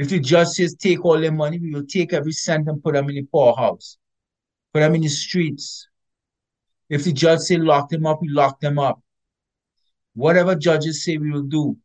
If 0.00 0.08
the 0.08 0.18
judge 0.18 0.48
says 0.48 0.74
take 0.74 1.04
all 1.04 1.20
their 1.20 1.30
money, 1.30 1.58
we 1.58 1.74
will 1.74 1.84
take 1.84 2.14
every 2.14 2.32
cent 2.32 2.66
and 2.68 2.82
put 2.82 2.94
them 2.94 3.10
in 3.10 3.16
the 3.16 3.22
poorhouse, 3.24 3.98
put 4.72 4.80
them 4.80 4.94
in 4.94 5.02
the 5.02 5.08
streets. 5.08 5.88
If 6.88 7.04
the 7.04 7.12
judge 7.12 7.40
say 7.40 7.58
lock 7.58 7.90
them 7.90 8.06
up, 8.06 8.22
we 8.22 8.30
lock 8.30 8.60
them 8.60 8.78
up. 8.78 8.98
Whatever 10.14 10.54
judges 10.54 11.04
say, 11.04 11.18
we 11.18 11.30
will 11.30 11.42
do. 11.42 11.76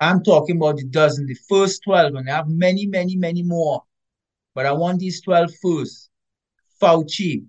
I'm 0.00 0.24
talking 0.24 0.56
about 0.56 0.78
the 0.78 0.84
dozen, 0.84 1.26
the 1.26 1.38
first 1.48 1.84
12, 1.84 2.16
and 2.16 2.28
I 2.28 2.34
have 2.34 2.48
many, 2.48 2.86
many, 2.86 3.14
many 3.14 3.44
more. 3.44 3.84
But 4.56 4.66
I 4.66 4.72
want 4.72 4.98
these 4.98 5.20
12 5.20 5.52
first. 5.62 6.10
Fauci, 6.82 7.44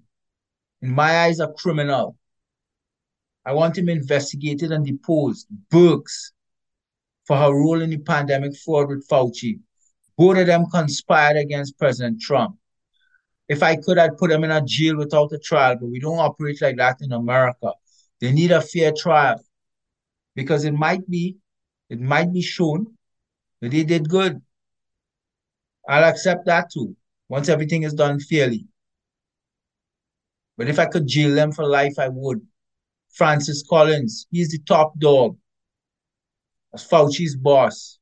in 0.84 0.92
my 0.92 1.22
eyes, 1.22 1.40
a 1.40 1.48
criminal. 1.48 2.16
I 3.44 3.54
want 3.54 3.80
him 3.80 3.90
investigated 3.90 4.72
and 4.72 4.86
deposed. 4.86 5.48
Birx, 5.72 6.30
for 7.30 7.38
her 7.38 7.54
role 7.54 7.80
in 7.84 7.92
the 7.92 7.98
pandemic 8.00 8.58
fraud 8.58 8.90
with 8.90 9.08
Fauci. 9.08 9.60
Both 10.18 10.40
of 10.40 10.48
them 10.48 10.66
conspired 10.66 11.38
against 11.38 11.78
President 11.78 12.20
Trump. 12.20 12.58
If 13.48 13.62
I 13.62 13.76
could, 13.76 14.00
I'd 14.00 14.18
put 14.18 14.32
them 14.32 14.44
in 14.44 14.50
a 14.50 14.66
jail 14.66 14.98
without 14.98 15.32
a 15.32 15.38
trial, 15.38 15.76
but 15.80 15.92
we 15.92 16.00
don't 16.00 16.18
operate 16.18 16.60
like 16.60 16.78
that 16.78 16.98
in 17.02 17.12
America. 17.12 17.74
They 18.20 18.32
need 18.32 18.50
a 18.52 18.62
fair 18.62 18.92
trial 18.98 19.40
because 20.34 20.66
it 20.66 20.74
might 20.74 21.08
be 21.08 21.38
it 21.92 22.02
might 22.02 22.34
be 22.34 22.42
shown 22.42 22.98
that 23.62 23.70
they 23.70 23.84
did 23.84 24.10
good. 24.10 24.42
I'll 25.88 26.10
accept 26.10 26.48
that 26.48 26.72
too, 26.72 26.96
once 27.28 27.48
everything 27.48 27.84
is 27.84 27.94
done 27.94 28.20
fairly. 28.20 28.66
But 30.58 30.68
if 30.68 30.80
I 30.80 30.88
could 30.88 31.06
jail 31.06 31.36
them 31.36 31.52
for 31.52 31.64
life, 31.64 32.00
I 32.00 32.08
would. 32.08 32.42
Francis 33.12 33.64
Collins, 33.70 34.26
he's 34.32 34.50
the 34.50 34.60
top 34.66 34.98
dog. 34.98 35.38
As 36.74 36.88
Fauci's 36.88 37.36
boss. 37.36 38.00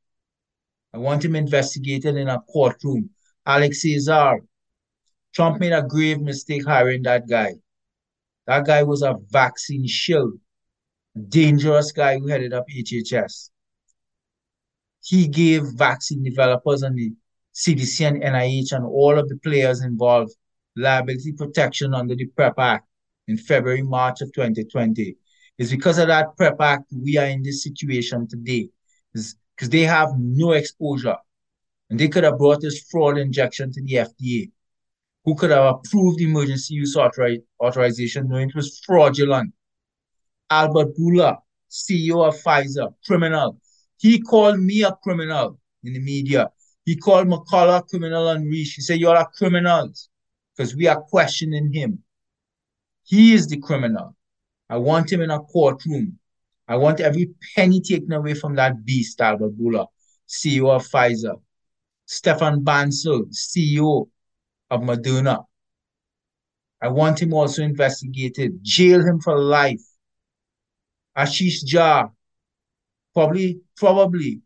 I 0.93 0.97
want 0.97 1.23
him 1.23 1.35
investigated 1.35 2.15
in 2.15 2.27
a 2.27 2.41
courtroom. 2.41 3.09
Alex 3.45 3.83
Azar. 3.85 4.39
Trump 5.33 5.59
made 5.59 5.73
a 5.73 5.83
grave 5.83 6.19
mistake 6.19 6.65
hiring 6.65 7.03
that 7.03 7.27
guy. 7.27 7.55
That 8.47 8.65
guy 8.65 8.83
was 8.83 9.01
a 9.01 9.15
vaccine 9.29 9.87
shill. 9.87 10.31
Dangerous 11.29 11.91
guy 11.91 12.17
who 12.17 12.27
headed 12.27 12.53
up 12.53 12.65
HHS 12.67 13.49
he 15.07 15.27
gave 15.27 15.63
vaccine 15.75 16.21
developers 16.21 16.83
and 16.83 16.97
the 16.97 17.13
CDC 17.55 18.05
and 18.05 18.21
NIH 18.21 18.73
and 18.73 18.85
all 18.85 19.17
of 19.17 19.29
the 19.29 19.37
players 19.37 19.81
involved 19.81 20.33
liability 20.75 21.31
protection 21.31 21.93
under 21.93 22.13
the 22.13 22.25
PrEP 22.25 22.59
Act 22.59 22.87
in 23.27 23.37
February, 23.37 23.81
March 23.81 24.21
of 24.21 24.33
2020. 24.33 25.15
It's 25.57 25.71
because 25.71 25.97
of 25.97 26.07
that 26.07 26.37
PrEP 26.37 26.59
Act 26.59 26.85
we 26.91 27.17
are 27.17 27.25
in 27.25 27.41
this 27.41 27.63
situation 27.63 28.27
today. 28.27 28.69
Because 29.13 29.69
they 29.69 29.81
have 29.81 30.09
no 30.17 30.51
exposure. 30.51 31.15
And 31.89 31.99
they 31.99 32.07
could 32.07 32.23
have 32.23 32.37
brought 32.37 32.61
this 32.61 32.85
fraud 32.91 33.17
injection 33.17 33.71
to 33.71 33.81
the 33.81 33.93
FDA, 33.93 34.51
who 35.23 35.35
could 35.35 35.51
have 35.51 35.75
approved 35.75 36.21
emergency 36.21 36.75
use 36.75 36.95
authori- 36.95 37.43
authorization 37.61 38.27
knowing 38.27 38.49
it 38.49 38.55
was 38.55 38.79
fraudulent. 38.85 39.53
Albert 40.49 40.95
Bourla, 40.97 41.37
CEO 41.69 42.27
of 42.27 42.35
Pfizer, 42.41 42.93
criminal, 43.05 43.59
he 43.97 44.21
called 44.21 44.59
me 44.59 44.83
a 44.83 44.91
criminal 45.03 45.59
in 45.83 45.93
the 45.93 45.99
media. 45.99 46.49
He 46.85 46.95
called 46.95 47.27
McCullough 47.27 47.79
a 47.79 47.83
criminal 47.83 48.29
and 48.29 48.45
Risch. 48.45 48.75
He 48.75 48.81
said, 48.81 48.99
You're 48.99 49.25
criminals 49.35 50.09
because 50.55 50.75
we 50.75 50.87
are 50.87 51.01
questioning 51.01 51.73
him. 51.73 52.03
He 53.03 53.33
is 53.33 53.47
the 53.47 53.57
criminal. 53.57 54.16
I 54.69 54.77
want 54.77 55.11
him 55.11 55.21
in 55.21 55.31
a 55.31 55.39
courtroom. 55.39 56.19
I 56.67 56.75
want 56.75 56.99
every 56.99 57.31
penny 57.55 57.81
taken 57.81 58.11
away 58.11 58.33
from 58.33 58.55
that 58.55 58.83
beast, 58.83 59.21
Albert 59.21 59.57
Bourla, 59.57 59.87
CEO 60.27 60.69
of 60.75 60.85
Pfizer. 60.87 61.39
Stéphane 62.07 62.63
Bancel, 62.63 63.25
CEO 63.31 64.07
of 64.69 64.81
Moderna. 64.81 65.43
I 66.81 66.87
want 66.87 67.21
him 67.21 67.33
also 67.33 67.63
investigated. 67.63 68.59
Jail 68.61 69.01
him 69.01 69.19
for 69.19 69.37
life. 69.37 69.81
Ashish 71.17 71.65
Jha, 71.65 72.11
probably, 73.13 73.59
probably. 73.75 74.41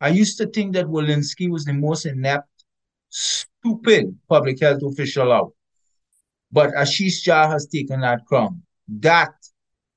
I 0.00 0.08
used 0.08 0.38
to 0.38 0.46
think 0.46 0.74
that 0.74 0.86
Walensky 0.86 1.50
was 1.50 1.64
the 1.64 1.72
most 1.72 2.06
inept, 2.06 2.48
stupid 3.08 4.16
public 4.28 4.60
health 4.60 4.82
official 4.82 5.32
out. 5.32 5.52
But 6.50 6.70
Ashish 6.70 7.26
Jha 7.26 7.50
has 7.50 7.66
taken 7.66 8.00
that 8.00 8.24
crown. 8.26 8.62
That 8.88 9.34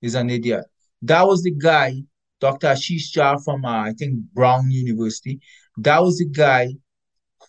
is 0.01 0.15
an 0.15 0.29
idiot. 0.29 0.65
That 1.01 1.27
was 1.27 1.43
the 1.43 1.51
guy, 1.51 2.03
Dr. 2.39 2.67
Ashish 2.67 3.15
Jha 3.15 3.43
from, 3.43 3.65
uh, 3.65 3.83
I 3.83 3.93
think, 3.93 4.19
Brown 4.33 4.71
University. 4.71 5.39
That 5.77 6.01
was 6.01 6.17
the 6.17 6.25
guy 6.25 6.75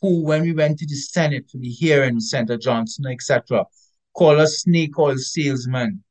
who, 0.00 0.24
when 0.24 0.42
we 0.42 0.52
went 0.52 0.78
to 0.78 0.86
the 0.86 0.94
Senate 0.94 1.48
for 1.50 1.58
the 1.58 1.68
hearing, 1.68 2.20
Senator 2.20 2.58
Johnson, 2.58 3.06
etc., 3.06 3.64
called 4.14 4.40
us 4.40 4.60
snake 4.60 4.98
oil 4.98 5.16
salesman 5.16 6.02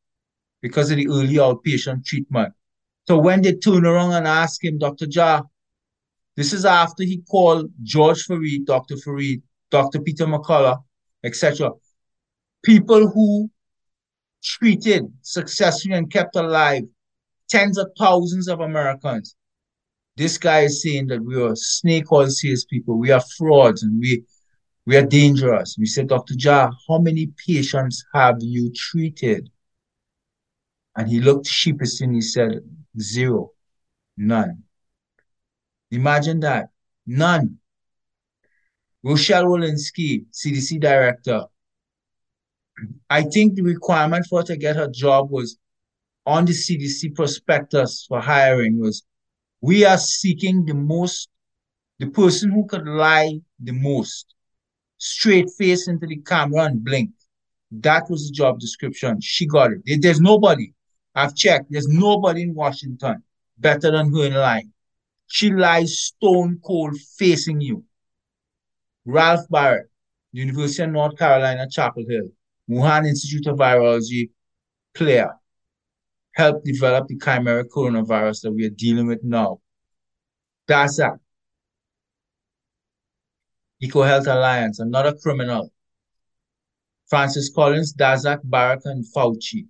because 0.61 0.91
of 0.91 0.97
the 0.97 1.07
early 1.07 1.35
outpatient 1.35 2.05
treatment. 2.05 2.53
So 3.07 3.17
when 3.19 3.41
they 3.41 3.53
turn 3.53 3.85
around 3.85 4.13
and 4.13 4.27
ask 4.27 4.63
him, 4.63 4.79
Dr. 4.79 5.05
Jha, 5.05 5.43
this 6.35 6.53
is 6.53 6.65
after 6.65 7.03
he 7.03 7.21
called 7.29 7.71
George 7.83 8.25
Fareed, 8.25 8.65
Dr. 8.65 8.95
Fareed, 8.95 9.41
Dr. 9.71 10.01
Peter 10.01 10.25
McCullough, 10.25 10.83
etc. 11.23 11.71
People 12.63 13.09
who 13.09 13.49
treated 14.45 15.11
successfully 15.21 15.95
and 15.95 16.11
kept 16.11 16.35
alive 16.35 16.83
tens 17.49 17.77
of 17.77 17.91
thousands 17.97 18.47
of 18.47 18.59
Americans. 18.59 19.35
This 20.15 20.37
guy 20.37 20.61
is 20.61 20.81
saying 20.81 21.07
that 21.07 21.23
we 21.23 21.41
are 21.41 21.55
snake 21.55 22.11
oil 22.11 22.29
salespeople, 22.29 22.97
we 22.97 23.11
are 23.11 23.23
frauds, 23.37 23.83
and 23.83 23.99
we 23.99 24.23
we 24.85 24.95
are 24.95 25.05
dangerous. 25.05 25.77
We 25.79 25.87
said, 25.87 26.07
Dr. 26.07 26.35
Jha, 26.35 26.71
how 26.87 26.99
many 26.99 27.31
patients 27.47 28.05
have 28.13 28.37
you 28.39 28.71
treated? 28.71 29.49
And 30.95 31.09
he 31.09 31.19
looked 31.19 31.47
sheepish 31.47 32.01
and 32.01 32.13
he 32.13 32.21
said, 32.21 32.59
Zero. 32.99 33.51
None. 34.15 34.63
Imagine 35.89 36.39
that. 36.41 36.69
None. 37.07 37.57
Rochelle 39.03 39.45
Walensky, 39.45 40.25
CDC 40.31 40.79
director. 40.79 41.45
I 43.09 43.23
think 43.23 43.55
the 43.55 43.61
requirement 43.61 44.25
for 44.29 44.39
her 44.39 44.45
to 44.47 44.57
get 44.57 44.75
her 44.75 44.89
job 44.89 45.31
was 45.31 45.57
on 46.25 46.45
the 46.45 46.53
CDC 46.53 47.15
prospectus 47.15 48.05
for 48.07 48.19
hiring 48.19 48.79
was 48.79 49.03
we 49.61 49.85
are 49.85 49.97
seeking 49.97 50.65
the 50.65 50.73
most, 50.73 51.29
the 51.99 52.07
person 52.07 52.51
who 52.51 52.65
could 52.65 52.87
lie 52.87 53.39
the 53.59 53.71
most, 53.71 54.33
straight 54.97 55.49
face 55.57 55.87
into 55.87 56.07
the 56.07 56.17
camera 56.17 56.65
and 56.65 56.83
blink. 56.83 57.11
That 57.71 58.09
was 58.09 58.27
the 58.27 58.33
job 58.33 58.59
description. 58.59 59.19
She 59.21 59.45
got 59.47 59.71
it. 59.71 60.01
There's 60.01 60.21
nobody. 60.21 60.73
I've 61.13 61.35
checked. 61.35 61.67
There's 61.69 61.87
nobody 61.87 62.43
in 62.43 62.53
Washington 62.53 63.23
better 63.57 63.91
than 63.91 64.13
her 64.13 64.25
in 64.25 64.33
line. 64.33 64.71
She 65.27 65.51
lies 65.51 65.99
stone 65.99 66.59
cold 66.63 66.97
facing 67.17 67.61
you. 67.61 67.83
Ralph 69.05 69.47
Baric, 69.51 69.85
University 70.31 70.83
of 70.83 70.91
North 70.91 71.17
Carolina, 71.17 71.67
Chapel 71.69 72.03
Hill, 72.07 72.29
Wuhan 72.69 73.07
Institute 73.07 73.47
of 73.47 73.57
Virology 73.57 74.29
player. 74.93 75.31
helped 76.33 76.65
develop 76.65 77.07
the 77.07 77.17
chimeric 77.17 77.69
coronavirus 77.69 78.41
that 78.41 78.51
we 78.51 78.65
are 78.65 78.69
dealing 78.71 79.07
with 79.07 79.23
now. 79.23 79.59
Daszak, 80.67 81.17
EcoHealth 83.81 84.27
Alliance, 84.27 84.79
another 84.79 85.13
criminal. 85.21 85.71
Francis 87.07 87.51
Collins, 87.53 87.93
Daszak, 87.93 88.39
Baric, 88.43 88.81
and 88.85 89.05
Fauci. 89.15 89.67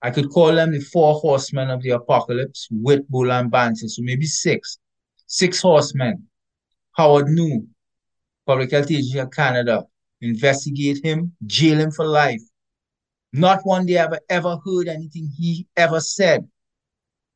I 0.00 0.10
could 0.10 0.30
call 0.30 0.54
them 0.54 0.72
the 0.72 0.80
four 0.80 1.14
horsemen 1.14 1.70
of 1.70 1.82
the 1.82 1.90
apocalypse 1.90 2.66
with 2.70 3.08
Bourla 3.08 3.48
Bancel, 3.48 3.88
so 3.88 4.02
maybe 4.02 4.26
six. 4.26 4.78
Six 5.26 5.60
horsemen. 5.60 6.26
Howard 6.96 7.26
Njoo, 7.26 7.66
Public 8.46 8.72
Health 8.72 8.90
Agency 8.90 9.18
of 9.18 9.30
Canada, 9.30 9.84
investigate 10.22 11.04
him, 11.04 11.32
jail 11.46 11.78
him 11.78 11.90
for 11.90 12.06
life. 12.06 12.40
Not 13.32 13.60
one 13.64 13.86
day 13.86 13.96
ever 13.96 14.20
ever 14.28 14.58
heard 14.64 14.88
anything 14.88 15.30
he 15.36 15.66
ever 15.76 16.00
said 16.00 16.48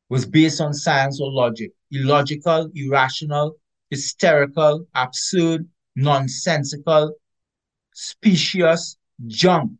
was 0.09 0.25
based 0.25 0.61
on 0.61 0.73
science 0.73 1.21
or 1.21 1.31
logic. 1.31 1.73
Illogical, 1.91 2.71
irrational, 2.75 3.57
hysterical, 3.91 4.87
absurd, 4.95 5.69
nonsensical, 5.97 7.15
specious 7.93 8.97
junk. 9.27 9.73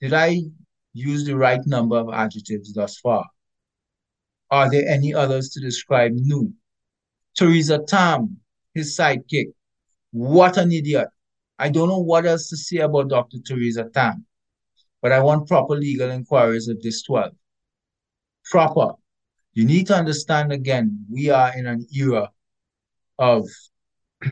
Did 0.00 0.12
I 0.12 0.42
use 0.92 1.24
the 1.24 1.36
right 1.36 1.60
number 1.66 1.96
of 1.96 2.10
adjectives 2.12 2.72
thus 2.72 2.98
far? 2.98 3.24
Are 4.50 4.70
there 4.70 4.86
any 4.86 5.14
others 5.14 5.50
to 5.50 5.60
describe 5.60 6.12
Njoo? 6.12 6.52
Theresa 7.34 7.78
Tam, 7.86 8.36
his 8.74 8.96
sidekick. 8.96 9.52
What 10.12 10.56
an 10.56 10.72
idiot. 10.72 11.08
I 11.58 11.68
don't 11.68 11.88
know 11.88 12.00
what 12.00 12.26
else 12.26 12.48
to 12.50 12.56
say 12.56 12.78
about 12.78 13.08
Dr. 13.08 13.38
Theresa 13.44 13.90
Tam, 13.92 14.24
but 15.00 15.12
I 15.12 15.20
want 15.20 15.48
proper 15.48 15.74
legal 15.74 16.10
inquiries 16.10 16.68
of 16.68 16.80
this 16.82 17.02
12. 17.02 17.32
Proper. 18.44 18.94
You 19.54 19.64
need 19.64 19.86
to 19.88 19.96
understand 19.96 20.52
again, 20.52 21.04
we 21.10 21.30
are 21.30 21.56
in 21.56 21.66
an 21.66 21.86
era 21.94 22.30
of 23.18 23.48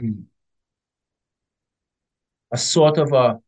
a 2.52 2.58
sort 2.58 2.98
of 2.98 3.12
a, 3.12 3.38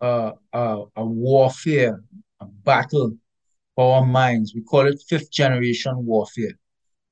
a, 0.00 0.32
a, 0.52 0.84
a 0.96 1.04
warfare, 1.04 2.02
a 2.40 2.46
battle 2.46 3.16
for 3.74 3.96
our 3.96 4.06
minds. 4.06 4.52
We 4.54 4.62
call 4.62 4.86
it 4.86 5.02
fifth 5.08 5.30
generation 5.30 6.04
warfare, 6.04 6.58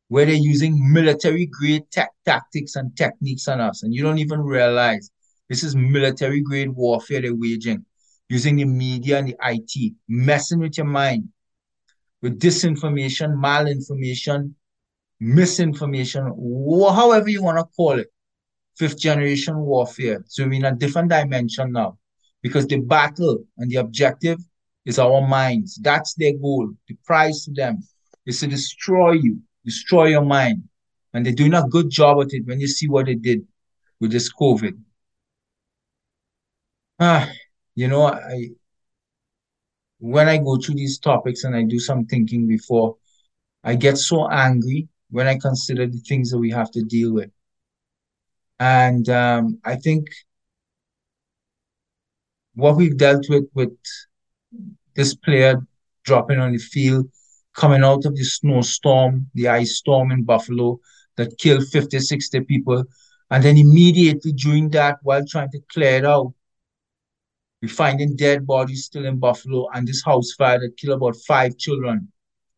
where 0.08 0.26
they're 0.26 0.34
using 0.34 0.92
military 0.92 1.46
grade 1.46 1.90
tech 1.90 2.10
tactics 2.24 2.76
and 2.76 2.96
techniques 2.96 3.48
on 3.48 3.60
us. 3.60 3.82
And 3.82 3.92
you 3.92 4.02
don't 4.02 4.18
even 4.18 4.40
realize 4.40 5.10
this 5.48 5.64
is 5.64 5.74
military 5.74 6.40
grade 6.40 6.70
warfare 6.70 7.20
they're 7.20 7.34
waging, 7.34 7.84
using 8.28 8.56
the 8.56 8.64
media 8.64 9.18
and 9.18 9.28
the 9.28 9.36
IT, 9.42 9.94
messing 10.08 10.60
with 10.60 10.78
your 10.78 10.86
mind 10.86 11.28
with 12.22 12.40
disinformation, 12.40 13.36
malinformation, 13.36 14.52
misinformation, 15.20 16.24
however 16.94 17.28
you 17.28 17.42
want 17.42 17.58
to 17.58 17.64
call 17.76 17.98
it 17.98 18.08
fifth 18.76 18.98
generation 18.98 19.56
warfare. 19.56 20.24
So 20.26 20.44
we're 20.44 20.54
in 20.54 20.64
a 20.64 20.74
different 20.74 21.10
dimension 21.10 21.72
now 21.72 21.98
because 22.42 22.66
the 22.66 22.80
battle 22.80 23.44
and 23.58 23.70
the 23.70 23.76
objective 23.76 24.38
is 24.84 24.98
our 24.98 25.26
minds. 25.26 25.78
That's 25.80 26.14
their 26.14 26.32
goal. 26.36 26.72
The 26.88 26.96
prize 27.04 27.44
to 27.44 27.52
them 27.52 27.78
is 28.26 28.40
to 28.40 28.46
destroy 28.46 29.12
you, 29.12 29.40
destroy 29.66 30.06
your 30.06 30.24
mind. 30.24 30.62
And 31.12 31.26
they're 31.26 31.34
doing 31.34 31.54
a 31.54 31.68
good 31.68 31.90
job 31.90 32.22
at 32.22 32.32
it 32.32 32.46
when 32.46 32.60
you 32.60 32.68
see 32.68 32.88
what 32.88 33.06
they 33.06 33.14
did 33.14 33.46
with 34.00 34.12
this 34.12 34.32
COVID. 34.32 34.78
Ah, 36.98 37.30
you 37.74 37.88
know, 37.88 38.06
I 38.06 38.50
when 39.98 40.28
I 40.28 40.38
go 40.38 40.56
through 40.56 40.76
these 40.76 40.98
topics 40.98 41.44
and 41.44 41.56
I 41.56 41.62
do 41.62 41.78
some 41.78 42.06
thinking 42.06 42.46
before, 42.46 42.96
I 43.64 43.74
get 43.76 43.98
so 43.98 44.28
angry 44.30 44.88
when 45.10 45.26
I 45.26 45.38
consider 45.38 45.86
the 45.86 45.98
things 45.98 46.30
that 46.30 46.38
we 46.38 46.50
have 46.50 46.70
to 46.72 46.82
deal 46.82 47.14
with. 47.14 47.30
And 48.58 49.08
um, 49.08 49.58
I 49.64 49.76
think 49.76 50.08
what 52.54 52.76
we've 52.76 52.96
dealt 52.96 53.26
with 53.28 53.44
with 53.54 53.76
this 54.94 55.14
player 55.14 55.66
dropping 56.04 56.38
on 56.38 56.52
the 56.52 56.58
field, 56.58 57.08
coming 57.56 57.82
out 57.82 58.04
of 58.04 58.14
the 58.14 58.24
snowstorm, 58.24 59.28
the 59.34 59.48
ice 59.48 59.76
storm 59.76 60.12
in 60.12 60.24
Buffalo 60.24 60.78
that 61.16 61.38
killed 61.38 61.66
50, 61.68 61.98
60 61.98 62.40
people. 62.42 62.84
And 63.30 63.42
then 63.42 63.56
immediately 63.56 64.32
during 64.32 64.68
that, 64.70 64.98
while 65.02 65.24
trying 65.26 65.50
to 65.50 65.60
clear 65.72 65.96
it 65.96 66.04
out, 66.04 66.32
we're 67.62 67.68
finding 67.68 68.14
dead 68.16 68.46
bodies 68.46 68.84
still 68.84 69.06
in 69.06 69.18
Buffalo 69.18 69.68
and 69.72 69.88
this 69.88 70.04
house 70.04 70.32
fire 70.32 70.60
that 70.60 70.76
killed 70.76 70.96
about 70.96 71.16
five 71.26 71.56
children. 71.56 72.12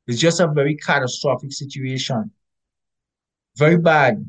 It's 0.06 0.18
just 0.18 0.40
a 0.40 0.48
very 0.48 0.76
catastrophic 0.76 1.52
situation. 1.52 2.32
Very 3.56 3.78
bad. 3.78 4.24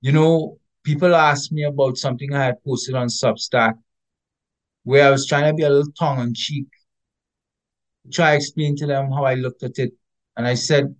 You 0.00 0.12
know, 0.12 0.58
people 0.84 1.14
ask 1.14 1.50
me 1.50 1.64
about 1.64 1.96
something 1.96 2.32
I 2.32 2.44
had 2.44 2.62
posted 2.64 2.94
on 2.94 3.08
Substack 3.08 3.74
where 4.84 5.06
I 5.06 5.10
was 5.10 5.26
trying 5.26 5.44
to 5.44 5.54
be 5.54 5.64
a 5.64 5.70
little 5.70 5.92
tongue 5.92 6.20
in 6.20 6.34
cheek, 6.34 6.66
try 8.10 8.30
to 8.30 8.36
explain 8.36 8.76
to 8.76 8.86
them 8.86 9.10
how 9.10 9.24
I 9.24 9.34
looked 9.34 9.62
at 9.62 9.78
it. 9.78 9.92
And 10.36 10.46
I 10.46 10.54
said, 10.54 10.94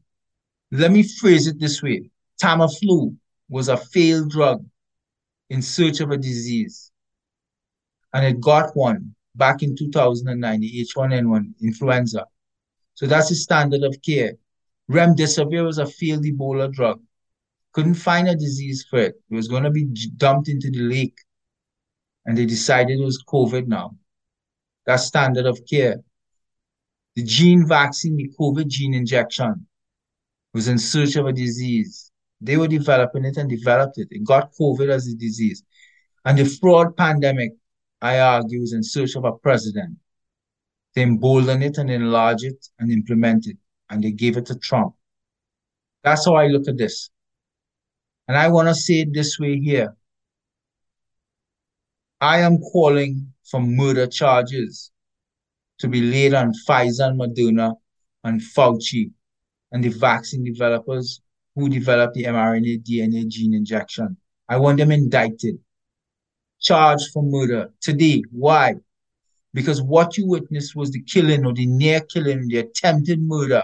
let 0.70 0.90
me 0.90 1.02
phrase 1.02 1.46
it 1.46 1.58
this 1.58 1.82
way 1.82 2.10
Tamiflu 2.42 3.16
was 3.48 3.68
a 3.68 3.76
failed 3.76 4.30
drug 4.30 4.64
in 5.50 5.62
search 5.62 6.00
of 6.00 6.10
a 6.10 6.16
disease. 6.16 6.90
And 8.12 8.24
it 8.24 8.40
got 8.40 8.76
one 8.76 9.14
back 9.34 9.62
in 9.62 9.76
2009, 9.76 10.60
the 10.60 10.86
H1N1 10.96 11.54
influenza. 11.62 12.26
So 12.94 13.06
that's 13.06 13.28
the 13.28 13.34
standard 13.34 13.82
of 13.82 13.96
care. 14.02 14.32
Remdesivir 14.90 15.64
was 15.64 15.78
a 15.78 15.86
failed 15.86 16.24
Ebola 16.24 16.72
drug 16.72 17.00
couldn't 17.78 17.94
find 17.94 18.28
a 18.28 18.34
disease 18.34 18.84
for 18.90 18.98
it. 18.98 19.14
It 19.30 19.34
was 19.36 19.46
going 19.46 19.62
to 19.62 19.70
be 19.70 19.84
dumped 20.16 20.48
into 20.48 20.68
the 20.68 20.80
lake. 20.80 21.18
And 22.26 22.36
they 22.36 22.44
decided 22.44 22.98
it 22.98 23.04
was 23.04 23.22
COVID 23.22 23.68
now. 23.68 23.96
That's 24.84 25.04
standard 25.04 25.46
of 25.46 25.60
care. 25.68 26.02
The 27.18 27.24
gene 27.24 27.66
vaccine, 27.66 28.14
the 28.14 28.30
COVID 28.38 28.68
gene 28.68 28.94
injection, 28.94 29.66
was 30.54 30.68
in 30.68 30.78
search 30.78 31.16
of 31.16 31.26
a 31.26 31.32
disease. 31.32 32.12
They 32.40 32.56
were 32.56 32.68
developing 32.68 33.24
it 33.24 33.36
and 33.36 33.50
developed 33.50 33.98
it. 33.98 34.06
It 34.12 34.22
got 34.22 34.52
COVID 34.52 34.88
as 34.88 35.08
a 35.08 35.16
disease. 35.16 35.64
And 36.24 36.38
the 36.38 36.44
fraud 36.44 36.96
pandemic, 36.96 37.54
I 38.00 38.20
argue, 38.20 38.60
was 38.60 38.72
in 38.72 38.84
search 38.84 39.16
of 39.16 39.24
a 39.24 39.32
president. 39.32 39.96
They 40.94 41.02
emboldened 41.02 41.64
it 41.64 41.78
and 41.78 41.90
enlarged 41.90 42.44
it 42.44 42.68
and 42.78 42.92
implemented, 42.92 43.56
it. 43.56 43.58
and 43.90 44.04
they 44.04 44.12
gave 44.12 44.36
it 44.36 44.46
to 44.46 44.54
Trump. 44.56 44.94
That's 46.04 46.24
how 46.24 46.36
I 46.36 46.46
look 46.46 46.68
at 46.68 46.78
this. 46.78 47.10
And 48.28 48.36
I 48.36 48.46
want 48.46 48.68
to 48.68 48.76
say 48.76 49.00
it 49.00 49.12
this 49.12 49.40
way 49.40 49.58
here. 49.58 49.96
I 52.20 52.38
am 52.42 52.58
calling 52.58 53.32
for 53.42 53.60
murder 53.60 54.06
charges 54.06 54.92
to 55.78 55.88
be 55.88 56.00
laid 56.00 56.34
on 56.34 56.52
Pfizer 56.66 57.08
and 57.08 57.20
Moderna 57.20 57.74
and 58.24 58.40
Fauci 58.40 59.10
and 59.72 59.82
the 59.82 59.88
vaccine 59.88 60.44
developers 60.44 61.20
who 61.54 61.68
developed 61.68 62.14
the 62.14 62.24
mRNA 62.24 62.82
DNA 62.82 63.28
gene 63.28 63.54
injection. 63.54 64.16
I 64.48 64.56
want 64.56 64.78
them 64.78 64.90
indicted, 64.90 65.58
charged 66.60 67.10
for 67.12 67.22
murder 67.22 67.72
today. 67.80 68.22
Why? 68.30 68.74
Because 69.54 69.82
what 69.82 70.16
you 70.16 70.26
witnessed 70.26 70.76
was 70.76 70.90
the 70.90 71.02
killing 71.02 71.44
or 71.44 71.52
the 71.52 71.66
near 71.66 72.00
killing, 72.00 72.48
the 72.48 72.58
attempted 72.58 73.20
murder 73.20 73.62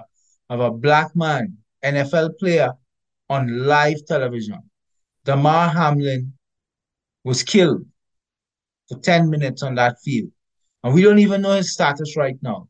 of 0.50 0.60
a 0.60 0.70
black 0.70 1.14
man, 1.14 1.56
NFL 1.84 2.38
player, 2.38 2.72
on 3.30 3.66
live 3.66 4.04
television. 4.06 4.58
Damar 5.24 5.68
Hamlin 5.68 6.34
was 7.22 7.42
killed 7.42 7.86
for 8.88 8.98
10 8.98 9.30
minutes 9.30 9.62
on 9.62 9.76
that 9.76 9.96
field. 10.02 10.30
And 10.84 10.92
we 10.92 11.02
don't 11.02 11.18
even 11.18 11.40
know 11.40 11.52
his 11.52 11.72
status 11.72 12.14
right 12.14 12.36
now. 12.42 12.68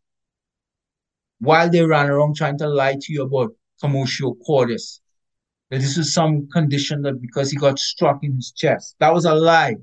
While 1.41 1.69
they 1.69 1.85
ran 1.85 2.09
around 2.09 2.37
trying 2.37 2.57
to 2.59 2.69
lie 2.69 2.95
to 2.95 3.13
you 3.13 3.25
about 3.25 3.51
commotio 3.83 4.37
cordis, 4.47 5.01
that 5.71 5.81
this 5.81 5.99
is 5.99 6.15
some 6.15 6.49
condition 6.49 7.03
that 7.03 7.21
because 7.21 7.51
he 7.51 7.57
got 7.57 7.81
struck 7.81 8.21
in 8.23 8.37
his 8.37 8.53
chest. 8.53 8.95
That 9.01 9.13
was 9.13 9.25
a 9.25 9.35
lie. 9.35 9.75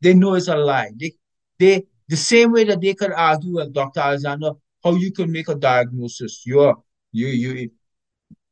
They 0.00 0.14
know 0.14 0.34
it's 0.34 0.46
a 0.46 0.56
lie. 0.56 0.92
They, 0.96 1.14
they, 1.58 1.84
the 2.08 2.16
same 2.16 2.52
way 2.52 2.62
that 2.62 2.80
they 2.80 2.94
could 2.94 3.10
argue 3.12 3.56
with 3.56 3.74
Dr. 3.74 4.00
Alexander 4.00 4.52
how 4.84 4.94
you 4.94 5.10
can 5.10 5.32
make 5.32 5.48
a 5.48 5.56
diagnosis. 5.56 6.42
You're, 6.46 6.76
you, 7.10 7.26
you, 7.26 7.70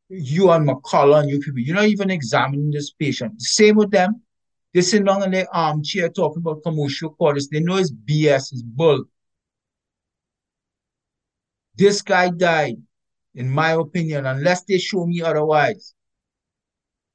you 0.09 0.51
and 0.51 0.69
McCullough 0.69 1.21
and 1.21 1.31
you 1.31 1.39
people, 1.39 1.61
you're 1.61 1.77
not 1.77 1.85
even 1.85 2.11
examining 2.11 2.73
this 2.73 2.91
patient. 2.91 3.41
Same 3.41 3.77
with 3.77 3.93
them. 3.93 4.23
They 4.75 4.81
sit 4.81 5.05
down 5.05 5.23
in 5.23 5.31
their 5.31 5.55
armchair 5.55 6.09
talking 6.09 6.39
about 6.39 6.63
commotio 6.65 7.17
cordis. 7.17 7.49
They 7.49 7.61
know 7.61 7.77
it's 7.77 7.93
BS, 7.93 8.53
it's 8.53 8.63
bull. 8.63 9.05
This 11.75 12.03
guy 12.03 12.31
died, 12.31 12.77
in 13.35 13.49
my 13.49 13.73
opinion, 13.73 14.27
unless 14.27 14.65
they 14.65 14.79
show 14.79 15.07
me 15.07 15.23
otherwise. 15.23 15.95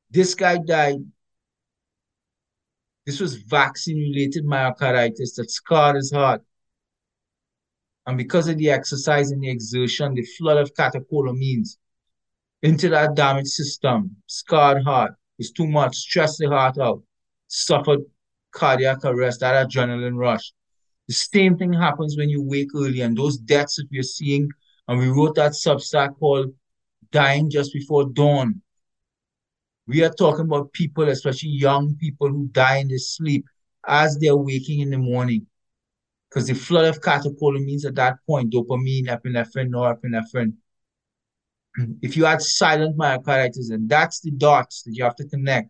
This 0.09 0.33
guy 0.33 0.57
died. 0.57 0.99
This 3.05 3.19
was 3.19 3.35
vaccine 3.35 3.97
related 3.97 4.45
myocarditis 4.45 5.35
that 5.35 5.49
scarred 5.49 5.95
his 5.95 6.11
heart. 6.11 6.41
And 8.05 8.17
because 8.17 8.47
of 8.47 8.57
the 8.57 8.69
exercise 8.69 9.31
and 9.31 9.41
the 9.41 9.49
exertion, 9.49 10.13
the 10.13 10.25
flood 10.37 10.57
of 10.57 10.73
catecholamines 10.73 11.77
into 12.61 12.89
that 12.89 13.15
damaged 13.15 13.49
system, 13.49 14.15
scarred 14.25 14.83
heart, 14.83 15.13
was 15.37 15.51
too 15.51 15.67
much, 15.67 15.95
stressed 15.95 16.39
the 16.39 16.47
heart 16.47 16.77
out, 16.79 17.03
suffered 17.47 17.99
cardiac 18.51 19.03
arrest, 19.03 19.41
that 19.41 19.67
adrenaline 19.67 20.17
rush. 20.17 20.53
The 21.07 21.13
same 21.13 21.57
thing 21.57 21.73
happens 21.73 22.17
when 22.17 22.29
you 22.29 22.41
wake 22.41 22.69
early, 22.75 23.01
and 23.01 23.17
those 23.17 23.37
deaths 23.37 23.77
that 23.77 23.87
we're 23.91 24.03
seeing, 24.03 24.49
and 24.87 24.99
we 24.99 25.07
wrote 25.07 25.35
that 25.35 25.53
substack 25.53 26.17
called 26.19 26.53
Dying 27.11 27.49
Just 27.49 27.73
Before 27.73 28.05
Dawn. 28.05 28.61
We 29.87 30.03
are 30.03 30.13
talking 30.13 30.45
about 30.45 30.73
people, 30.73 31.07
especially 31.07 31.49
young 31.49 31.95
people, 31.95 32.27
who 32.27 32.47
die 32.47 32.77
in 32.77 32.89
their 32.89 32.97
sleep 32.97 33.45
as 33.87 34.17
they're 34.19 34.35
waking 34.35 34.81
in 34.81 34.89
the 34.89 34.97
morning. 34.97 35.47
Because 36.29 36.47
the 36.47 36.55
flood 36.55 36.85
of 36.85 36.99
catecholamines 36.99 37.85
at 37.85 37.95
that 37.95 38.17
point, 38.27 38.51
dopamine, 38.51 39.07
epinephrine, 39.07 39.69
norepinephrine, 39.69 40.53
if 42.01 42.17
you 42.17 42.25
had 42.25 42.41
silent 42.41 42.97
myocarditis, 42.97 43.71
and 43.71 43.87
that's 43.87 44.19
the 44.19 44.31
dots 44.31 44.83
that 44.83 44.93
you 44.93 45.05
have 45.05 45.15
to 45.15 45.27
connect. 45.27 45.69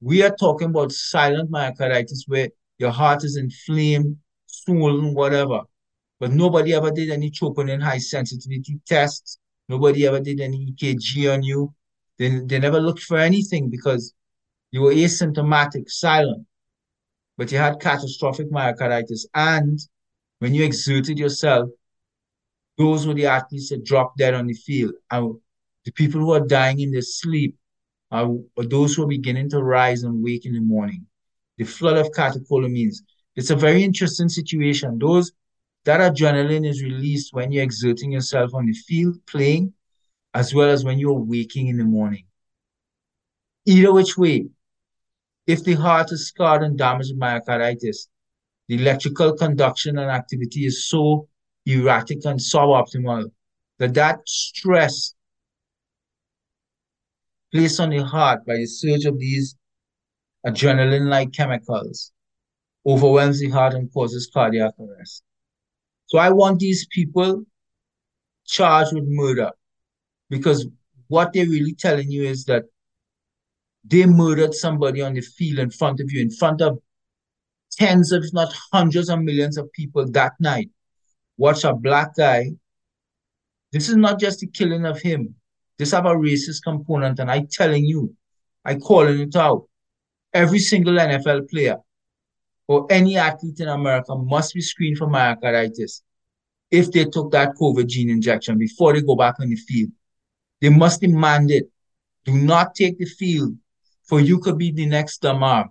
We 0.00 0.22
are 0.22 0.34
talking 0.34 0.68
about 0.68 0.92
silent 0.92 1.50
myocarditis 1.50 2.28
where 2.28 2.50
your 2.78 2.90
heart 2.90 3.24
is 3.24 3.36
inflamed, 3.36 4.16
whatever. 4.74 5.62
But 6.20 6.32
nobody 6.32 6.74
ever 6.74 6.90
did 6.90 7.10
any 7.10 7.30
troponin 7.30 7.82
high 7.82 7.98
sensitivity 7.98 8.80
tests. 8.86 9.38
Nobody 9.68 10.06
ever 10.06 10.20
did 10.20 10.40
any 10.40 10.72
EKG 10.72 11.32
on 11.32 11.42
you. 11.42 11.74
They, 12.18 12.40
they 12.40 12.58
never 12.58 12.80
looked 12.80 13.02
for 13.02 13.18
anything 13.18 13.70
because 13.70 14.14
you 14.72 14.82
were 14.82 14.92
asymptomatic, 14.92 15.88
silent, 15.88 16.46
but 17.36 17.52
you 17.52 17.58
had 17.58 17.80
catastrophic 17.80 18.50
myocarditis. 18.50 19.26
And 19.34 19.78
when 20.40 20.54
you 20.54 20.64
exerted 20.64 21.18
yourself, 21.18 21.70
those 22.76 23.06
were 23.06 23.14
the 23.14 23.26
athletes 23.26 23.70
that 23.70 23.84
dropped 23.84 24.18
dead 24.18 24.34
on 24.34 24.46
the 24.46 24.54
field. 24.54 24.94
And 25.10 25.36
the 25.84 25.92
people 25.92 26.20
who 26.20 26.32
are 26.32 26.46
dying 26.46 26.80
in 26.80 26.92
their 26.92 27.02
sleep 27.02 27.56
are, 28.10 28.28
are 28.56 28.64
those 28.64 28.94
who 28.94 29.04
are 29.04 29.08
beginning 29.08 29.50
to 29.50 29.62
rise 29.62 30.02
and 30.02 30.22
wake 30.22 30.46
in 30.46 30.54
the 30.54 30.60
morning. 30.60 31.06
The 31.56 31.64
flood 31.64 31.96
of 31.96 32.12
catecholamines. 32.12 32.98
It's 33.38 33.50
a 33.50 33.56
very 33.56 33.84
interesting 33.84 34.28
situation. 34.28 34.98
Those 34.98 35.30
that 35.84 36.00
adrenaline 36.00 36.68
is 36.68 36.82
released 36.82 37.32
when 37.32 37.52
you're 37.52 37.62
exerting 37.62 38.10
yourself 38.10 38.52
on 38.52 38.66
the 38.66 38.72
field, 38.72 39.24
playing, 39.26 39.74
as 40.34 40.52
well 40.52 40.68
as 40.68 40.84
when 40.84 40.98
you're 40.98 41.12
waking 41.12 41.68
in 41.68 41.78
the 41.78 41.84
morning. 41.84 42.24
Either 43.64 43.92
which 43.92 44.18
way, 44.18 44.48
if 45.46 45.62
the 45.62 45.74
heart 45.74 46.10
is 46.10 46.26
scarred 46.26 46.64
and 46.64 46.76
damaged 46.76 47.12
with 47.12 47.20
myocarditis, 47.20 48.08
the 48.66 48.74
electrical 48.74 49.32
conduction 49.34 49.98
and 49.98 50.10
activity 50.10 50.66
is 50.66 50.88
so 50.88 51.28
erratic 51.64 52.24
and 52.24 52.40
suboptimal 52.40 53.30
that 53.78 53.94
that 53.94 54.18
stress 54.26 55.14
placed 57.52 57.78
on 57.78 57.90
the 57.90 58.02
heart 58.02 58.44
by 58.44 58.56
the 58.56 58.66
surge 58.66 59.04
of 59.04 59.16
these 59.16 59.54
adrenaline-like 60.44 61.32
chemicals 61.32 62.10
overwhelms 62.88 63.38
the 63.40 63.50
heart 63.50 63.74
and 63.74 63.92
causes 63.92 64.30
cardiac 64.32 64.72
arrest. 64.80 65.22
So 66.06 66.16
I 66.16 66.30
want 66.30 66.58
these 66.58 66.86
people 66.90 67.44
charged 68.46 68.94
with 68.94 69.04
murder 69.06 69.50
because 70.30 70.66
what 71.08 71.32
they're 71.32 71.46
really 71.46 71.74
telling 71.74 72.10
you 72.10 72.24
is 72.24 72.46
that 72.46 72.64
they 73.84 74.06
murdered 74.06 74.54
somebody 74.54 75.02
on 75.02 75.14
the 75.14 75.20
field 75.20 75.58
in 75.58 75.70
front 75.70 76.00
of 76.00 76.10
you, 76.10 76.22
in 76.22 76.30
front 76.30 76.62
of 76.62 76.78
tens, 77.72 78.10
if 78.10 78.24
not 78.32 78.52
hundreds 78.72 79.10
of 79.10 79.20
millions 79.20 79.58
of 79.58 79.70
people 79.72 80.10
that 80.10 80.32
night. 80.40 80.70
Watch 81.36 81.64
a 81.64 81.74
black 81.74 82.16
guy. 82.16 82.52
This 83.70 83.88
is 83.88 83.96
not 83.96 84.18
just 84.18 84.40
the 84.40 84.46
killing 84.46 84.86
of 84.86 85.00
him. 85.00 85.34
This 85.78 85.92
have 85.92 86.06
a 86.06 86.14
racist 86.14 86.62
component, 86.64 87.18
and 87.18 87.30
I 87.30 87.46
telling 87.50 87.84
you, 87.84 88.14
I 88.64 88.74
calling 88.76 89.20
it 89.20 89.36
out. 89.36 89.68
Every 90.34 90.58
single 90.58 90.94
NFL 90.94 91.48
player 91.48 91.76
or 92.68 92.86
any 92.90 93.16
athlete 93.16 93.60
in 93.60 93.68
America 93.68 94.14
must 94.14 94.54
be 94.54 94.60
screened 94.60 94.98
for 94.98 95.08
myocarditis 95.08 96.02
if 96.70 96.92
they 96.92 97.06
took 97.06 97.32
that 97.32 97.54
COVID 97.56 97.86
gene 97.86 98.10
injection 98.10 98.58
before 98.58 98.92
they 98.92 99.00
go 99.00 99.16
back 99.16 99.36
on 99.40 99.48
the 99.48 99.56
field. 99.56 99.90
They 100.60 100.68
must 100.68 101.00
demand 101.00 101.50
it. 101.50 101.70
Do 102.24 102.36
not 102.36 102.74
take 102.74 102.98
the 102.98 103.06
field, 103.06 103.56
for 104.04 104.20
you 104.20 104.38
could 104.38 104.58
be 104.58 104.70
the 104.70 104.86
next 104.86 105.22
Damar. 105.22 105.70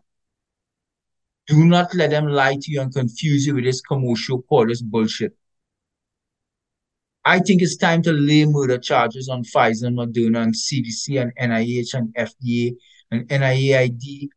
Do 1.46 1.64
not 1.66 1.94
let 1.94 2.10
them 2.10 2.28
lie 2.28 2.56
to 2.56 2.72
you 2.72 2.82
and 2.82 2.94
confuse 2.94 3.46
you 3.46 3.56
with 3.56 3.64
this 3.64 3.80
commercial 3.80 4.44
this 4.68 4.82
bullshit. 4.82 5.34
I 7.24 7.40
think 7.40 7.62
it's 7.62 7.78
time 7.78 8.02
to 8.04 8.12
lay 8.12 8.46
murder 8.46 8.78
charges 8.78 9.30
on 9.30 9.44
Pfizer, 9.44 9.94
Moderna, 9.94 10.44
and 10.44 10.54
CDC, 10.54 11.22
and 11.22 11.32
NIH, 11.36 11.94
and 11.94 12.16
FDA, 12.16 12.76
and 13.12 13.28
NIAID, 13.28 14.30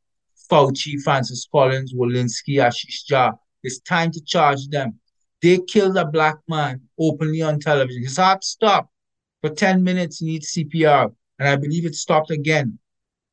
Fauci, 0.50 1.00
Francis 1.02 1.46
Collins, 1.50 1.94
Walensky, 1.94 2.56
Ashish 2.56 3.04
Jha. 3.10 3.32
It's 3.62 3.80
time 3.80 4.10
to 4.12 4.20
charge 4.24 4.68
them. 4.68 4.98
They 5.42 5.58
killed 5.58 5.96
a 5.96 6.06
black 6.06 6.36
man 6.48 6.82
openly 6.98 7.42
on 7.42 7.60
television. 7.60 8.02
His 8.02 8.16
heart 8.16 8.44
stopped 8.44 8.92
for 9.40 9.50
10 9.50 9.82
minutes. 9.82 10.18
He 10.18 10.26
needs 10.26 10.52
CPR. 10.52 11.12
And 11.38 11.48
I 11.48 11.56
believe 11.56 11.86
it 11.86 11.94
stopped 11.94 12.30
again 12.30 12.78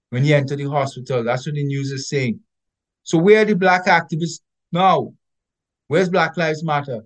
when 0.09 0.23
he 0.23 0.33
entered 0.33 0.59
the 0.59 0.69
hospital. 0.69 1.23
That's 1.23 1.45
what 1.45 1.55
the 1.55 1.63
news 1.63 1.91
is 1.91 2.07
saying. 2.07 2.39
So 3.03 3.17
where 3.17 3.41
are 3.41 3.45
the 3.45 3.55
black 3.55 3.85
activists 3.85 4.39
now? 4.71 5.13
Where's 5.87 6.09
Black 6.09 6.35
Lives 6.35 6.63
Matter? 6.63 7.05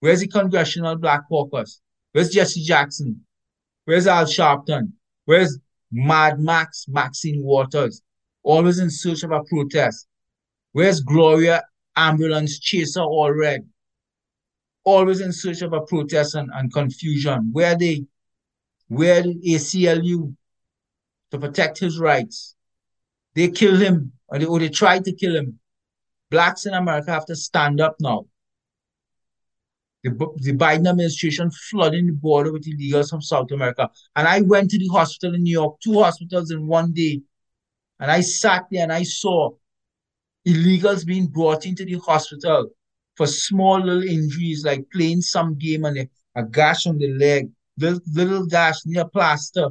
Where's 0.00 0.20
the 0.20 0.28
Congressional 0.28 0.96
Black 0.96 1.28
Caucus? 1.28 1.80
Where's 2.12 2.30
Jesse 2.30 2.62
Jackson? 2.62 3.24
Where's 3.84 4.06
Al 4.06 4.24
Sharpton? 4.24 4.92
Where's 5.24 5.58
Mad 5.92 6.40
Max, 6.40 6.86
Maxine 6.88 7.44
Waters? 7.44 8.02
Always 8.46 8.78
in 8.78 8.90
search 8.90 9.24
of 9.24 9.32
a 9.32 9.42
protest. 9.42 10.06
Where's 10.70 11.00
Gloria 11.00 11.64
Ambulance 11.96 12.60
Chaser 12.60 13.00
Allred? 13.00 13.66
Always 14.84 15.20
in 15.20 15.32
search 15.32 15.62
of 15.62 15.72
a 15.72 15.80
protest 15.80 16.36
and, 16.36 16.48
and 16.54 16.72
confusion. 16.72 17.50
Where 17.50 17.72
are 17.72 17.78
they? 17.78 18.04
Where 18.86 19.20
the 19.20 19.34
ACLU 19.34 20.36
to 21.32 21.38
protect 21.40 21.80
his 21.80 21.98
rights? 21.98 22.54
They 23.34 23.48
killed 23.48 23.80
him, 23.80 24.12
or 24.28 24.38
they, 24.38 24.44
or 24.44 24.60
they 24.60 24.68
tried 24.68 25.04
to 25.06 25.12
kill 25.12 25.34
him. 25.34 25.58
Blacks 26.30 26.66
in 26.66 26.72
America 26.72 27.10
have 27.10 27.26
to 27.26 27.34
stand 27.34 27.80
up 27.80 27.96
now. 28.00 28.26
The, 30.04 30.10
the 30.36 30.52
Biden 30.52 30.88
administration 30.88 31.50
flooding 31.50 32.06
the 32.06 32.12
border 32.12 32.52
with 32.52 32.64
illegals 32.64 33.10
from 33.10 33.22
South 33.22 33.50
America. 33.50 33.90
And 34.14 34.28
I 34.28 34.42
went 34.42 34.70
to 34.70 34.78
the 34.78 34.86
hospital 34.86 35.34
in 35.34 35.42
New 35.42 35.50
York, 35.50 35.80
two 35.80 36.00
hospitals 36.00 36.52
in 36.52 36.68
one 36.68 36.92
day. 36.92 37.22
And 38.00 38.10
I 38.10 38.20
sat 38.20 38.64
there 38.70 38.82
and 38.82 38.92
I 38.92 39.02
saw 39.02 39.50
illegals 40.46 41.06
being 41.06 41.26
brought 41.26 41.66
into 41.66 41.84
the 41.84 41.98
hospital 41.98 42.70
for 43.16 43.26
small 43.26 43.80
little 43.80 44.02
injuries 44.02 44.64
like 44.64 44.84
playing 44.92 45.22
some 45.22 45.58
game 45.58 45.84
and 45.84 45.98
a, 45.98 46.08
a 46.36 46.44
gash 46.44 46.86
on 46.86 46.98
the 46.98 47.08
leg, 47.08 47.50
little, 47.78 48.00
little 48.12 48.46
gash 48.46 48.76
near 48.84 49.06
plaster. 49.06 49.68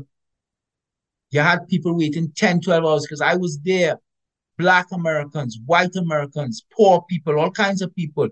You 1.31 1.41
had 1.41 1.67
people 1.67 1.95
waiting 1.97 2.31
10, 2.35 2.61
12 2.61 2.83
hours 2.83 3.03
because 3.03 3.21
I 3.21 3.35
was 3.35 3.59
there. 3.61 3.99
Black 4.57 4.87
Americans, 4.93 5.59
white 5.65 5.95
Americans, 5.97 6.65
poor 6.75 7.03
people, 7.09 7.37
all 7.37 7.51
kinds 7.51 7.81
of 7.81 7.93
people 7.93 8.29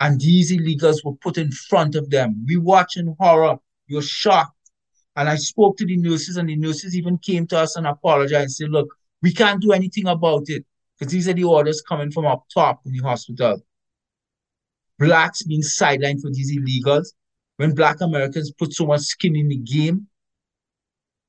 and 0.00 0.20
these 0.20 0.52
illegals 0.52 1.04
were 1.04 1.14
put 1.14 1.38
in 1.38 1.50
front 1.50 1.94
of 1.94 2.10
them. 2.10 2.44
We 2.46 2.56
watch 2.56 2.96
in 2.96 3.16
horror, 3.18 3.56
you're 3.86 4.02
shocked. 4.02 4.50
And 5.16 5.28
I 5.28 5.36
spoke 5.36 5.76
to 5.78 5.86
the 5.86 5.96
nurses, 5.96 6.36
and 6.36 6.48
the 6.48 6.56
nurses 6.56 6.96
even 6.96 7.18
came 7.18 7.46
to 7.48 7.58
us 7.58 7.76
and 7.76 7.86
apologized 7.86 8.42
and 8.42 8.52
said, 8.52 8.70
Look, 8.70 8.88
we 9.24 9.32
can't 9.32 9.62
do 9.62 9.72
anything 9.72 10.06
about 10.06 10.42
it 10.48 10.66
because 10.98 11.10
these 11.10 11.26
are 11.28 11.32
the 11.32 11.44
orders 11.44 11.80
coming 11.80 12.10
from 12.10 12.26
up 12.26 12.44
top 12.52 12.82
in 12.84 12.92
the 12.92 12.98
hospital. 12.98 13.58
Blacks 14.98 15.42
being 15.44 15.62
sidelined 15.62 16.20
for 16.20 16.30
these 16.30 16.54
illegals 16.54 17.06
when 17.56 17.74
Black 17.74 18.02
Americans 18.02 18.52
put 18.52 18.74
so 18.74 18.84
much 18.84 19.00
skin 19.00 19.34
in 19.34 19.48
the 19.48 19.56
game 19.56 20.08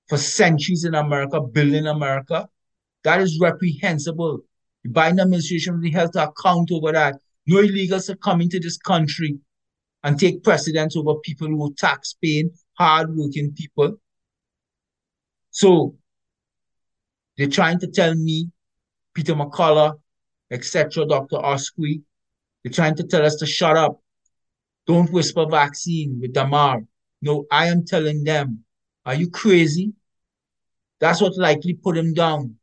for 0.10 0.18
centuries 0.18 0.84
in 0.84 0.93
America, 0.93 1.39
building 1.39 1.88
America. 1.88 2.50
That 3.06 3.22
is 3.22 3.39
reprehensible. 3.41 4.41
The 4.84 4.89
Biden 4.89 5.22
administration 5.22 5.76
really 5.76 5.91
held 5.91 6.12
to 6.14 6.28
account 6.28 6.72
over 6.74 6.91
that 6.91 7.16
no 7.48 7.62
illegals 7.62 8.10
are 8.10 8.18
coming 8.18 8.50
to 8.50 8.60
this 8.60 8.78
country 8.78 9.39
and 10.04 10.20
take 10.20 10.43
precedence 10.43 10.98
over 10.98 11.16
people 11.24 11.48
who 11.48 11.66
are 11.68 11.74
tax 11.78 12.14
paying, 12.22 12.52
hard-working 12.78 13.54
people. 13.54 13.96
So 15.52 15.96
they're 17.38 17.48
trying 17.48 17.80
to 17.80 17.88
tell 17.88 18.16
me, 18.16 18.50
Peter 19.14 19.34
McCullough, 19.34 20.00
etc., 20.52 21.06
Dr. 21.06 21.38
Oskoui, 21.38 22.02
they're 22.64 22.74
trying 22.74 22.96
to 22.96 23.04
tell 23.04 23.26
us 23.26 23.36
to 23.38 23.46
shut 23.46 23.78
up. 23.78 24.02
Don't 24.88 25.12
whisper 25.12 25.46
vaccine 25.46 26.20
with 26.22 26.34
Damar. 26.34 26.82
No, 27.22 27.46
I 27.52 27.68
am 27.68 27.86
telling 27.86 28.24
them, 28.24 28.64
are 29.06 29.16
you 29.16 29.30
crazy? 29.30 29.94
That's 31.00 31.22
what 31.22 31.38
likely 31.38 31.74
put 31.74 31.98
him 31.98 32.14
down. 32.14 32.56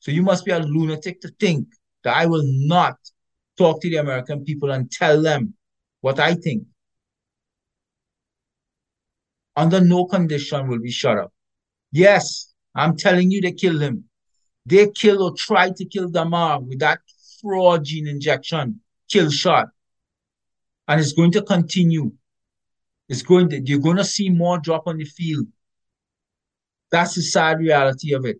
So 0.00 0.10
you 0.10 0.22
must 0.22 0.44
be 0.44 0.52
a 0.52 0.58
lunatic 0.58 1.20
to 1.22 1.28
think 1.40 1.68
that 2.04 2.16
I 2.16 2.26
will 2.26 2.44
not 2.44 2.96
talk 3.56 3.80
to 3.82 3.90
the 3.90 3.96
American 3.96 4.44
people 4.44 4.70
and 4.70 4.90
tell 4.90 5.20
them 5.20 5.54
what 6.00 6.20
I 6.20 6.34
think. 6.34 6.64
under 9.58 9.80
no 9.80 10.06
condition 10.06 10.68
will 10.68 10.78
be 10.78 10.90
shut 10.90 11.18
up. 11.18 11.32
Yes, 11.90 12.54
I'm 12.78 12.96
telling 12.96 13.30
you, 13.30 13.40
they 13.40 13.52
killed 13.52 13.82
him. 13.82 14.04
They 14.64 14.88
killed 14.90 15.20
or 15.20 15.36
tried 15.36 15.76
to 15.76 15.84
kill 15.84 16.08
Damar 16.08 16.60
with 16.60 16.78
that 16.78 17.00
fraud 17.40 17.84
gene 17.84 18.06
injection, 18.06 18.80
kill 19.10 19.30
shot. 19.30 19.68
And 20.86 21.00
it's 21.00 21.12
going 21.12 21.32
to 21.32 21.42
continue. 21.42 22.12
It's 23.08 23.22
going 23.22 23.48
to, 23.50 23.60
you're 23.60 23.80
going 23.80 23.96
to 23.96 24.04
see 24.04 24.30
more 24.30 24.58
drop 24.58 24.86
on 24.86 24.98
the 24.98 25.04
field. 25.04 25.46
That's 26.90 27.16
the 27.16 27.22
sad 27.22 27.58
reality 27.58 28.14
of 28.14 28.24
it. 28.24 28.38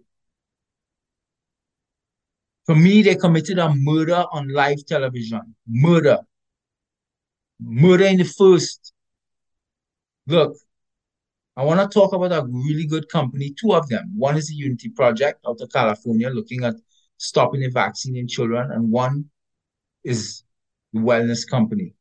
For 2.65 2.77
me, 2.77 3.03
they 3.03 3.17
committed 3.17 3.59
a 3.59 3.75
murder 3.75 4.25
on 4.31 4.53
live 4.53 4.85
television. 4.87 5.55
Murder. 5.67 6.19
Murder 7.61 8.05
in 8.05 8.19
the 8.19 8.25
first. 8.25 8.93
Look, 10.27 10.57
I 11.59 11.65
want 11.65 11.81
to 11.81 11.89
talk 11.93 12.13
about 12.13 12.31
a 12.31 12.47
really 12.47 12.87
good 12.87 13.09
company, 13.09 13.53
two 13.61 13.75
of 13.75 13.89
them. 13.89 14.13
One 14.17 14.37
is 14.37 14.47
the 14.47 14.55
Unity 14.55 14.91
Project 14.91 15.41
out 15.45 15.61
of 15.61 15.73
California, 15.73 16.31
looking 16.31 16.63
at 16.63 16.77
stopping 17.17 17.63
the 17.63 17.69
vaccine 17.69 18.15
in 18.17 18.29
children, 18.29 18.71
and 18.71 18.93
one 18.93 19.25
is 20.05 20.45
the 20.93 21.01
Wellness 21.01 21.45
Company. 21.51 21.95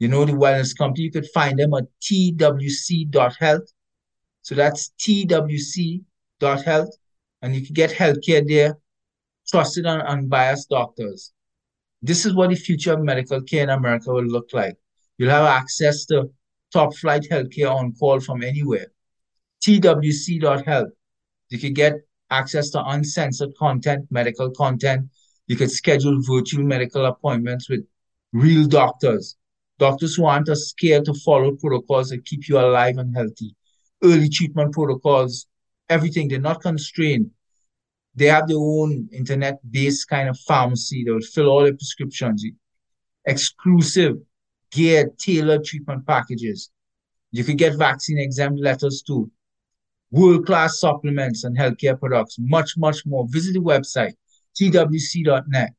You 0.00 0.08
know 0.08 0.26
the 0.26 0.32
Wellness 0.32 0.76
Company, 0.76 1.04
you 1.04 1.10
could 1.10 1.26
find 1.32 1.58
them 1.58 1.72
at 1.72 1.84
twc.health. 2.02 3.72
So 4.42 4.54
that's 4.54 4.92
twc.health, 5.00 6.90
and 7.40 7.54
you 7.54 7.64
can 7.64 7.72
get 7.72 7.90
healthcare 7.90 8.46
there, 8.46 8.76
trusted 9.48 9.86
and 9.86 10.02
unbiased 10.02 10.68
doctors. 10.68 11.32
This 12.02 12.26
is 12.26 12.34
what 12.34 12.50
the 12.50 12.56
future 12.56 12.92
of 12.92 13.00
medical 13.00 13.40
care 13.40 13.62
in 13.62 13.70
America 13.70 14.12
will 14.12 14.26
look 14.26 14.50
like. 14.52 14.76
You'll 15.16 15.30
have 15.30 15.46
access 15.46 16.04
to 16.06 16.28
top 16.74 16.94
flight 16.96 17.24
healthcare 17.30 17.72
on 17.74 17.94
call 17.94 18.20
from 18.20 18.42
anywhere. 18.42 18.88
TWC.health. 19.64 20.90
You 21.50 21.58
can 21.58 21.72
get 21.72 21.94
access 22.30 22.70
to 22.70 22.84
uncensored 22.84 23.56
content, 23.56 24.06
medical 24.10 24.50
content. 24.50 25.08
You 25.46 25.56
can 25.56 25.68
schedule 25.68 26.20
virtual 26.20 26.64
medical 26.64 27.06
appointments 27.06 27.70
with 27.70 27.86
real 28.32 28.66
doctors, 28.66 29.36
doctors 29.78 30.16
who 30.16 30.26
aren't 30.26 30.48
as 30.48 30.68
scared 30.70 31.04
to 31.04 31.14
follow 31.14 31.52
protocols 31.52 32.08
that 32.08 32.26
keep 32.26 32.48
you 32.48 32.58
alive 32.58 32.98
and 32.98 33.14
healthy. 33.14 33.54
Early 34.02 34.28
treatment 34.28 34.72
protocols, 34.72 35.46
everything. 35.88 36.28
They're 36.28 36.40
not 36.40 36.60
constrained. 36.60 37.30
They 38.16 38.26
have 38.26 38.48
their 38.48 38.58
own 38.58 39.08
internet-based 39.12 40.08
kind 40.08 40.28
of 40.28 40.38
pharmacy 40.40 41.04
that 41.04 41.12
will 41.12 41.20
fill 41.20 41.48
all 41.48 41.62
their 41.62 41.72
prescriptions. 41.72 42.44
Exclusive 43.24 44.16
geared, 44.74 45.16
tailored 45.18 45.64
treatment 45.64 46.06
packages. 46.06 46.70
You 47.30 47.44
can 47.44 47.56
get 47.56 47.78
vaccine 47.78 48.18
exempt 48.18 48.60
letters 48.60 49.02
too. 49.02 49.30
World 50.10 50.46
class 50.46 50.78
supplements 50.78 51.44
and 51.44 51.56
healthcare 51.56 51.98
products, 51.98 52.36
much, 52.38 52.76
much 52.76 53.06
more. 53.06 53.26
Visit 53.30 53.54
the 53.54 53.60
website, 53.60 54.14
twc.net. 54.60 55.70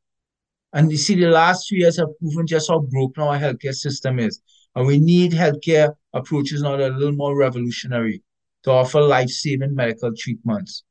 And 0.73 0.91
you 0.91 0.97
see, 0.97 1.15
the 1.15 1.27
last 1.27 1.67
few 1.67 1.79
years 1.79 1.97
have 1.97 2.17
proven 2.19 2.47
just 2.47 2.69
how 2.69 2.79
broken 2.79 3.23
our 3.23 3.37
healthcare 3.37 3.73
system 3.73 4.19
is. 4.19 4.41
And 4.75 4.85
we 4.85 4.99
need 4.99 5.31
healthcare 5.31 5.95
approaches 6.13 6.61
now 6.61 6.75
that 6.75 6.91
are 6.91 6.93
a 6.93 6.97
little 6.97 7.15
more 7.15 7.37
revolutionary 7.37 8.23
to 8.63 8.71
offer 8.71 9.01
life 9.01 9.29
saving 9.29 9.75
medical 9.75 10.11
treatments. 10.17 10.83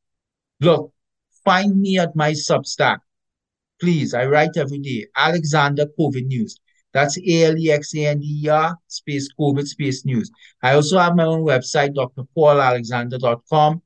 Look, 0.60 0.92
find 1.44 1.78
me 1.80 1.98
at 1.98 2.16
my 2.16 2.32
Substack. 2.32 2.98
Please, 3.80 4.14
I 4.14 4.24
write 4.26 4.56
every 4.56 4.78
day. 4.78 5.06
Alexander 5.16 5.86
COVID 5.98 6.26
News. 6.26 6.58
That's 6.94 7.18
A-L-E-X-A-N-D-E-R 7.18 8.76
space 8.86 9.28
COVID 9.38 9.66
space 9.66 10.06
news. 10.06 10.30
I 10.62 10.74
also 10.74 10.98
have 10.98 11.16
my 11.16 11.24
own 11.24 11.44
website, 11.44 11.94
drpaulalexander.com. 11.94 13.82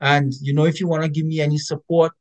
And, 0.00 0.32
you 0.42 0.52
know, 0.52 0.66
if 0.66 0.80
you 0.80 0.88
want 0.88 1.04
to 1.04 1.08
give 1.08 1.24
me 1.24 1.40
any 1.40 1.56
support, 1.56 2.12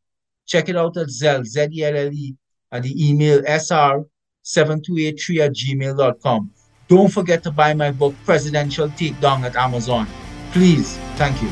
check 0.45 0.69
it 0.69 0.77
out 0.77 0.95
at 0.97 1.07
Zelle, 1.07 1.43
Z-E-L-L-E, 1.43 2.35
at 2.71 2.83
the 2.83 3.09
email 3.09 3.41
sr7283 3.43 5.39
at 5.39 5.53
gmail.com. 5.53 6.51
Don't 6.87 7.11
forget 7.11 7.43
to 7.43 7.51
buy 7.51 7.73
my 7.73 7.91
book, 7.91 8.15
Presidential 8.23 8.87
Takedown 8.89 9.43
at 9.43 9.55
Amazon. 9.55 10.07
Please. 10.51 10.97
Thank 11.17 11.41
you. 11.41 11.51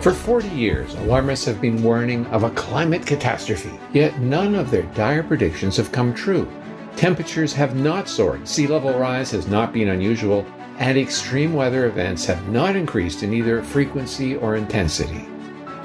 For 0.00 0.12
40 0.12 0.48
years, 0.50 0.94
alarmists 0.94 1.44
have 1.46 1.60
been 1.60 1.82
warning 1.82 2.24
of 2.26 2.44
a 2.44 2.50
climate 2.50 3.04
catastrophe, 3.04 3.72
yet 3.92 4.20
none 4.20 4.54
of 4.54 4.70
their 4.70 4.84
dire 4.94 5.24
predictions 5.24 5.76
have 5.76 5.90
come 5.90 6.14
true. 6.14 6.48
Temperatures 6.94 7.52
have 7.54 7.74
not 7.74 8.08
soared, 8.08 8.46
sea 8.46 8.68
level 8.68 8.96
rise 8.96 9.32
has 9.32 9.48
not 9.48 9.72
been 9.72 9.88
unusual, 9.88 10.46
and 10.78 10.96
extreme 10.96 11.52
weather 11.52 11.86
events 11.86 12.24
have 12.26 12.48
not 12.48 12.76
increased 12.76 13.24
in 13.24 13.34
either 13.34 13.60
frequency 13.60 14.36
or 14.36 14.54
intensity. 14.54 15.26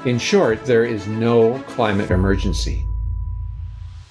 In 0.04 0.20
short, 0.20 0.64
there 0.64 0.84
is 0.84 1.08
no 1.08 1.58
climate 1.66 2.12
emergency. 2.12 2.86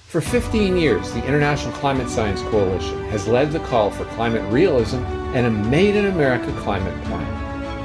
For 0.08 0.20
15 0.20 0.76
years, 0.76 1.10
the 1.12 1.24
International 1.24 1.72
Climate 1.72 2.10
Science 2.10 2.42
Coalition 2.42 3.02
has 3.04 3.26
led 3.26 3.52
the 3.52 3.60
call 3.60 3.90
for 3.90 4.04
climate 4.16 4.44
realism 4.52 4.98
and 5.34 5.46
a 5.46 5.50
Made 5.50 5.96
in 5.96 6.06
America 6.06 6.52
climate 6.60 7.02
plan 7.04 7.43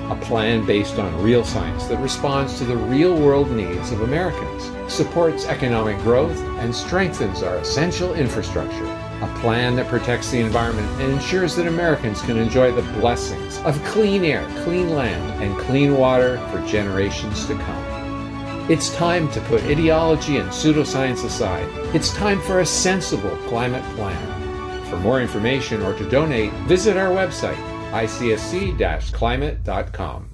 a 0.09 0.15
plan 0.21 0.65
based 0.65 0.97
on 0.97 1.23
real 1.23 1.43
science 1.43 1.85
that 1.85 1.99
responds 1.99 2.57
to 2.57 2.65
the 2.65 2.75
real 2.75 3.15
world 3.15 3.51
needs 3.51 3.91
of 3.91 4.01
Americans, 4.01 4.71
supports 4.91 5.45
economic 5.45 5.97
growth, 5.99 6.37
and 6.59 6.73
strengthens 6.73 7.43
our 7.43 7.57
essential 7.57 8.15
infrastructure. 8.15 8.85
A 9.21 9.37
plan 9.39 9.75
that 9.75 9.87
protects 9.87 10.31
the 10.31 10.39
environment 10.39 10.87
and 10.99 11.11
ensures 11.11 11.55
that 11.55 11.67
Americans 11.67 12.21
can 12.23 12.37
enjoy 12.37 12.71
the 12.71 12.81
blessings 12.99 13.59
of 13.59 13.83
clean 13.85 14.23
air, 14.23 14.47
clean 14.63 14.89
land, 14.95 15.43
and 15.43 15.57
clean 15.59 15.95
water 15.95 16.39
for 16.47 16.65
generations 16.65 17.45
to 17.45 17.55
come. 17.55 18.65
It's 18.67 18.95
time 18.95 19.29
to 19.31 19.41
put 19.41 19.63
ideology 19.63 20.37
and 20.37 20.49
pseudoscience 20.49 21.23
aside. 21.23 21.67
It's 21.93 22.13
time 22.15 22.41
for 22.41 22.61
a 22.61 22.65
sensible 22.65 23.35
climate 23.47 23.83
plan. 23.95 24.85
For 24.89 24.97
more 24.97 25.21
information 25.21 25.83
or 25.83 25.93
to 25.95 26.09
donate, 26.09 26.51
visit 26.67 26.97
our 26.97 27.09
website 27.09 27.57
icsc-climate.com. 27.91 30.29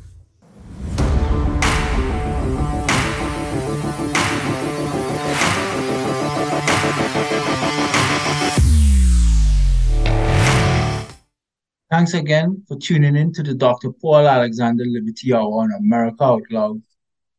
Thanks 11.91 12.14
again 12.14 12.64
for 12.68 12.78
tuning 12.78 13.16
in 13.16 13.32
to 13.34 13.43
the 13.43 13.53
Dr. 13.53 13.91
Paul 13.91 14.28
Alexander 14.28 14.84
Liberty 14.86 15.34
Hour 15.34 15.62
on 15.62 15.72
America 15.72 16.26
Out 16.26 16.43
Loud 16.51 16.82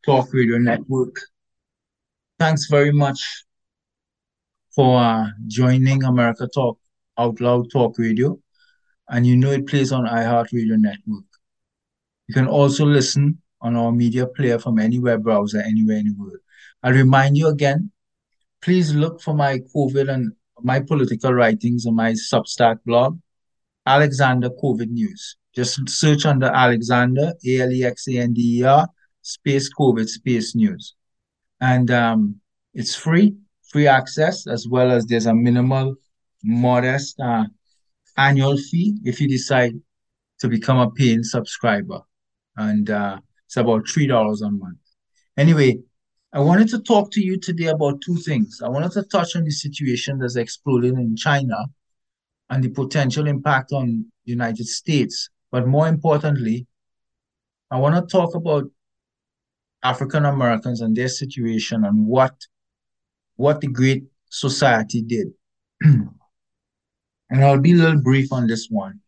Talk 0.03 0.33
Radio 0.33 0.57
Network. 0.57 1.21
Thanks 2.39 2.69
very 2.71 2.93
much 2.93 3.45
for 4.75 4.99
uh, 4.99 5.27
joining 5.47 6.05
America 6.05 6.49
Talk 6.55 6.79
Out 7.19 7.39
Loud 7.41 7.71
Talk 7.71 7.99
Radio 7.99 8.39
and 9.09 9.27
you 9.27 9.37
know 9.37 9.51
it 9.51 9.67
plays 9.67 9.93
on 9.93 10.07
iHeartRadio 10.07 10.79
network. 10.79 11.25
You 12.29 12.35
can 12.35 12.47
also 12.47 12.85
listen 12.85 13.41
on 13.61 13.77
our 13.77 13.93
media 13.93 14.27
player 14.27 14.59
from 14.59 14.79
any 14.79 14.99
web 14.99 15.23
browser 15.23 15.61
anywhere 15.61 15.99
in 15.99 16.09
the 16.09 16.15
world. 16.19 16.39
I'll 16.83 16.93
remind 16.93 17.37
you 17.37 17.49
again, 17.49 17.91
please 18.63 18.95
look 18.95 19.21
for 19.21 19.35
my 19.35 19.61
COVID 19.75 20.13
and 20.13 20.33
my 20.63 20.81
political 20.81 21.33
writings 21.33 21.87
on 21.87 21.95
my 21.95 22.13
Substack 22.13 22.79
blog, 22.85 23.19
Alexander 23.87 24.51
COVID 24.51 24.91
News. 24.91 25.37
Just 25.55 25.89
search 25.89 26.27
under 26.27 26.47
Alexander, 26.47 27.33
A 27.47 27.61
L 27.61 27.73
E 27.73 27.85
X 27.85 28.09
A 28.09 28.19
N 28.19 28.35
D 28.35 28.61
E 28.61 28.65
R, 28.65 28.87
space 29.23 29.71
COVID, 29.73 30.07
space 30.07 30.55
news. 30.55 30.95
And 31.61 31.91
um, 31.91 32.41
it's 32.75 32.95
free, 32.95 33.37
free 33.71 33.87
access, 33.87 34.47
as 34.47 34.69
well 34.69 34.91
as 34.91 35.07
there's 35.07 35.27
a 35.27 35.35
minimal, 35.35 35.95
modest 36.45 37.19
uh, 37.21 37.45
annual 38.17 38.57
fee 38.57 38.99
if 39.05 39.21
you 39.21 39.29
decide 39.29 39.75
to 40.41 40.49
become 40.49 40.79
a 40.79 40.91
paying 40.91 41.23
subscriber. 41.23 42.01
And 42.57 42.91
uh, 42.91 43.19
it's 43.47 43.57
about 43.57 43.85
$3 43.85 44.47
a 44.47 44.51
month. 44.51 44.79
Anyway, 45.37 45.79
I 46.33 46.41
wanted 46.41 46.69
to 46.69 46.81
talk 46.81 47.11
to 47.13 47.21
you 47.21 47.39
today 47.39 47.67
about 47.67 48.01
two 48.03 48.17
things. 48.17 48.61
I 48.63 48.69
wanted 48.69 48.93
to 48.93 49.03
touch 49.05 49.37
on 49.37 49.45
the 49.45 49.51
situation 49.51 50.19
that's 50.19 50.37
exploding 50.37 50.97
in 50.97 51.17
China 51.17 51.57
and 52.51 52.63
the 52.63 52.71
potential 52.71 53.27
impact 53.27 53.73
on 53.73 54.07
the 54.25 54.33
United 54.33 54.67
States. 54.67 55.29
But 55.51 55.67
more 55.67 55.89
importantly, 55.89 56.67
I 57.71 57.79
want 57.79 57.95
to 57.97 58.13
talk 58.13 58.35
about 58.35 58.65
African 59.83 60.25
Americans 60.25 60.81
and 60.81 60.97
their 60.97 61.09
situation 61.09 61.85
and 61.85 62.07
what 62.07 62.35
what 63.37 63.61
the 63.61 63.69
Great 63.69 64.05
Society 64.31 65.03
did. 65.03 65.29
and 67.31 67.45
I'll 67.45 67.61
be 67.61 67.73
a 67.73 67.77
little 67.77 68.01
brief 68.01 68.33
on 68.33 68.47
this 68.47 68.69
one. 68.71 69.01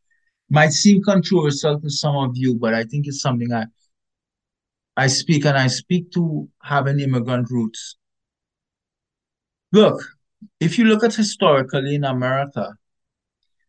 Might 0.50 0.72
seem 0.72 1.02
controversial 1.02 1.80
to 1.80 1.90
some 1.90 2.16
of 2.16 2.32
you, 2.34 2.54
but 2.54 2.74
I 2.74 2.84
think 2.84 3.06
it's 3.06 3.20
something 3.20 3.52
I 3.52 3.66
I 4.96 5.06
speak 5.06 5.44
and 5.46 5.56
I 5.56 5.68
speak 5.68 6.10
to 6.12 6.48
having 6.60 6.98
immigrant 6.98 7.50
roots. 7.50 7.96
Look, 9.70 10.02
if 10.58 10.76
you 10.76 10.86
look 10.86 11.04
at 11.04 11.14
historically 11.14 11.94
in 11.94 12.04
America, 12.04 12.74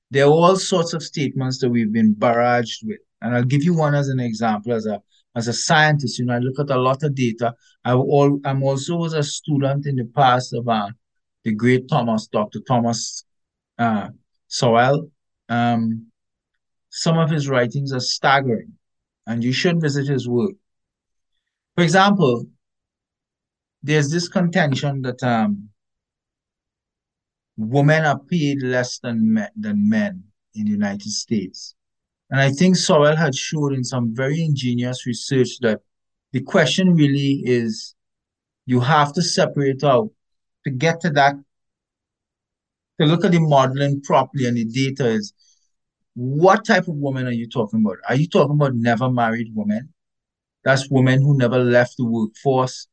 there 0.09 0.25
are 0.25 0.31
all 0.31 0.55
sorts 0.55 0.93
of 0.93 1.03
statements 1.03 1.59
that 1.59 1.69
we've 1.69 1.93
been 1.93 2.15
barraged 2.15 2.83
with. 2.83 2.99
And 3.21 3.35
I'll 3.35 3.43
give 3.43 3.63
you 3.63 3.75
one 3.75 3.93
as 3.93 4.09
an 4.09 4.19
example. 4.19 4.73
As 4.73 4.85
a 4.85 5.01
as 5.35 5.47
a 5.47 5.53
scientist, 5.53 6.17
you 6.17 6.25
know, 6.25 6.33
I 6.33 6.39
look 6.39 6.59
at 6.59 6.71
a 6.71 6.79
lot 6.79 7.03
of 7.03 7.13
data. 7.13 7.53
I 7.85 7.93
all 7.93 8.39
I'm 8.45 8.63
also 8.63 8.95
was 8.95 9.13
a 9.13 9.21
student 9.21 9.85
in 9.85 9.97
the 9.97 10.05
past 10.05 10.53
of 10.53 10.67
uh, 10.67 10.89
the 11.43 11.53
great 11.53 11.87
Thomas, 11.87 12.27
Dr. 12.27 12.59
Thomas 12.67 13.23
uh, 13.77 14.09
Sowell. 14.49 15.09
Um, 15.47 16.07
some 16.89 17.17
of 17.17 17.29
his 17.29 17.47
writings 17.47 17.93
are 17.93 17.99
staggering, 17.99 18.73
and 19.25 19.43
you 19.43 19.53
should 19.53 19.79
visit 19.79 20.07
his 20.07 20.27
work. 20.27 20.55
For 21.75 21.83
example, 21.83 22.45
there's 23.81 24.11
this 24.11 24.27
contention 24.27 25.01
that 25.03 25.23
um, 25.23 25.69
women 27.55 28.03
are 28.03 28.19
paid 28.19 28.61
less 28.61 28.99
than 28.99 29.33
men, 29.33 29.49
than 29.55 29.87
men 29.87 30.23
in 30.55 30.65
the 30.65 30.71
United 30.71 31.09
States. 31.09 31.75
And 32.29 32.41
I 32.41 32.51
think 32.51 32.75
Sowell 32.75 33.15
had 33.15 33.33
showed 33.33 33.73
in 33.73 33.83
some 33.83 34.13
very 34.13 34.43
ingenious 34.43 35.05
research 35.05 35.59
that 35.61 35.81
the 36.31 36.41
question 36.41 36.95
really 36.95 37.41
is 37.45 37.95
you 38.65 38.79
have 38.81 39.13
to 39.13 39.21
separate 39.21 39.83
out 39.83 40.09
to 40.63 40.69
get 40.69 41.01
to 41.01 41.09
that, 41.11 41.35
to 42.99 43.05
look 43.05 43.25
at 43.25 43.31
the 43.31 43.39
modeling 43.39 44.01
properly 44.01 44.45
and 44.45 44.57
the 44.57 44.65
data 44.65 45.07
is 45.07 45.33
what 46.15 46.65
type 46.65 46.87
of 46.87 46.95
woman 46.95 47.27
are 47.27 47.31
you 47.31 47.47
talking 47.47 47.79
about? 47.79 47.97
Are 48.07 48.15
you 48.15 48.27
talking 48.27 48.55
about 48.55 48.75
never 48.75 49.09
married 49.09 49.51
women? 49.53 49.93
That's 50.63 50.89
women 50.89 51.21
who 51.21 51.37
never 51.37 51.57
left 51.57 51.95
the 51.97 52.05
workforce 52.05 52.87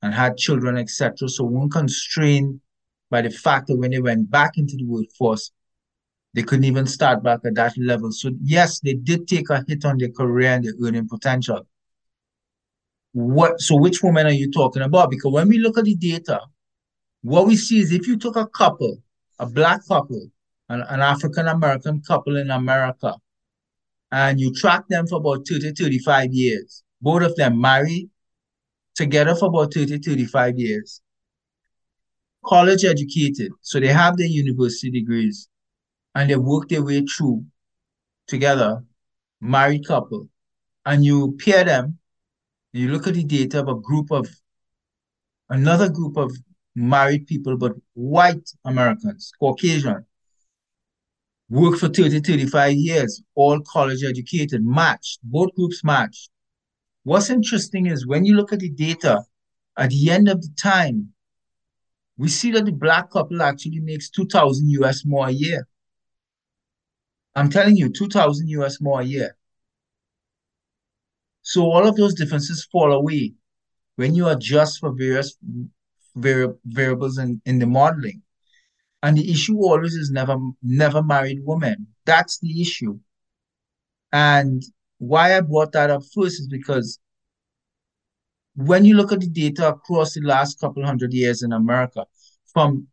and 0.00 0.14
had 0.14 0.38
children, 0.38 0.78
etc. 0.78 1.28
So 1.28 1.44
weren't 1.44 1.72
constrained 1.72 2.60
by 3.10 3.20
the 3.20 3.30
fact 3.30 3.66
that 3.66 3.76
when 3.76 3.90
they 3.90 4.00
went 4.00 4.30
back 4.30 4.56
into 4.56 4.76
the 4.76 4.86
workforce, 4.86 5.52
they 6.34 6.42
couldn't 6.42 6.64
even 6.64 6.86
start 6.86 7.22
back 7.22 7.40
at 7.44 7.54
that 7.56 7.76
level. 7.76 8.10
So 8.10 8.30
yes, 8.42 8.80
they 8.80 8.94
did 8.94 9.28
take 9.28 9.50
a 9.50 9.62
hit 9.68 9.84
on 9.84 9.98
their 9.98 10.10
career 10.10 10.52
and 10.52 10.64
their 10.64 10.72
earning 10.82 11.08
potential. 11.08 11.66
What 13.12 13.60
so 13.60 13.76
which 13.76 14.02
women 14.02 14.26
are 14.26 14.32
you 14.32 14.50
talking 14.50 14.80
about? 14.80 15.10
Because 15.10 15.32
when 15.32 15.48
we 15.48 15.58
look 15.58 15.76
at 15.76 15.84
the 15.84 15.94
data, 15.94 16.40
what 17.20 17.46
we 17.46 17.56
see 17.56 17.80
is 17.80 17.92
if 17.92 18.06
you 18.06 18.16
took 18.16 18.36
a 18.36 18.46
couple, 18.46 19.01
a 19.42 19.46
black 19.46 19.80
couple, 19.88 20.30
an, 20.68 20.82
an 20.88 21.00
African 21.00 21.48
American 21.48 22.00
couple 22.00 22.36
in 22.36 22.50
America, 22.50 23.16
and 24.12 24.38
you 24.38 24.54
track 24.54 24.84
them 24.88 25.06
for 25.08 25.16
about 25.16 25.46
30, 25.48 25.72
35 25.72 26.32
years, 26.32 26.84
both 27.00 27.22
of 27.22 27.34
them 27.34 27.60
married 27.60 28.08
together 28.94 29.34
for 29.34 29.46
about 29.46 29.74
30, 29.74 29.98
35 29.98 30.58
years. 30.58 31.00
College 32.44 32.84
educated, 32.84 33.50
so 33.62 33.80
they 33.80 33.88
have 33.88 34.16
their 34.16 34.28
university 34.28 34.90
degrees. 34.90 35.48
And 36.14 36.30
they 36.30 36.36
work 36.36 36.68
their 36.68 36.84
way 36.84 37.00
through 37.00 37.44
together, 38.28 38.84
married 39.40 39.86
couple, 39.86 40.28
and 40.84 41.04
you 41.04 41.36
pair 41.42 41.64
them, 41.64 41.98
you 42.72 42.88
look 42.90 43.06
at 43.08 43.14
the 43.14 43.24
data 43.24 43.60
of 43.60 43.68
a 43.68 43.74
group 43.74 44.12
of 44.12 44.28
another 45.48 45.88
group 45.88 46.16
of 46.16 46.32
married 46.74 47.26
people, 47.26 47.56
but 47.56 47.72
white 47.94 48.48
Americans, 48.64 49.32
Caucasian, 49.38 50.06
work 51.48 51.78
for 51.78 51.88
30, 51.88 52.20
35 52.20 52.72
years, 52.72 53.22
all 53.34 53.60
college 53.60 54.02
educated, 54.04 54.64
matched, 54.64 55.20
both 55.22 55.54
groups 55.54 55.84
matched. 55.84 56.30
What's 57.04 57.30
interesting 57.30 57.86
is 57.86 58.06
when 58.06 58.24
you 58.24 58.34
look 58.36 58.52
at 58.52 58.60
the 58.60 58.70
data, 58.70 59.24
at 59.76 59.90
the 59.90 60.10
end 60.10 60.28
of 60.28 60.40
the 60.40 60.50
time, 60.56 61.12
we 62.16 62.28
see 62.28 62.52
that 62.52 62.64
the 62.64 62.72
black 62.72 63.10
couple 63.10 63.42
actually 63.42 63.80
makes 63.80 64.08
2000 64.10 64.68
US 64.70 65.04
more 65.04 65.28
a 65.28 65.32
year. 65.32 65.66
I'm 67.34 67.50
telling 67.50 67.76
you, 67.76 67.90
2000 67.90 68.48
US 68.48 68.80
more 68.80 69.00
a 69.00 69.04
year. 69.04 69.36
So 71.42 71.62
all 71.62 71.86
of 71.86 71.96
those 71.96 72.14
differences 72.14 72.68
fall 72.70 72.92
away 72.92 73.34
when 73.96 74.14
you 74.14 74.28
adjust 74.28 74.78
for 74.78 74.92
various 74.92 75.36
vari 76.14 76.48
variables 76.64 77.18
in, 77.18 77.40
in 77.46 77.58
the 77.58 77.66
modeling. 77.66 78.22
And 79.02 79.16
the 79.16 79.30
issue 79.30 79.56
always 79.56 79.94
is 79.94 80.10
never 80.10 80.36
never 80.62 81.02
married 81.02 81.40
women. 81.44 81.88
That's 82.04 82.38
the 82.38 82.60
issue. 82.60 82.98
And 84.12 84.62
why 84.98 85.36
I 85.36 85.40
brought 85.40 85.72
that 85.72 85.90
up 85.90 86.02
first 86.14 86.40
is 86.40 86.46
because 86.46 87.00
when 88.54 88.84
you 88.84 88.94
look 88.94 89.12
at 89.12 89.20
the 89.20 89.28
data 89.28 89.68
across 89.70 90.14
the 90.14 90.20
last 90.20 90.60
couple 90.60 90.84
hundred 90.84 91.12
years 91.12 91.42
in 91.42 91.52
America, 91.52 92.06
from 92.52 92.86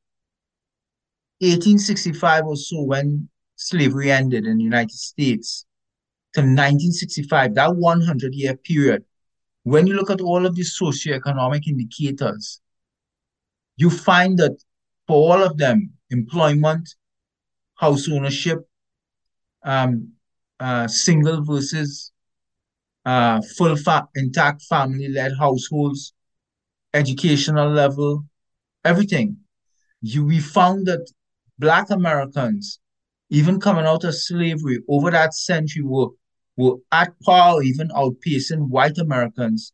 1865 1.40 2.46
or 2.46 2.56
so, 2.56 2.82
when 2.82 3.30
slavery 3.56 4.12
ended 4.12 4.46
in 4.46 4.58
the 4.58 4.64
United 4.64 4.92
States, 4.98 5.66
to 6.34 6.42
1965, 6.42 7.56
that 7.56 7.76
100 7.76 8.34
year 8.36 8.56
period, 8.56 9.04
when 9.64 9.88
you 9.88 9.96
look 9.96 10.10
at 10.10 10.22
all 10.22 10.46
of 10.46 10.56
the 10.56 10.64
socioeconomic 10.64 11.68
indicators, 11.68 12.62
you 13.80 13.90
find 13.90 14.38
that 14.38 14.58
for 15.08 15.16
all 15.16 15.42
of 15.42 15.58
them, 15.58 15.94
employment, 16.12 16.88
house 17.76 18.10
ownership, 18.10 18.60
um, 19.64 20.12
uh, 20.60 20.88
single 20.88 21.44
versus 21.44 22.12
uh, 23.06 23.42
full 23.58 23.78
fa 23.78 24.08
intact 24.16 24.62
family-led 24.64 25.32
households, 25.40 26.14
educational 26.94 27.70
level, 27.70 28.26
everything. 28.84 29.38
You, 30.02 30.26
we 30.26 30.40
found 30.40 30.86
that 30.88 31.10
Black 31.58 31.90
Americans, 31.90 32.80
even 33.30 33.62
coming 33.62 33.86
out 33.86 34.04
of 34.04 34.16
slavery 34.16 34.80
over 34.90 35.10
that 35.12 35.34
century, 35.34 35.84
were, 35.84 36.10
were 36.58 36.76
at 36.92 37.14
par, 37.22 37.64
even 37.64 37.88
outpacing 37.90 38.68
white 38.68 38.98
Americans 38.98 39.72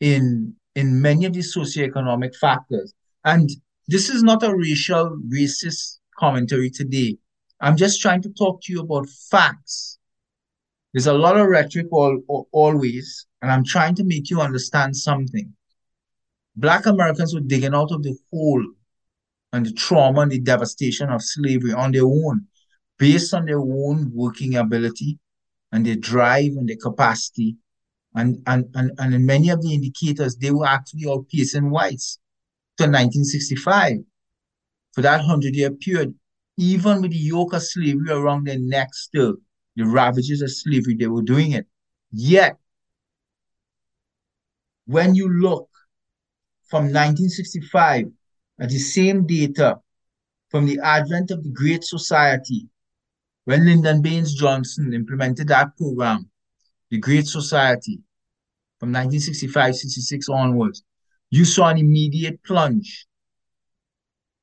in, 0.00 0.54
in 0.74 1.00
many 1.00 1.24
of 1.24 1.34
the 1.34 1.40
socioeconomic 1.40 2.34
factors. 2.36 2.94
And 3.28 3.50
this 3.88 4.08
is 4.08 4.22
not 4.22 4.42
a 4.42 4.56
racial, 4.56 5.18
racist 5.30 5.98
commentary 6.18 6.70
today. 6.70 7.18
I'm 7.60 7.76
just 7.76 8.00
trying 8.00 8.22
to 8.22 8.30
talk 8.30 8.62
to 8.62 8.72
you 8.72 8.80
about 8.80 9.06
facts. 9.30 9.98
There's 10.94 11.08
a 11.08 11.12
lot 11.12 11.36
of 11.36 11.46
rhetoric 11.46 11.88
all, 11.92 12.22
all, 12.26 12.48
always, 12.52 13.26
and 13.42 13.52
I'm 13.52 13.64
trying 13.64 13.96
to 13.96 14.04
make 14.04 14.30
you 14.30 14.40
understand 14.40 14.96
something. 14.96 15.52
Black 16.56 16.86
Americans 16.86 17.34
were 17.34 17.40
digging 17.40 17.74
out 17.74 17.92
of 17.92 18.02
the 18.02 18.16
hole 18.32 18.64
and 19.52 19.66
the 19.66 19.72
trauma 19.72 20.20
and 20.22 20.32
the 20.32 20.40
devastation 20.40 21.10
of 21.10 21.22
slavery 21.22 21.74
on 21.74 21.92
their 21.92 22.06
own, 22.06 22.46
based 22.98 23.34
on 23.34 23.44
their 23.44 23.60
own 23.60 24.10
working 24.14 24.54
ability 24.54 25.18
and 25.70 25.84
their 25.84 25.96
drive 25.96 26.52
and 26.56 26.66
their 26.66 26.80
capacity. 26.82 27.58
And, 28.14 28.42
and, 28.46 28.64
and, 28.74 28.92
and 28.98 29.12
in 29.12 29.26
many 29.26 29.50
of 29.50 29.60
the 29.60 29.74
indicators, 29.74 30.36
they 30.36 30.50
were 30.50 30.66
actually 30.66 31.04
outpacing 31.04 31.68
whites 31.68 32.18
to 32.78 32.84
1965 32.84 33.98
for 34.92 35.02
that 35.02 35.18
100 35.18 35.54
year 35.54 35.70
period, 35.70 36.14
even 36.56 37.02
with 37.02 37.10
the 37.10 37.16
yoke 37.16 37.52
of 37.52 37.62
slavery 37.62 38.10
around 38.10 38.46
their 38.46 38.58
neck 38.58 38.94
still, 38.94 39.34
the 39.76 39.84
ravages 39.84 40.42
of 40.42 40.50
slavery, 40.50 40.94
they 40.94 41.06
were 41.06 41.22
doing 41.22 41.52
it. 41.52 41.66
Yet, 42.12 42.56
when 44.86 45.14
you 45.14 45.28
look 45.28 45.68
from 46.68 46.84
1965 46.84 48.06
at 48.60 48.68
the 48.68 48.78
same 48.78 49.26
data 49.26 49.78
from 50.50 50.66
the 50.66 50.78
advent 50.82 51.30
of 51.30 51.42
the 51.42 51.50
Great 51.50 51.84
Society, 51.84 52.68
when 53.44 53.66
Lyndon 53.66 54.02
Baines 54.02 54.34
Johnson 54.34 54.92
implemented 54.94 55.48
that 55.48 55.76
program, 55.76 56.30
the 56.90 56.98
Great 56.98 57.26
Society, 57.26 58.00
from 58.78 58.90
1965 58.90 59.74
66 59.76 60.28
onwards, 60.28 60.84
you 61.30 61.44
saw 61.44 61.68
an 61.68 61.78
immediate 61.78 62.42
plunge 62.42 63.06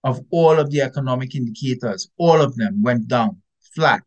of 0.04 0.22
all 0.30 0.60
of 0.60 0.70
the 0.72 0.82
economic 0.82 1.36
indicators. 1.36 2.10
All 2.18 2.42
of 2.42 2.56
them 2.56 2.84
went 2.84 3.08
down 3.08 3.42
flat. 3.74 4.02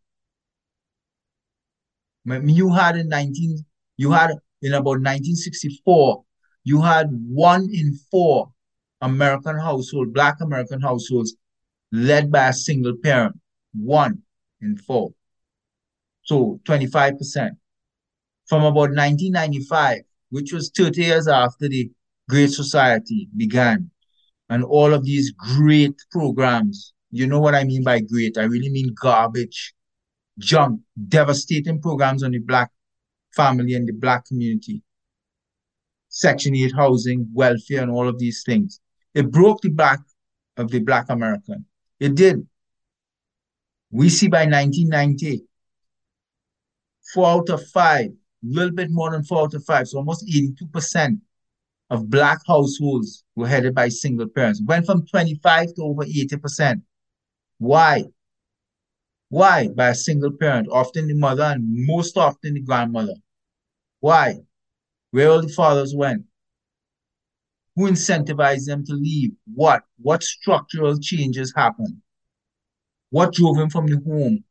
You 2.25 2.73
had 2.73 2.97
in 2.97 3.09
19, 3.09 3.65
you 3.97 4.13
had 4.13 4.31
in 4.63 4.75
about 4.75 5.01
1964, 5.01 6.25
you 6.65 6.83
had 6.83 7.09
one 7.11 7.69
in 7.73 7.99
four 8.11 8.53
American 9.01 9.59
household, 9.59 10.13
black 10.13 10.41
American 10.41 10.81
households 10.81 11.35
led 11.93 12.31
by 12.31 12.49
a 12.49 12.53
single 12.53 12.95
parent. 13.03 13.39
One 13.73 14.23
in 14.61 14.77
four. 14.77 15.13
So 16.23 16.61
25%. 16.65 17.51
From 18.47 18.63
about 18.63 18.91
1995, 18.91 20.03
which 20.31 20.53
was 20.53 20.71
30 20.77 21.03
years 21.03 21.29
after 21.29 21.69
the 21.69 21.91
Great 22.29 22.51
Society 22.51 23.29
began, 23.37 23.91
and 24.49 24.65
all 24.65 24.93
of 24.93 25.05
these 25.05 25.33
great 25.33 25.97
programs. 26.11 26.93
You 27.11 27.27
know 27.27 27.41
what 27.41 27.55
I 27.55 27.65
mean 27.65 27.83
by 27.83 28.01
great? 28.01 28.37
I 28.37 28.43
really 28.43 28.69
mean 28.69 28.95
garbage, 29.01 29.75
junk, 30.39 30.81
devastating 31.09 31.81
programs 31.81 32.23
on 32.23 32.33
the 32.33 32.39
black 32.39 32.71
family 33.35 33.75
and 33.75 33.89
the 33.89 33.93
black 33.93 34.27
community. 34.27 34.83
Section 36.09 36.55
8 36.55 36.73
housing, 36.75 37.29
welfare, 37.33 37.83
and 37.83 37.91
all 37.91 38.09
of 38.09 38.19
these 38.19 38.43
things. 38.45 38.81
It 39.15 39.31
broke 39.31 39.61
the 39.63 39.71
back 39.71 40.01
of 40.57 40.71
the 40.71 40.81
black 40.81 41.07
American. 41.09 41.65
It 41.99 42.15
did. 42.15 42.47
We 43.91 44.11
see 44.11 44.29
by 44.29 44.45
1990, 44.45 45.45
four 47.15 47.27
out 47.27 47.49
of 47.49 47.67
five, 47.69 48.11
a 48.11 48.15
little 48.43 48.75
bit 48.75 48.91
more 48.91 49.11
than 49.11 49.25
four 49.25 49.43
out 49.43 49.55
of 49.55 49.65
five, 49.65 49.89
so 49.89 49.99
almost 49.99 50.27
82% 50.27 51.19
of 51.91 52.11
black 52.11 52.41
households 52.47 53.25
were 53.35 53.49
headed 53.49 53.75
by 53.75 53.89
single 53.89 54.29
parents. 54.29 54.63
Went 54.65 54.87
from 54.87 55.07
25 55.07 55.75
to 55.75 55.83
over 55.83 56.05
80%. 56.05 56.83
Why? 57.59 58.05
Why? 59.31 59.69
By 59.69 59.89
a 59.89 59.95
single 59.95 60.33
parent, 60.33 60.69
often 60.71 61.09
the 61.09 61.15
mother 61.15 61.45
and 61.45 61.87
most 61.87 62.17
often 62.17 62.55
the 62.55 62.61
grandmother. 62.61 63.15
Why? 64.01 64.37
Where 65.11 65.31
all 65.31 65.43
the 65.43 65.49
fathers 65.49 65.95
went? 65.95 66.25
Who 67.77 67.89
incentivized 67.89 68.67
them 68.67 68.85
to 68.87 68.93
leave? 68.93 69.33
What? 69.55 69.83
What 69.99 70.23
structural 70.23 70.99
changes 70.99 71.53
happened? 71.55 72.03
What 73.11 73.33
drove 73.33 73.57
him 73.57 73.71
from 73.71 73.87
the 73.87 74.01
home? 74.05 74.45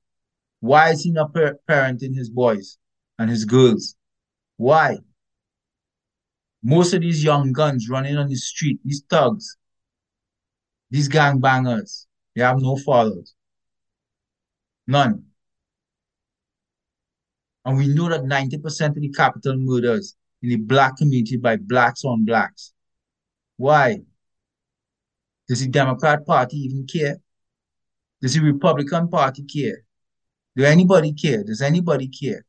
Why 0.60 0.92
is 0.92 1.04
he 1.04 1.12
not 1.12 1.34
parenting 1.34 2.16
his 2.16 2.30
boys 2.30 2.78
and 3.20 3.30
his 3.30 3.46
girls? 3.46 3.96
Why? 4.56 5.00
Most 6.68 6.94
of 6.94 7.00
these 7.00 7.24
young 7.24 7.54
guns 7.54 7.88
running 7.88 8.18
on 8.18 8.28
the 8.28 8.36
street, 8.36 8.78
these 8.84 9.02
thugs, 9.10 9.56
these 10.92 11.08
gangbangers, 11.08 12.08
they 12.36 12.42
have 12.42 12.60
no 12.60 12.76
fathers. 12.76 13.34
None. 14.86 15.24
And 17.64 17.78
we 17.78 17.88
know 17.88 18.10
that 18.10 18.24
90% 18.24 18.90
of 18.90 18.96
the 18.96 19.14
capital 19.16 19.56
murders 19.56 20.18
in 20.42 20.50
the 20.50 20.58
black 20.58 20.98
community 20.98 21.38
by 21.38 21.56
blacks 21.56 22.04
on 22.04 22.26
blacks. 22.26 22.74
Why? 23.56 24.00
Does 25.48 25.62
the 25.62 25.70
Democrat 25.70 26.26
Party 26.26 26.58
even 26.58 26.86
care? 26.86 27.16
Does 28.22 28.34
the 28.34 28.42
Republican 28.42 29.08
Party 29.08 29.44
care? 29.44 29.86
Do 30.58 30.66
anybody 30.66 31.14
care? 31.14 31.46
Does 31.46 31.62
anybody 31.62 32.10
care? 32.10 32.46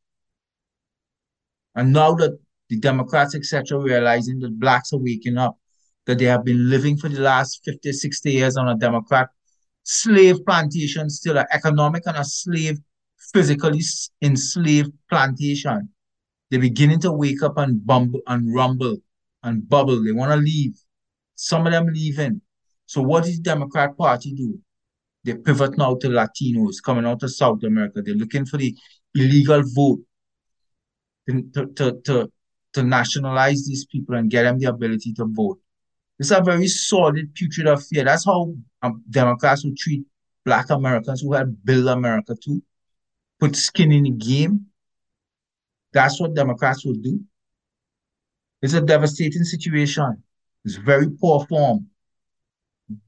And 1.73 1.93
now 1.93 2.15
that 2.15 2.37
the 2.69 2.77
Democrats, 2.77 3.35
etc., 3.35 3.79
realizing 3.79 4.39
that 4.39 4.59
blacks 4.59 4.93
are 4.93 4.99
waking 4.99 5.37
up, 5.37 5.57
that 6.05 6.19
they 6.19 6.25
have 6.25 6.45
been 6.45 6.69
living 6.69 6.97
for 6.97 7.09
the 7.09 7.19
last 7.19 7.61
50, 7.65 7.91
60 7.91 8.31
years 8.31 8.57
on 8.57 8.69
a 8.69 8.75
Democrat 8.75 9.29
slave 9.83 10.37
plantation, 10.45 11.09
still 11.09 11.37
an 11.37 11.47
economic 11.51 12.03
and 12.05 12.17
a 12.17 12.23
slave, 12.23 12.77
physically 13.33 13.81
enslaved 14.21 14.93
plantation. 15.09 15.89
They're 16.49 16.59
beginning 16.59 16.99
to 17.01 17.11
wake 17.11 17.43
up 17.43 17.57
and 17.57 17.85
bumble 17.85 18.21
and 18.27 18.53
rumble 18.53 18.97
and 19.43 19.67
bubble. 19.67 20.03
They 20.03 20.11
want 20.11 20.31
to 20.31 20.37
leave. 20.37 20.75
Some 21.35 21.65
of 21.65 21.73
them 21.73 21.87
leaving. 21.87 22.41
So 22.85 23.01
what 23.01 23.23
does 23.23 23.37
the 23.37 23.43
Democrat 23.43 23.97
Party 23.97 24.33
do? 24.33 24.59
They 25.23 25.35
pivot 25.35 25.77
now 25.77 25.95
to 25.95 26.07
Latinos 26.07 26.81
coming 26.83 27.05
out 27.05 27.23
of 27.23 27.33
South 27.33 27.63
America. 27.63 28.01
They're 28.01 28.15
looking 28.15 28.45
for 28.45 28.57
the 28.57 28.75
illegal 29.15 29.63
vote 29.75 29.99
to, 31.29 31.67
to, 31.75 32.01
to, 32.05 32.31
to 32.73 32.83
nationalize 32.83 33.65
these 33.65 33.85
people 33.85 34.15
and 34.15 34.29
get 34.29 34.43
them 34.43 34.59
the 34.59 34.65
ability 34.67 35.13
to 35.13 35.25
vote. 35.25 35.59
It's 36.19 36.31
a 36.31 36.41
very 36.41 36.67
solid, 36.67 37.33
putrid 37.33 37.67
affair. 37.67 38.03
That's 38.03 38.25
how 38.25 38.53
um, 38.81 39.03
Democrats 39.09 39.63
would 39.63 39.77
treat 39.77 40.05
Black 40.45 40.69
Americans 40.69 41.21
who 41.21 41.33
had 41.33 41.63
built 41.63 41.87
America 41.87 42.35
too, 42.35 42.61
put 43.39 43.55
skin 43.55 43.91
in 43.91 44.03
the 44.03 44.11
game. 44.11 44.65
That's 45.93 46.19
what 46.19 46.35
Democrats 46.35 46.85
would 46.85 47.01
do. 47.01 47.21
It's 48.61 48.73
a 48.73 48.81
devastating 48.81 49.43
situation. 49.43 50.21
It's 50.65 50.75
very 50.75 51.09
poor 51.09 51.45
form. 51.45 51.87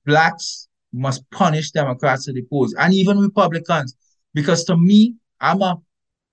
Blacks 0.06 0.68
must 0.94 1.30
punish 1.32 1.72
Democrats 1.72 2.26
to 2.26 2.34
the 2.34 2.44
polls 2.44 2.74
and 2.78 2.94
even 2.94 3.20
Republicans. 3.20 3.96
Because 4.34 4.64
to 4.66 4.78
me, 4.78 5.16
I'm 5.40 5.62
a 5.62 5.78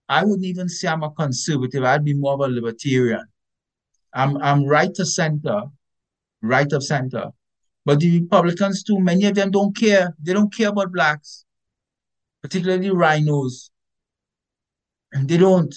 I 0.09 0.25
wouldn't 0.25 0.47
even 0.47 0.69
say 0.69 0.89
I'm 0.89 1.03
a 1.03 1.11
conservative. 1.11 1.85
I'd 1.85 2.05
be 2.05 2.15
more 2.15 2.35
of 2.35 2.41
a 2.41 2.49
libertarian. 2.49 3.27
I'm 4.15 4.37
I'm 4.39 4.65
right 4.65 4.93
to 4.95 5.05
center, 5.05 5.63
right 6.43 6.73
of 6.73 6.83
center. 6.83 7.31
But 7.85 8.01
the 8.01 8.21
Republicans 8.21 8.83
too, 8.83 9.01
many 9.01 9.27
of 9.27 9.35
them 9.35 9.51
don't 9.51 9.77
care. 9.77 10.15
They 10.23 10.33
don't 10.33 10.55
care 10.55 10.69
about 10.69 10.93
blacks, 10.93 11.45
particularly 12.43 12.91
RINOs. 12.91 13.71
And 15.13 15.29
they 15.29 15.39
don't. 15.39 15.75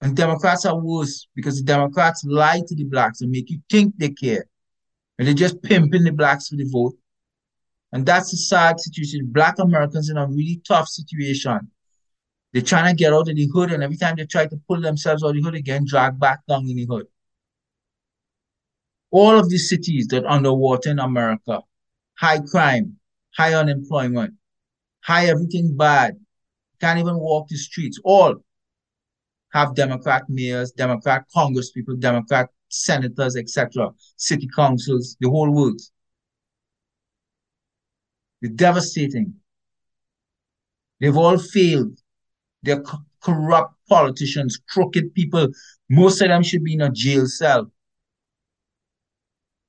And 0.00 0.16
Democrats 0.16 0.64
are 0.64 0.78
worse 0.78 1.26
because 1.34 1.58
the 1.58 1.64
Democrats 1.64 2.24
lie 2.24 2.62
to 2.66 2.74
the 2.74 2.84
blacks 2.84 3.20
and 3.20 3.30
make 3.30 3.50
you 3.50 3.60
think 3.68 3.94
they 3.98 4.10
care. 4.10 4.44
And 5.18 5.26
they're 5.26 5.34
just 5.34 5.60
pimping 5.62 6.04
the 6.04 6.12
blacks 6.12 6.48
for 6.48 6.56
the 6.56 6.68
vote. 6.70 6.94
And 7.92 8.06
that's 8.06 8.32
a 8.32 8.36
sad 8.36 8.78
situation. 8.78 9.26
Black 9.32 9.58
Americans 9.58 10.10
in 10.10 10.16
a 10.16 10.26
really 10.26 10.60
tough 10.66 10.88
situation. 10.88 11.70
They're 12.52 12.62
trying 12.62 12.94
to 12.94 12.96
get 12.96 13.12
out 13.12 13.28
of 13.28 13.36
the 13.36 13.48
hood, 13.52 13.72
and 13.72 13.82
every 13.82 13.96
time 13.96 14.16
they 14.16 14.24
try 14.24 14.46
to 14.46 14.60
pull 14.68 14.80
themselves 14.80 15.22
out 15.22 15.30
of 15.30 15.34
the 15.36 15.42
hood 15.42 15.54
again, 15.54 15.84
drag 15.86 16.18
back 16.18 16.40
down 16.48 16.68
in 16.68 16.76
the 16.76 16.86
hood. 16.86 17.06
All 19.10 19.38
of 19.38 19.48
these 19.48 19.68
cities 19.68 20.06
that 20.08 20.24
are 20.24 20.30
underwater 20.30 20.90
in 20.90 20.98
America, 20.98 21.60
high 22.18 22.40
crime, 22.40 22.96
high 23.36 23.54
unemployment, 23.54 24.34
high 25.00 25.26
everything 25.26 25.76
bad, 25.76 26.18
can't 26.80 26.98
even 26.98 27.18
walk 27.18 27.48
the 27.48 27.56
streets, 27.56 27.98
all 28.04 28.36
have 29.50 29.74
Democrat 29.74 30.24
mayors, 30.28 30.72
Democrat 30.72 31.24
congresspeople, 31.34 31.98
Democrat 31.98 32.48
senators, 32.68 33.36
etc., 33.36 33.90
city 34.16 34.48
councils, 34.54 35.16
the 35.20 35.28
whole 35.28 35.50
works. 35.50 35.90
They're 38.40 38.50
devastating. 38.50 39.34
They've 41.00 41.16
all 41.16 41.38
failed. 41.38 41.98
They're 42.62 42.82
co 42.82 42.98
corrupt 43.20 43.74
politicians, 43.88 44.60
crooked 44.68 45.14
people. 45.14 45.48
Most 45.90 46.22
of 46.22 46.28
them 46.28 46.42
should 46.42 46.62
be 46.64 46.74
in 46.74 46.80
a 46.80 46.90
jail 46.90 47.26
cell. 47.26 47.70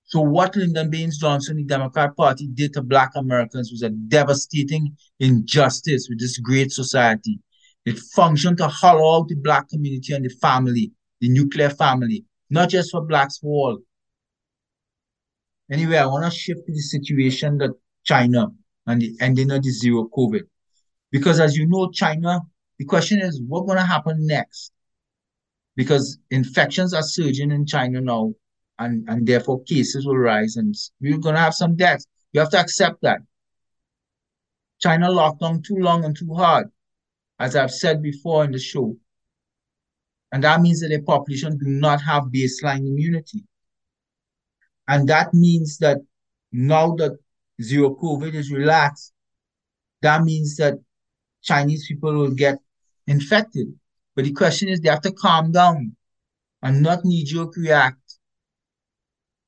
So 0.06 0.22
what 0.22 0.56
Lyndon 0.56 0.90
Baines 0.90 1.20
Johnson, 1.20 1.58
the 1.58 1.64
Democrat 1.64 2.16
Party, 2.16 2.48
did 2.48 2.74
to 2.74 2.82
Black 2.82 3.12
Americans 3.16 3.72
was 3.72 3.84
a 3.84 3.90
devastating 3.90 4.96
injustice 5.20 6.08
with 6.10 6.20
this 6.20 6.40
great 6.40 6.72
society. 6.72 7.40
It 7.86 8.00
functioned 8.00 8.58
to 8.58 8.68
hollow 8.68 9.18
out 9.18 9.28
the 9.28 9.36
Black 9.36 9.70
community 9.70 10.14
and 10.14 10.26
the 10.26 10.30
family, 10.42 10.92
the 11.22 11.30
nuclear 11.30 11.70
family, 11.70 12.26
not 12.50 12.70
just 12.70 12.92
for 12.92 13.02
Blacks, 13.02 13.38
for 13.38 13.48
all. 13.48 13.78
Anyway, 15.72 15.98
I 15.98 16.08
want 16.08 16.26
to 16.26 16.38
shift 16.38 16.66
to 16.66 16.74
the 16.74 16.80
situation 16.80 17.60
that 17.60 17.72
China 18.04 18.48
and 18.88 19.02
the 19.02 19.16
ending 19.22 19.52
of 19.52 19.62
the 19.62 19.70
zero 19.70 20.10
COVID. 20.16 20.42
Because 21.12 21.40
as 21.40 21.56
you 21.56 21.68
know, 21.68 21.92
China, 21.92 22.42
the 22.80 22.86
question 22.86 23.20
is 23.20 23.42
what's 23.46 23.68
going 23.68 23.78
to 23.78 23.86
happen 23.86 24.26
next? 24.26 24.72
Because 25.76 26.18
infections 26.32 26.94
are 26.94 27.04
surging 27.04 27.52
in 27.52 27.66
China 27.66 28.02
now, 28.02 28.34
and, 28.80 29.08
and 29.10 29.28
therefore 29.28 29.64
cases 29.64 30.06
will 30.06 30.18
rise, 30.18 30.56
and 30.56 30.74
we're 31.02 31.18
going 31.18 31.36
to 31.36 31.42
have 31.42 31.54
some 31.54 31.76
deaths. 31.76 32.08
You 32.32 32.40
have 32.40 32.50
to 32.52 32.60
accept 32.60 33.02
that. 33.02 33.20
China 34.80 35.12
locked 35.12 35.42
down 35.42 35.62
too 35.62 35.76
long 35.76 36.06
and 36.06 36.18
too 36.18 36.34
hard, 36.34 36.68
as 37.38 37.56
I've 37.58 37.72
said 37.72 38.02
before 38.02 38.46
in 38.46 38.52
the 38.52 38.60
show. 38.60 38.96
And 40.32 40.44
that 40.44 40.62
means 40.62 40.80
that 40.80 40.90
the 40.90 41.02
population 41.02 41.58
do 41.58 41.66
not 41.68 42.02
have 42.02 42.26
baseline 42.34 42.88
immunity. 42.88 43.44
And 44.88 45.10
that 45.10 45.34
means 45.34 45.78
that 45.80 45.98
now 46.54 46.96
that 46.96 47.18
zero 47.62 47.96
COVID 47.96 48.34
is 48.34 48.52
relaxed, 48.52 49.12
that 50.02 50.24
means 50.24 50.56
that 50.58 50.76
Chinese 51.42 51.86
people 51.88 52.14
will 52.14 52.32
get 52.32 52.60
infected. 53.10 53.68
But 54.16 54.26
the 54.26 54.34
question 54.34 54.70
is, 54.70 54.80
they 54.80 54.90
have 54.90 55.02
to 55.02 55.12
calm 55.12 55.52
down 55.52 55.96
and 56.62 56.82
not 56.82 57.06
knee 57.06 57.24
jerk 57.24 57.56
react. 57.58 58.18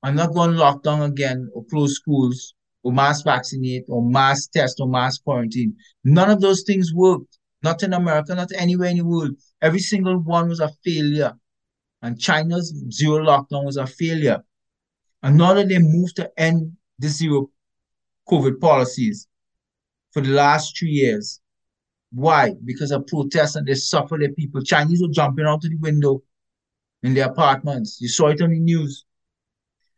I'm 0.03 0.15
not 0.15 0.33
going 0.33 0.51
to 0.51 0.57
lock 0.57 0.83
down 0.83 1.01
again 1.03 1.49
or 1.53 1.63
close 1.65 1.95
schools 1.95 2.53
or 2.83 2.91
mass 2.91 3.21
vaccinate 3.21 3.85
or 3.87 4.01
mass 4.03 4.47
test 4.47 4.79
or 4.79 4.87
mass 4.87 5.17
quarantine. 5.19 5.75
None 6.03 6.31
of 6.31 6.41
those 6.41 6.63
things 6.63 6.91
worked. 6.93 7.37
Not 7.63 7.83
in 7.83 7.93
America, 7.93 8.33
not 8.33 8.51
anywhere 8.57 8.89
in 8.89 8.97
the 8.97 9.05
world. 9.05 9.31
Every 9.61 9.79
single 9.79 10.17
one 10.17 10.49
was 10.49 10.59
a 10.59 10.71
failure. 10.83 11.33
And 12.01 12.19
China's 12.19 12.73
zero 12.91 13.23
lockdown 13.23 13.65
was 13.65 13.77
a 13.77 13.85
failure. 13.85 14.43
And 15.21 15.37
now 15.37 15.53
that 15.53 15.69
they 15.69 15.77
moved 15.77 16.15
to 16.15 16.31
end 16.37 16.71
the 16.97 17.09
zero 17.09 17.51
COVID 18.27 18.59
policies 18.59 19.27
for 20.11 20.21
the 20.21 20.31
last 20.31 20.75
three 20.79 20.89
years, 20.89 21.40
why? 22.11 22.53
Because 22.65 22.91
of 22.91 23.07
protests 23.07 23.55
and 23.55 23.65
they 23.65 23.73
suffer 23.73 24.17
the 24.17 24.29
people. 24.29 24.61
Chinese 24.61 25.01
were 25.01 25.07
jumping 25.09 25.45
out 25.45 25.63
of 25.63 25.69
the 25.69 25.77
window 25.77 26.21
in 27.03 27.13
their 27.13 27.29
apartments. 27.29 27.99
You 28.01 28.09
saw 28.09 28.27
it 28.27 28.41
on 28.41 28.51
the 28.51 28.59
news. 28.59 29.05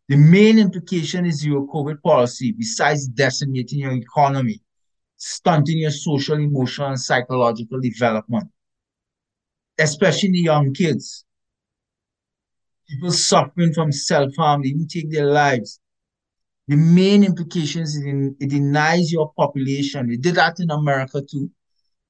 The 0.10 0.18
main 0.18 0.60
implication 0.60 1.26
is 1.26 1.46
your 1.46 1.68
COVID 1.68 2.02
policy, 2.02 2.52
besides 2.52 3.08
decimating 3.08 3.80
your 3.80 3.94
economy, 3.94 4.62
stunting 5.18 5.80
your 5.80 5.92
social, 5.92 6.38
emotional, 6.38 6.90
and 6.90 7.00
psychological 7.00 7.80
development, 7.80 8.50
especially 9.80 10.32
the 10.32 10.42
young 10.42 10.74
kids. 10.74 11.26
People 12.90 13.12
suffering 13.12 13.74
from 13.74 13.92
self-harm, 13.92 14.62
they 14.62 14.70
even 14.70 14.88
take 14.88 15.10
their 15.10 15.26
lives. 15.26 15.80
The 16.68 16.76
main 16.76 17.24
implications 17.24 17.96
is 17.96 18.04
it 18.40 18.50
denies 18.50 19.12
your 19.12 19.34
population. 19.36 20.10
They 20.10 20.18
did 20.18 20.36
that 20.36 20.60
in 20.60 20.70
America 20.70 21.22
too. 21.22 21.50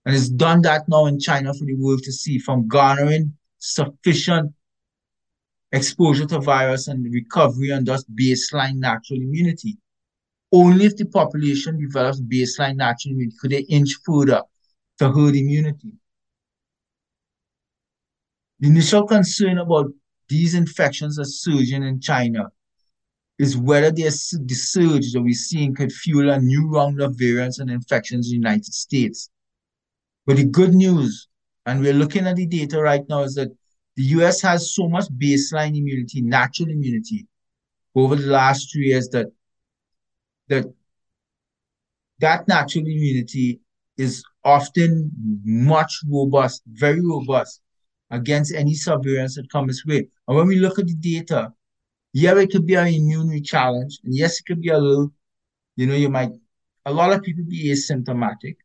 And 0.06 0.16
it's 0.16 0.30
done 0.30 0.62
that 0.64 0.88
now 0.90 1.06
in 1.06 1.20
China 1.20 1.54
for 1.54 1.66
the 1.66 1.76
world 1.76 2.04
to 2.04 2.12
see 2.12 2.38
from 2.38 2.68
garnering 2.68 3.38
sufficient 3.58 4.54
exposure 5.72 6.26
to 6.26 6.40
virus 6.40 6.88
and 6.88 7.06
recovery 7.12 7.72
and 7.72 7.86
thus 7.86 8.04
baseline 8.04 8.76
natural 8.76 9.20
immunity. 9.22 9.78
Only 10.52 10.86
if 10.86 10.98
the 10.98 11.06
population 11.06 11.80
develops 11.80 12.22
baseline 12.22 12.76
natural 12.76 13.14
immunity 13.14 13.38
could 13.40 13.52
they 13.52 13.62
inch 13.62 13.96
further 14.06 14.44
to 15.00 15.10
herd 15.10 15.36
immunity. 15.36 15.94
The 18.60 18.68
initial 18.68 19.08
concern 19.08 19.58
about 19.58 19.88
these 20.30 20.54
infections 20.54 21.18
are 21.18 21.26
surging 21.26 21.84
in 21.84 22.00
China 22.00 22.50
is 23.40 23.58
whether 23.58 23.90
the 23.90 24.10
surge 24.10 25.12
that 25.12 25.22
we're 25.22 25.34
seeing 25.34 25.74
could 25.74 25.92
fuel 25.92 26.30
a 26.30 26.40
new 26.40 26.70
round 26.70 27.02
of 27.02 27.16
variants 27.18 27.60
and 27.60 27.72
infections 27.72 28.28
in 28.28 28.32
the 28.32 28.48
United 28.48 28.74
States. 28.74 29.30
But 30.26 30.38
the 30.38 30.46
good 30.46 30.74
news, 30.74 31.28
and 31.66 31.82
we're 31.82 31.94
looking 31.94 32.28
at 32.28 32.36
the 32.36 32.46
data 32.46 32.82
right 32.82 33.04
now, 33.10 33.24
is 33.24 33.36
that 33.36 33.50
the 33.96 34.04
US 34.04 34.42
has 34.42 34.74
so 34.74 34.88
much 34.88 35.06
baseline 35.10 35.78
immunity, 35.78 36.22
natural 36.22 36.70
immunity, 36.70 37.28
over 37.96 38.16
the 38.16 38.28
last 38.28 38.72
three 38.72 38.88
years 38.88 39.10
that 39.10 39.28
that 40.48 40.66
that 42.20 42.48
natural 42.48 42.86
immunity 42.86 43.60
is 43.98 44.24
often 44.44 45.12
much 45.44 46.00
robust, 46.10 46.64
very 46.68 47.02
robust 47.02 47.62
against 48.12 48.54
any 48.54 48.74
surveillance 48.74 49.36
that 49.36 49.52
comes 49.52 49.78
its 49.78 49.86
way. 49.86 50.08
And 50.28 50.38
when 50.38 50.48
we 50.48 50.58
look 50.58 50.80
at 50.80 50.88
the 50.88 50.96
data, 50.96 51.54
yeah, 52.14 52.38
it 52.38 52.52
could 52.52 52.66
be 52.66 52.76
an 52.76 52.88
immune 52.88 53.44
challenge, 53.44 54.00
and 54.04 54.16
yes, 54.16 54.40
it 54.40 54.46
could 54.46 54.62
be 54.62 54.70
a 54.70 54.78
little, 54.78 55.12
you 55.76 55.88
know, 55.88 55.96
you 55.96 56.10
might 56.10 56.32
a 56.86 56.94
lot 56.94 57.14
of 57.14 57.24
people 57.24 57.44
be 57.46 57.72
asymptomatic, 57.72 58.58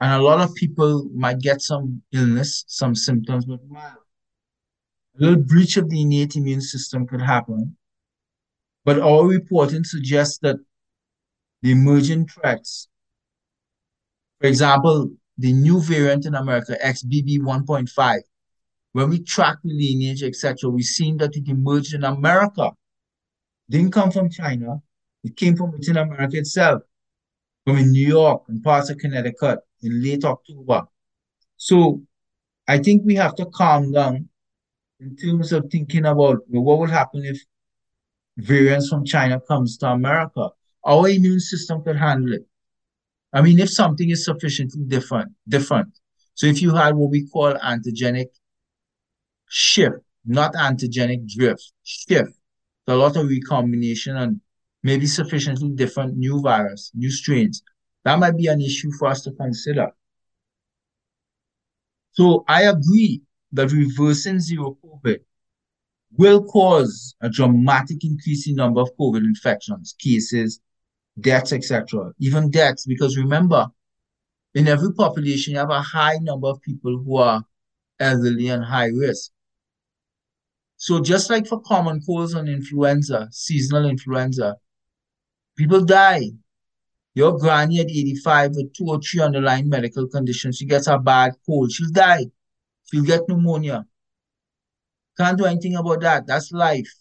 and 0.00 0.12
a 0.12 0.22
lot 0.22 0.40
of 0.40 0.54
people 0.54 1.08
might 1.14 1.38
get 1.40 1.60
some 1.60 2.02
illness, 2.12 2.64
some 2.66 2.94
symptoms, 2.94 3.46
but 3.46 3.60
mild 3.68 3.98
a 5.18 5.22
little 5.22 5.42
breach 5.42 5.76
of 5.76 5.88
the 5.88 6.02
innate 6.02 6.36
immune 6.36 6.60
system 6.60 7.06
could 7.06 7.22
happen. 7.22 7.76
But 8.84 9.00
our 9.00 9.26
reporting 9.26 9.84
suggests 9.84 10.38
that 10.38 10.56
the 11.62 11.72
emerging 11.72 12.28
threats, 12.28 12.88
for 14.40 14.46
example, 14.46 15.10
the 15.38 15.52
new 15.52 15.80
variant 15.80 16.26
in 16.26 16.34
America, 16.34 16.76
XBB 16.84 17.38
1.5, 17.38 18.18
when 18.92 19.10
we 19.10 19.22
track 19.22 19.58
the 19.64 19.72
lineage, 19.72 20.22
etc., 20.22 20.70
we've 20.70 20.84
seen 20.84 21.16
that 21.18 21.36
it 21.36 21.48
emerged 21.48 21.94
in 21.94 22.04
America. 22.04 22.70
Didn't 23.68 23.92
come 23.92 24.10
from 24.10 24.30
China. 24.30 24.80
It 25.24 25.36
came 25.36 25.56
from 25.56 25.72
within 25.72 25.96
America 25.96 26.36
itself, 26.36 26.82
from 27.64 27.78
in 27.78 27.90
New 27.90 28.06
York 28.06 28.44
and 28.48 28.62
parts 28.62 28.90
of 28.90 28.98
Connecticut 28.98 29.58
in 29.86 30.02
late 30.02 30.24
October. 30.24 30.82
So 31.56 32.02
I 32.68 32.78
think 32.78 33.02
we 33.04 33.14
have 33.14 33.34
to 33.36 33.46
calm 33.46 33.92
down 33.92 34.28
in 35.00 35.16
terms 35.16 35.52
of 35.52 35.66
thinking 35.70 36.04
about 36.04 36.38
well, 36.48 36.62
what 36.62 36.78
will 36.78 36.86
happen 36.86 37.24
if 37.24 37.40
variants 38.36 38.88
from 38.88 39.04
China 39.04 39.40
comes 39.40 39.76
to 39.78 39.86
America. 39.86 40.50
Our 40.84 41.08
immune 41.08 41.40
system 41.40 41.82
can 41.82 41.96
handle 41.96 42.34
it. 42.34 42.46
I 43.32 43.42
mean, 43.42 43.58
if 43.58 43.70
something 43.70 44.10
is 44.10 44.24
sufficiently 44.24 44.84
different, 44.86 45.32
different. 45.48 45.98
So 46.34 46.46
if 46.46 46.62
you 46.62 46.74
had 46.74 46.94
what 46.94 47.10
we 47.10 47.26
call 47.26 47.54
antigenic 47.54 48.26
shift, 49.48 49.96
not 50.24 50.54
antigenic 50.54 51.28
drift, 51.28 51.72
shift, 51.82 52.32
a 52.86 52.94
lot 52.94 53.16
of 53.16 53.28
recombination 53.28 54.16
and 54.16 54.40
maybe 54.82 55.06
sufficiently 55.06 55.70
different 55.70 56.16
new 56.16 56.40
virus, 56.40 56.92
new 56.94 57.10
strains, 57.10 57.62
that 58.06 58.20
might 58.20 58.36
be 58.36 58.46
an 58.46 58.60
issue 58.60 58.92
for 58.92 59.08
us 59.08 59.22
to 59.22 59.32
consider. 59.32 59.90
So 62.12 62.44
I 62.46 62.62
agree 62.62 63.22
that 63.50 63.72
reversing 63.72 64.38
zero 64.38 64.78
COVID 64.84 65.18
will 66.16 66.44
cause 66.44 67.16
a 67.20 67.28
dramatic 67.28 68.04
increase 68.04 68.46
in 68.48 68.54
number 68.54 68.80
of 68.80 68.90
COVID 68.96 69.24
infections, 69.24 69.96
cases, 69.98 70.60
deaths, 71.18 71.52
etc. 71.52 72.12
Even 72.20 72.48
deaths, 72.48 72.86
because 72.86 73.18
remember, 73.18 73.66
in 74.54 74.68
every 74.68 74.92
population, 74.92 75.54
you 75.54 75.58
have 75.58 75.70
a 75.70 75.82
high 75.82 76.18
number 76.22 76.46
of 76.46 76.62
people 76.62 77.02
who 77.04 77.16
are 77.16 77.44
elderly 77.98 78.50
and 78.50 78.64
high 78.64 78.86
risk. 78.86 79.32
So 80.76 81.02
just 81.02 81.28
like 81.28 81.48
for 81.48 81.60
common 81.60 82.00
colds 82.06 82.34
and 82.34 82.48
influenza, 82.48 83.26
seasonal 83.32 83.86
influenza, 83.86 84.54
people 85.56 85.84
die. 85.84 86.30
Your 87.16 87.38
granny 87.38 87.80
at 87.80 87.86
85 87.86 88.56
with 88.56 88.74
two 88.74 88.84
or 88.88 89.00
three 89.00 89.22
underlying 89.22 89.70
medical 89.70 90.06
conditions, 90.06 90.58
she 90.58 90.66
gets 90.66 90.86
a 90.86 90.98
bad 90.98 91.32
cold, 91.46 91.72
she'll 91.72 91.90
die. 91.90 92.26
She'll 92.84 93.04
get 93.04 93.26
pneumonia. 93.26 93.86
Can't 95.16 95.38
do 95.38 95.46
anything 95.46 95.76
about 95.76 96.02
that. 96.02 96.26
That's 96.26 96.52
life. 96.52 96.92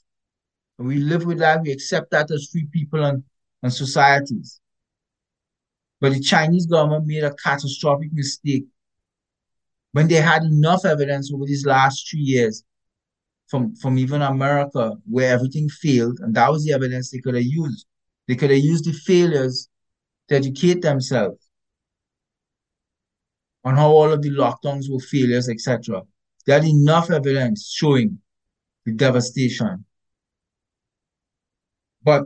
We 0.78 1.00
live 1.00 1.26
with 1.26 1.40
that. 1.40 1.62
We 1.64 1.72
accept 1.72 2.12
that 2.12 2.32
as 2.32 2.48
free 2.50 2.66
people 2.72 3.04
and, 3.04 3.24
and 3.62 3.74
societies. 3.74 4.62
But 6.00 6.14
the 6.14 6.22
Chinese 6.22 6.66
government 6.66 7.08
made 7.08 7.26
a 7.26 7.34
catastrophic 7.34 8.14
mistake 8.14 8.64
when 9.92 10.08
they 10.08 10.16
had 10.16 10.44
enough 10.44 10.86
evidence 10.86 11.30
over 11.34 11.44
these 11.46 11.66
last 11.66 12.10
three 12.10 12.22
years 12.22 12.64
from, 13.48 13.76
from 13.76 13.98
even 13.98 14.22
America 14.22 14.94
where 15.10 15.34
everything 15.34 15.68
failed, 15.68 16.20
and 16.22 16.34
that 16.36 16.50
was 16.50 16.64
the 16.64 16.72
evidence 16.72 17.12
they 17.12 17.20
could 17.20 17.36
have 17.36 17.44
used. 17.44 17.86
They 18.30 18.36
could 18.36 18.52
have 18.52 18.60
used 18.60 18.86
the 18.86 18.94
failures 18.94 19.68
to 20.30 20.36
educate 20.36 20.82
themselves 20.82 21.48
on 23.64 23.76
how 23.76 23.90
all 23.90 24.12
of 24.12 24.22
the 24.22 24.30
lockdowns 24.30 24.92
were 24.92 25.00
failures, 25.00 25.50
etc. 25.50 26.04
They 26.46 26.54
had 26.54 26.66
enough 26.66 27.10
evidence 27.10 27.72
showing 27.74 28.20
the 28.86 28.94
devastation. 28.94 29.86
But 32.04 32.26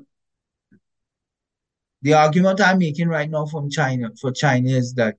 the 2.02 2.14
argument 2.14 2.62
I'm 2.62 2.80
making 2.80 3.08
right 3.08 3.30
now 3.30 3.45
from 3.45 3.70
China 3.70 4.10
for 4.20 4.32
China 4.32 4.70
is 4.70 4.93
that 4.95 5.16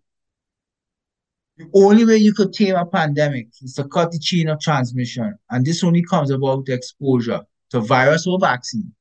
the 1.56 1.68
only 1.74 2.06
way 2.06 2.16
you 2.16 2.32
could 2.32 2.52
tame 2.52 2.74
a 2.74 2.86
pandemic 2.86 3.48
is 3.62 3.74
to 3.74 3.84
cut 3.84 4.12
the 4.12 4.18
chain 4.18 4.48
of 4.48 4.60
transmission, 4.60 5.34
and 5.50 5.64
this 5.64 5.84
only 5.84 6.02
comes 6.02 6.30
about 6.30 6.68
exposure 6.68 7.42
to 7.70 7.80
virus 7.80 8.26
or 8.26 8.38
vaccine 8.38 8.92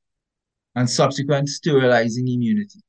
and 0.76 0.90
subsequent 0.90 1.48
sterilizing 1.48 2.28
immunity. 2.28 2.82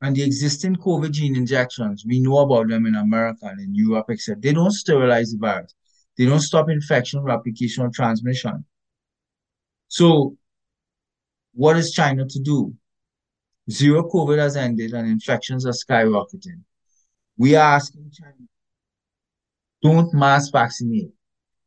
And 0.00 0.14
the 0.14 0.22
existing 0.22 0.76
COVID 0.76 1.10
gene 1.10 1.36
injections, 1.36 2.04
we 2.06 2.20
know 2.20 2.38
about 2.38 2.68
them 2.68 2.86
in 2.86 2.94
America 2.94 3.46
and 3.46 3.60
in 3.60 3.74
Europe, 3.74 4.06
except 4.10 4.42
they 4.42 4.52
don't 4.52 4.70
sterilize 4.70 5.32
the 5.32 5.38
virus. 5.38 5.74
They 6.16 6.26
don't 6.26 6.40
stop 6.40 6.68
infection, 6.68 7.20
replication, 7.20 7.84
or 7.84 7.90
transmission. 7.90 8.64
So, 9.88 10.36
what 11.54 11.76
is 11.76 11.92
China 11.92 12.26
to 12.26 12.40
do? 12.40 12.74
Zero 13.70 14.08
COVID 14.08 14.38
has 14.38 14.56
ended 14.56 14.92
and 14.92 15.08
infections 15.08 15.66
are 15.66 15.72
skyrocketing. 15.72 16.62
We 17.36 17.54
are 17.56 17.74
asking 17.74 18.10
China, 18.12 18.34
don't 19.82 20.12
mass 20.14 20.50
vaccinate. 20.50 21.12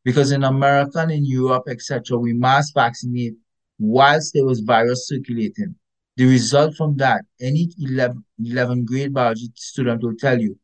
Because 0.04 0.32
in 0.32 0.42
America 0.42 0.98
and 0.98 1.12
in 1.12 1.24
Europe, 1.24 1.64
etc., 1.68 2.18
we 2.18 2.32
mass 2.32 2.72
vaccinate 2.72 3.34
whilst 3.78 4.34
there 4.34 4.44
was 4.44 4.60
virus 4.60 5.06
circulating. 5.06 5.76
The 6.16 6.26
result 6.26 6.76
from 6.76 6.96
that, 6.98 7.24
any 7.40 7.70
11, 7.78 8.22
11 8.38 8.84
grade 8.84 9.14
biology 9.14 9.50
student 9.54 10.02
will 10.02 10.16
tell 10.16 10.38
you, 10.40 10.58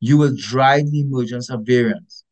you 0.00 0.16
will 0.16 0.34
drive 0.36 0.90
the 0.90 1.00
emergence 1.00 1.50
of 1.50 1.60
variants. 1.64 2.24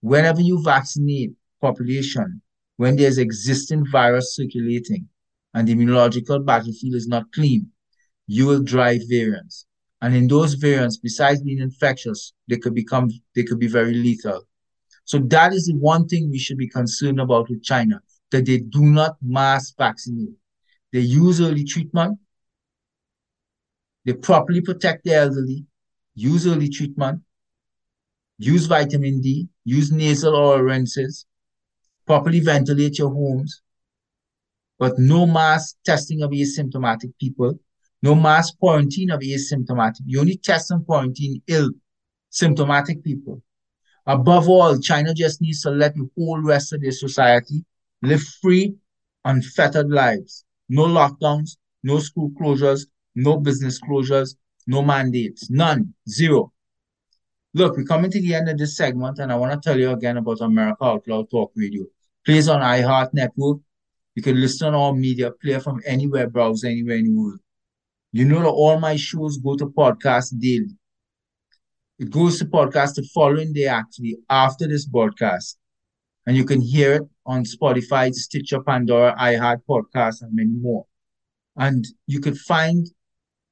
Whenever 0.00 0.40
you 0.40 0.62
vaccinate 0.62 1.32
population, 1.60 2.40
when 2.76 2.96
there's 2.96 3.18
existing 3.18 3.86
virus 3.90 4.36
circulating 4.36 5.08
and 5.54 5.66
the 5.66 5.74
immunological 5.74 6.44
battlefield 6.44 6.94
is 6.94 7.08
not 7.08 7.32
clean, 7.32 7.70
you 8.26 8.46
will 8.46 8.62
drive 8.62 9.00
variants. 9.08 9.66
And 10.00 10.14
in 10.14 10.28
those 10.28 10.54
variants, 10.54 10.98
besides 10.98 11.42
being 11.42 11.60
infectious, 11.60 12.32
they 12.48 12.58
could 12.58 12.74
become 12.74 13.10
they 13.34 13.42
could 13.42 13.58
be 13.58 13.68
very 13.68 13.94
lethal. 13.94 14.46
So 15.04 15.18
that 15.18 15.52
is 15.52 15.66
the 15.66 15.76
one 15.76 16.06
thing 16.08 16.30
we 16.30 16.38
should 16.38 16.58
be 16.58 16.68
concerned 16.68 17.20
about 17.20 17.48
with 17.48 17.62
China, 17.62 18.00
that 18.30 18.46
they 18.46 18.58
do 18.58 18.82
not 18.82 19.16
mass 19.22 19.72
vaccinate. 19.76 20.34
They 20.94 21.00
use 21.00 21.40
early 21.40 21.64
treatment. 21.64 22.20
They 24.04 24.12
properly 24.12 24.60
protect 24.60 25.02
the 25.02 25.14
elderly, 25.14 25.66
use 26.14 26.46
early 26.46 26.68
treatment, 26.68 27.22
use 28.38 28.66
vitamin 28.66 29.20
D, 29.20 29.48
use 29.64 29.90
nasal 29.90 30.36
oil 30.36 30.60
rinses, 30.60 31.26
properly 32.06 32.38
ventilate 32.38 32.96
your 32.98 33.10
homes, 33.10 33.60
but 34.78 34.96
no 34.96 35.26
mass 35.26 35.74
testing 35.84 36.22
of 36.22 36.30
asymptomatic 36.30 37.12
people, 37.20 37.58
no 38.00 38.14
mass 38.14 38.52
quarantine 38.52 39.10
of 39.10 39.18
asymptomatic. 39.18 40.02
You 40.06 40.20
only 40.20 40.36
test 40.36 40.70
and 40.70 40.86
quarantine 40.86 41.42
ill 41.48 41.72
symptomatic 42.30 43.02
people. 43.02 43.42
Above 44.06 44.48
all, 44.48 44.78
China 44.78 45.12
just 45.12 45.40
needs 45.40 45.62
to 45.62 45.70
let 45.70 45.96
the 45.96 46.08
whole 46.16 46.40
rest 46.40 46.72
of 46.72 46.82
their 46.82 46.92
society 46.92 47.64
live 48.00 48.22
free, 48.40 48.76
unfettered 49.24 49.90
lives. 49.90 50.44
No 50.68 50.84
lockdowns, 50.84 51.56
no 51.82 51.98
school 51.98 52.30
closures, 52.40 52.86
no 53.14 53.38
business 53.38 53.80
closures, 53.80 54.36
no 54.66 54.82
mandates. 54.82 55.50
None. 55.50 55.94
Zero. 56.08 56.52
Look, 57.52 57.76
we're 57.76 57.84
coming 57.84 58.10
to 58.10 58.20
the 58.20 58.34
end 58.34 58.48
of 58.48 58.58
this 58.58 58.76
segment, 58.76 59.18
and 59.18 59.30
I 59.30 59.36
want 59.36 59.52
to 59.52 59.68
tell 59.68 59.78
you 59.78 59.90
again 59.92 60.16
about 60.16 60.40
America 60.40 60.84
Out 60.84 61.06
Loud 61.06 61.30
Talk 61.30 61.52
Radio. 61.54 61.84
Plays 62.26 62.48
on 62.48 62.60
iHeart 62.60 63.14
Network. 63.14 63.58
You 64.14 64.22
can 64.22 64.40
listen 64.40 64.68
on 64.68 64.74
all 64.74 64.94
media 64.94 65.30
player 65.30 65.60
from 65.60 65.80
anywhere, 65.86 66.28
browse 66.28 66.64
anywhere 66.64 66.96
in 66.96 67.04
the 67.04 67.20
world. 67.20 67.40
You 68.12 68.24
know 68.24 68.40
that 68.40 68.48
all 68.48 68.80
my 68.80 68.96
shows 68.96 69.38
go 69.38 69.56
to 69.56 69.66
podcast 69.66 70.38
daily. 70.38 70.76
It 71.98 72.10
goes 72.10 72.38
to 72.38 72.44
podcast 72.44 72.94
the 72.94 73.08
following 73.14 73.52
day, 73.52 73.66
actually, 73.66 74.16
after 74.28 74.66
this 74.66 74.86
broadcast. 74.86 75.58
And 76.26 76.36
you 76.36 76.44
can 76.44 76.60
hear 76.60 76.94
it 76.94 77.02
on 77.26 77.44
Spotify, 77.44 78.12
Stitcher, 78.14 78.60
Pandora, 78.60 79.14
iHeart 79.18 79.62
Podcast, 79.68 80.22
and 80.22 80.34
many 80.34 80.50
more. 80.50 80.86
And 81.56 81.86
you 82.06 82.20
can 82.20 82.34
find 82.34 82.86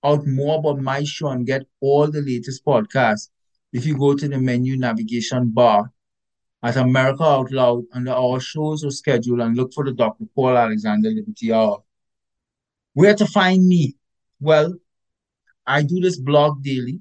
out 0.04 0.26
more 0.26 0.58
about 0.58 0.80
my 0.80 1.04
show 1.04 1.28
and 1.28 1.46
get 1.46 1.62
all 1.80 2.10
the 2.10 2.20
latest 2.20 2.64
podcasts 2.64 3.28
if 3.72 3.86
you 3.86 3.96
go 3.96 4.14
to 4.14 4.28
the 4.28 4.38
menu 4.38 4.76
navigation 4.76 5.50
bar 5.50 5.92
at 6.62 6.76
America 6.76 7.24
Out 7.24 7.50
Loud 7.50 7.84
under 7.92 8.12
our 8.12 8.40
shows 8.40 8.84
or 8.84 8.90
schedule 8.90 9.40
and 9.40 9.56
look 9.56 9.72
for 9.72 9.84
the 9.84 9.92
Dr. 9.92 10.24
Paul 10.34 10.56
Alexander 10.56 11.10
Liberty 11.10 11.52
Hour. 11.52 11.82
Where 12.94 13.14
to 13.14 13.26
find 13.26 13.66
me? 13.66 13.96
Well, 14.40 14.74
I 15.66 15.82
do 15.82 16.00
this 16.00 16.18
blog 16.18 16.62
daily. 16.62 17.00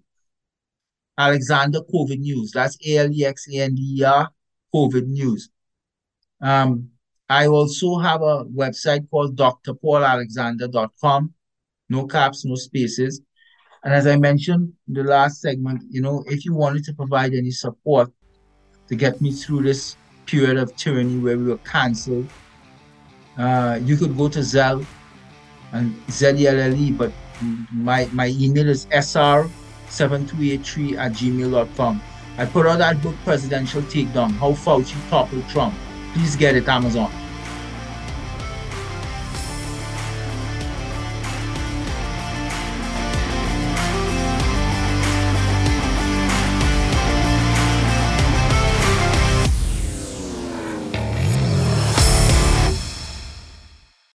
Alexander 1.17 1.79
COVID 1.93 2.19
News. 2.19 2.51
That's 2.51 2.77
A 2.85 2.97
L 2.97 3.11
E 3.11 3.25
X 3.25 3.47
A 3.53 3.61
N 3.61 3.75
D 3.75 3.97
E 3.99 4.03
R 4.03 4.29
COVID 4.73 5.07
News. 5.07 5.49
Um, 6.41 6.89
I 7.29 7.47
also 7.47 7.97
have 7.99 8.21
a 8.21 8.45
website 8.45 9.09
called 9.09 9.37
drpaulalexander.com. 9.37 11.33
No 11.89 12.07
caps, 12.07 12.45
no 12.45 12.55
spaces. 12.55 13.21
And 13.83 13.93
as 13.93 14.05
I 14.05 14.17
mentioned 14.17 14.73
in 14.87 14.93
the 14.93 15.03
last 15.03 15.41
segment, 15.41 15.83
you 15.89 16.01
know, 16.01 16.23
if 16.27 16.45
you 16.45 16.53
wanted 16.53 16.83
to 16.85 16.93
provide 16.93 17.33
any 17.33 17.51
support 17.51 18.11
to 18.87 18.95
get 18.95 19.19
me 19.21 19.31
through 19.31 19.63
this 19.63 19.97
period 20.25 20.57
of 20.57 20.75
tyranny 20.75 21.17
where 21.17 21.37
we 21.37 21.45
were 21.45 21.57
canceled, 21.59 22.27
uh, 23.37 23.79
you 23.81 23.95
could 23.97 24.17
go 24.17 24.27
to 24.29 24.39
Zelle 24.39 24.85
and 25.71 25.95
Z-E-L-L-E, 26.11 26.91
but 26.91 27.11
my, 27.71 28.07
my 28.11 28.27
email 28.27 28.67
is 28.67 28.87
sr7283 28.87 30.97
at 30.97 31.13
gmail.com. 31.13 32.01
I 32.37 32.45
put 32.45 32.67
out 32.67 32.79
that 32.79 33.01
book, 33.01 33.15
Presidential 33.23 33.81
Takedown, 33.83 34.33
How 34.33 34.51
Fauci 34.51 34.97
Toppled 35.09 35.47
Trump. 35.49 35.73
Please 36.13 36.35
get 36.35 36.55
it, 36.55 36.67
Amazon. 36.67 37.20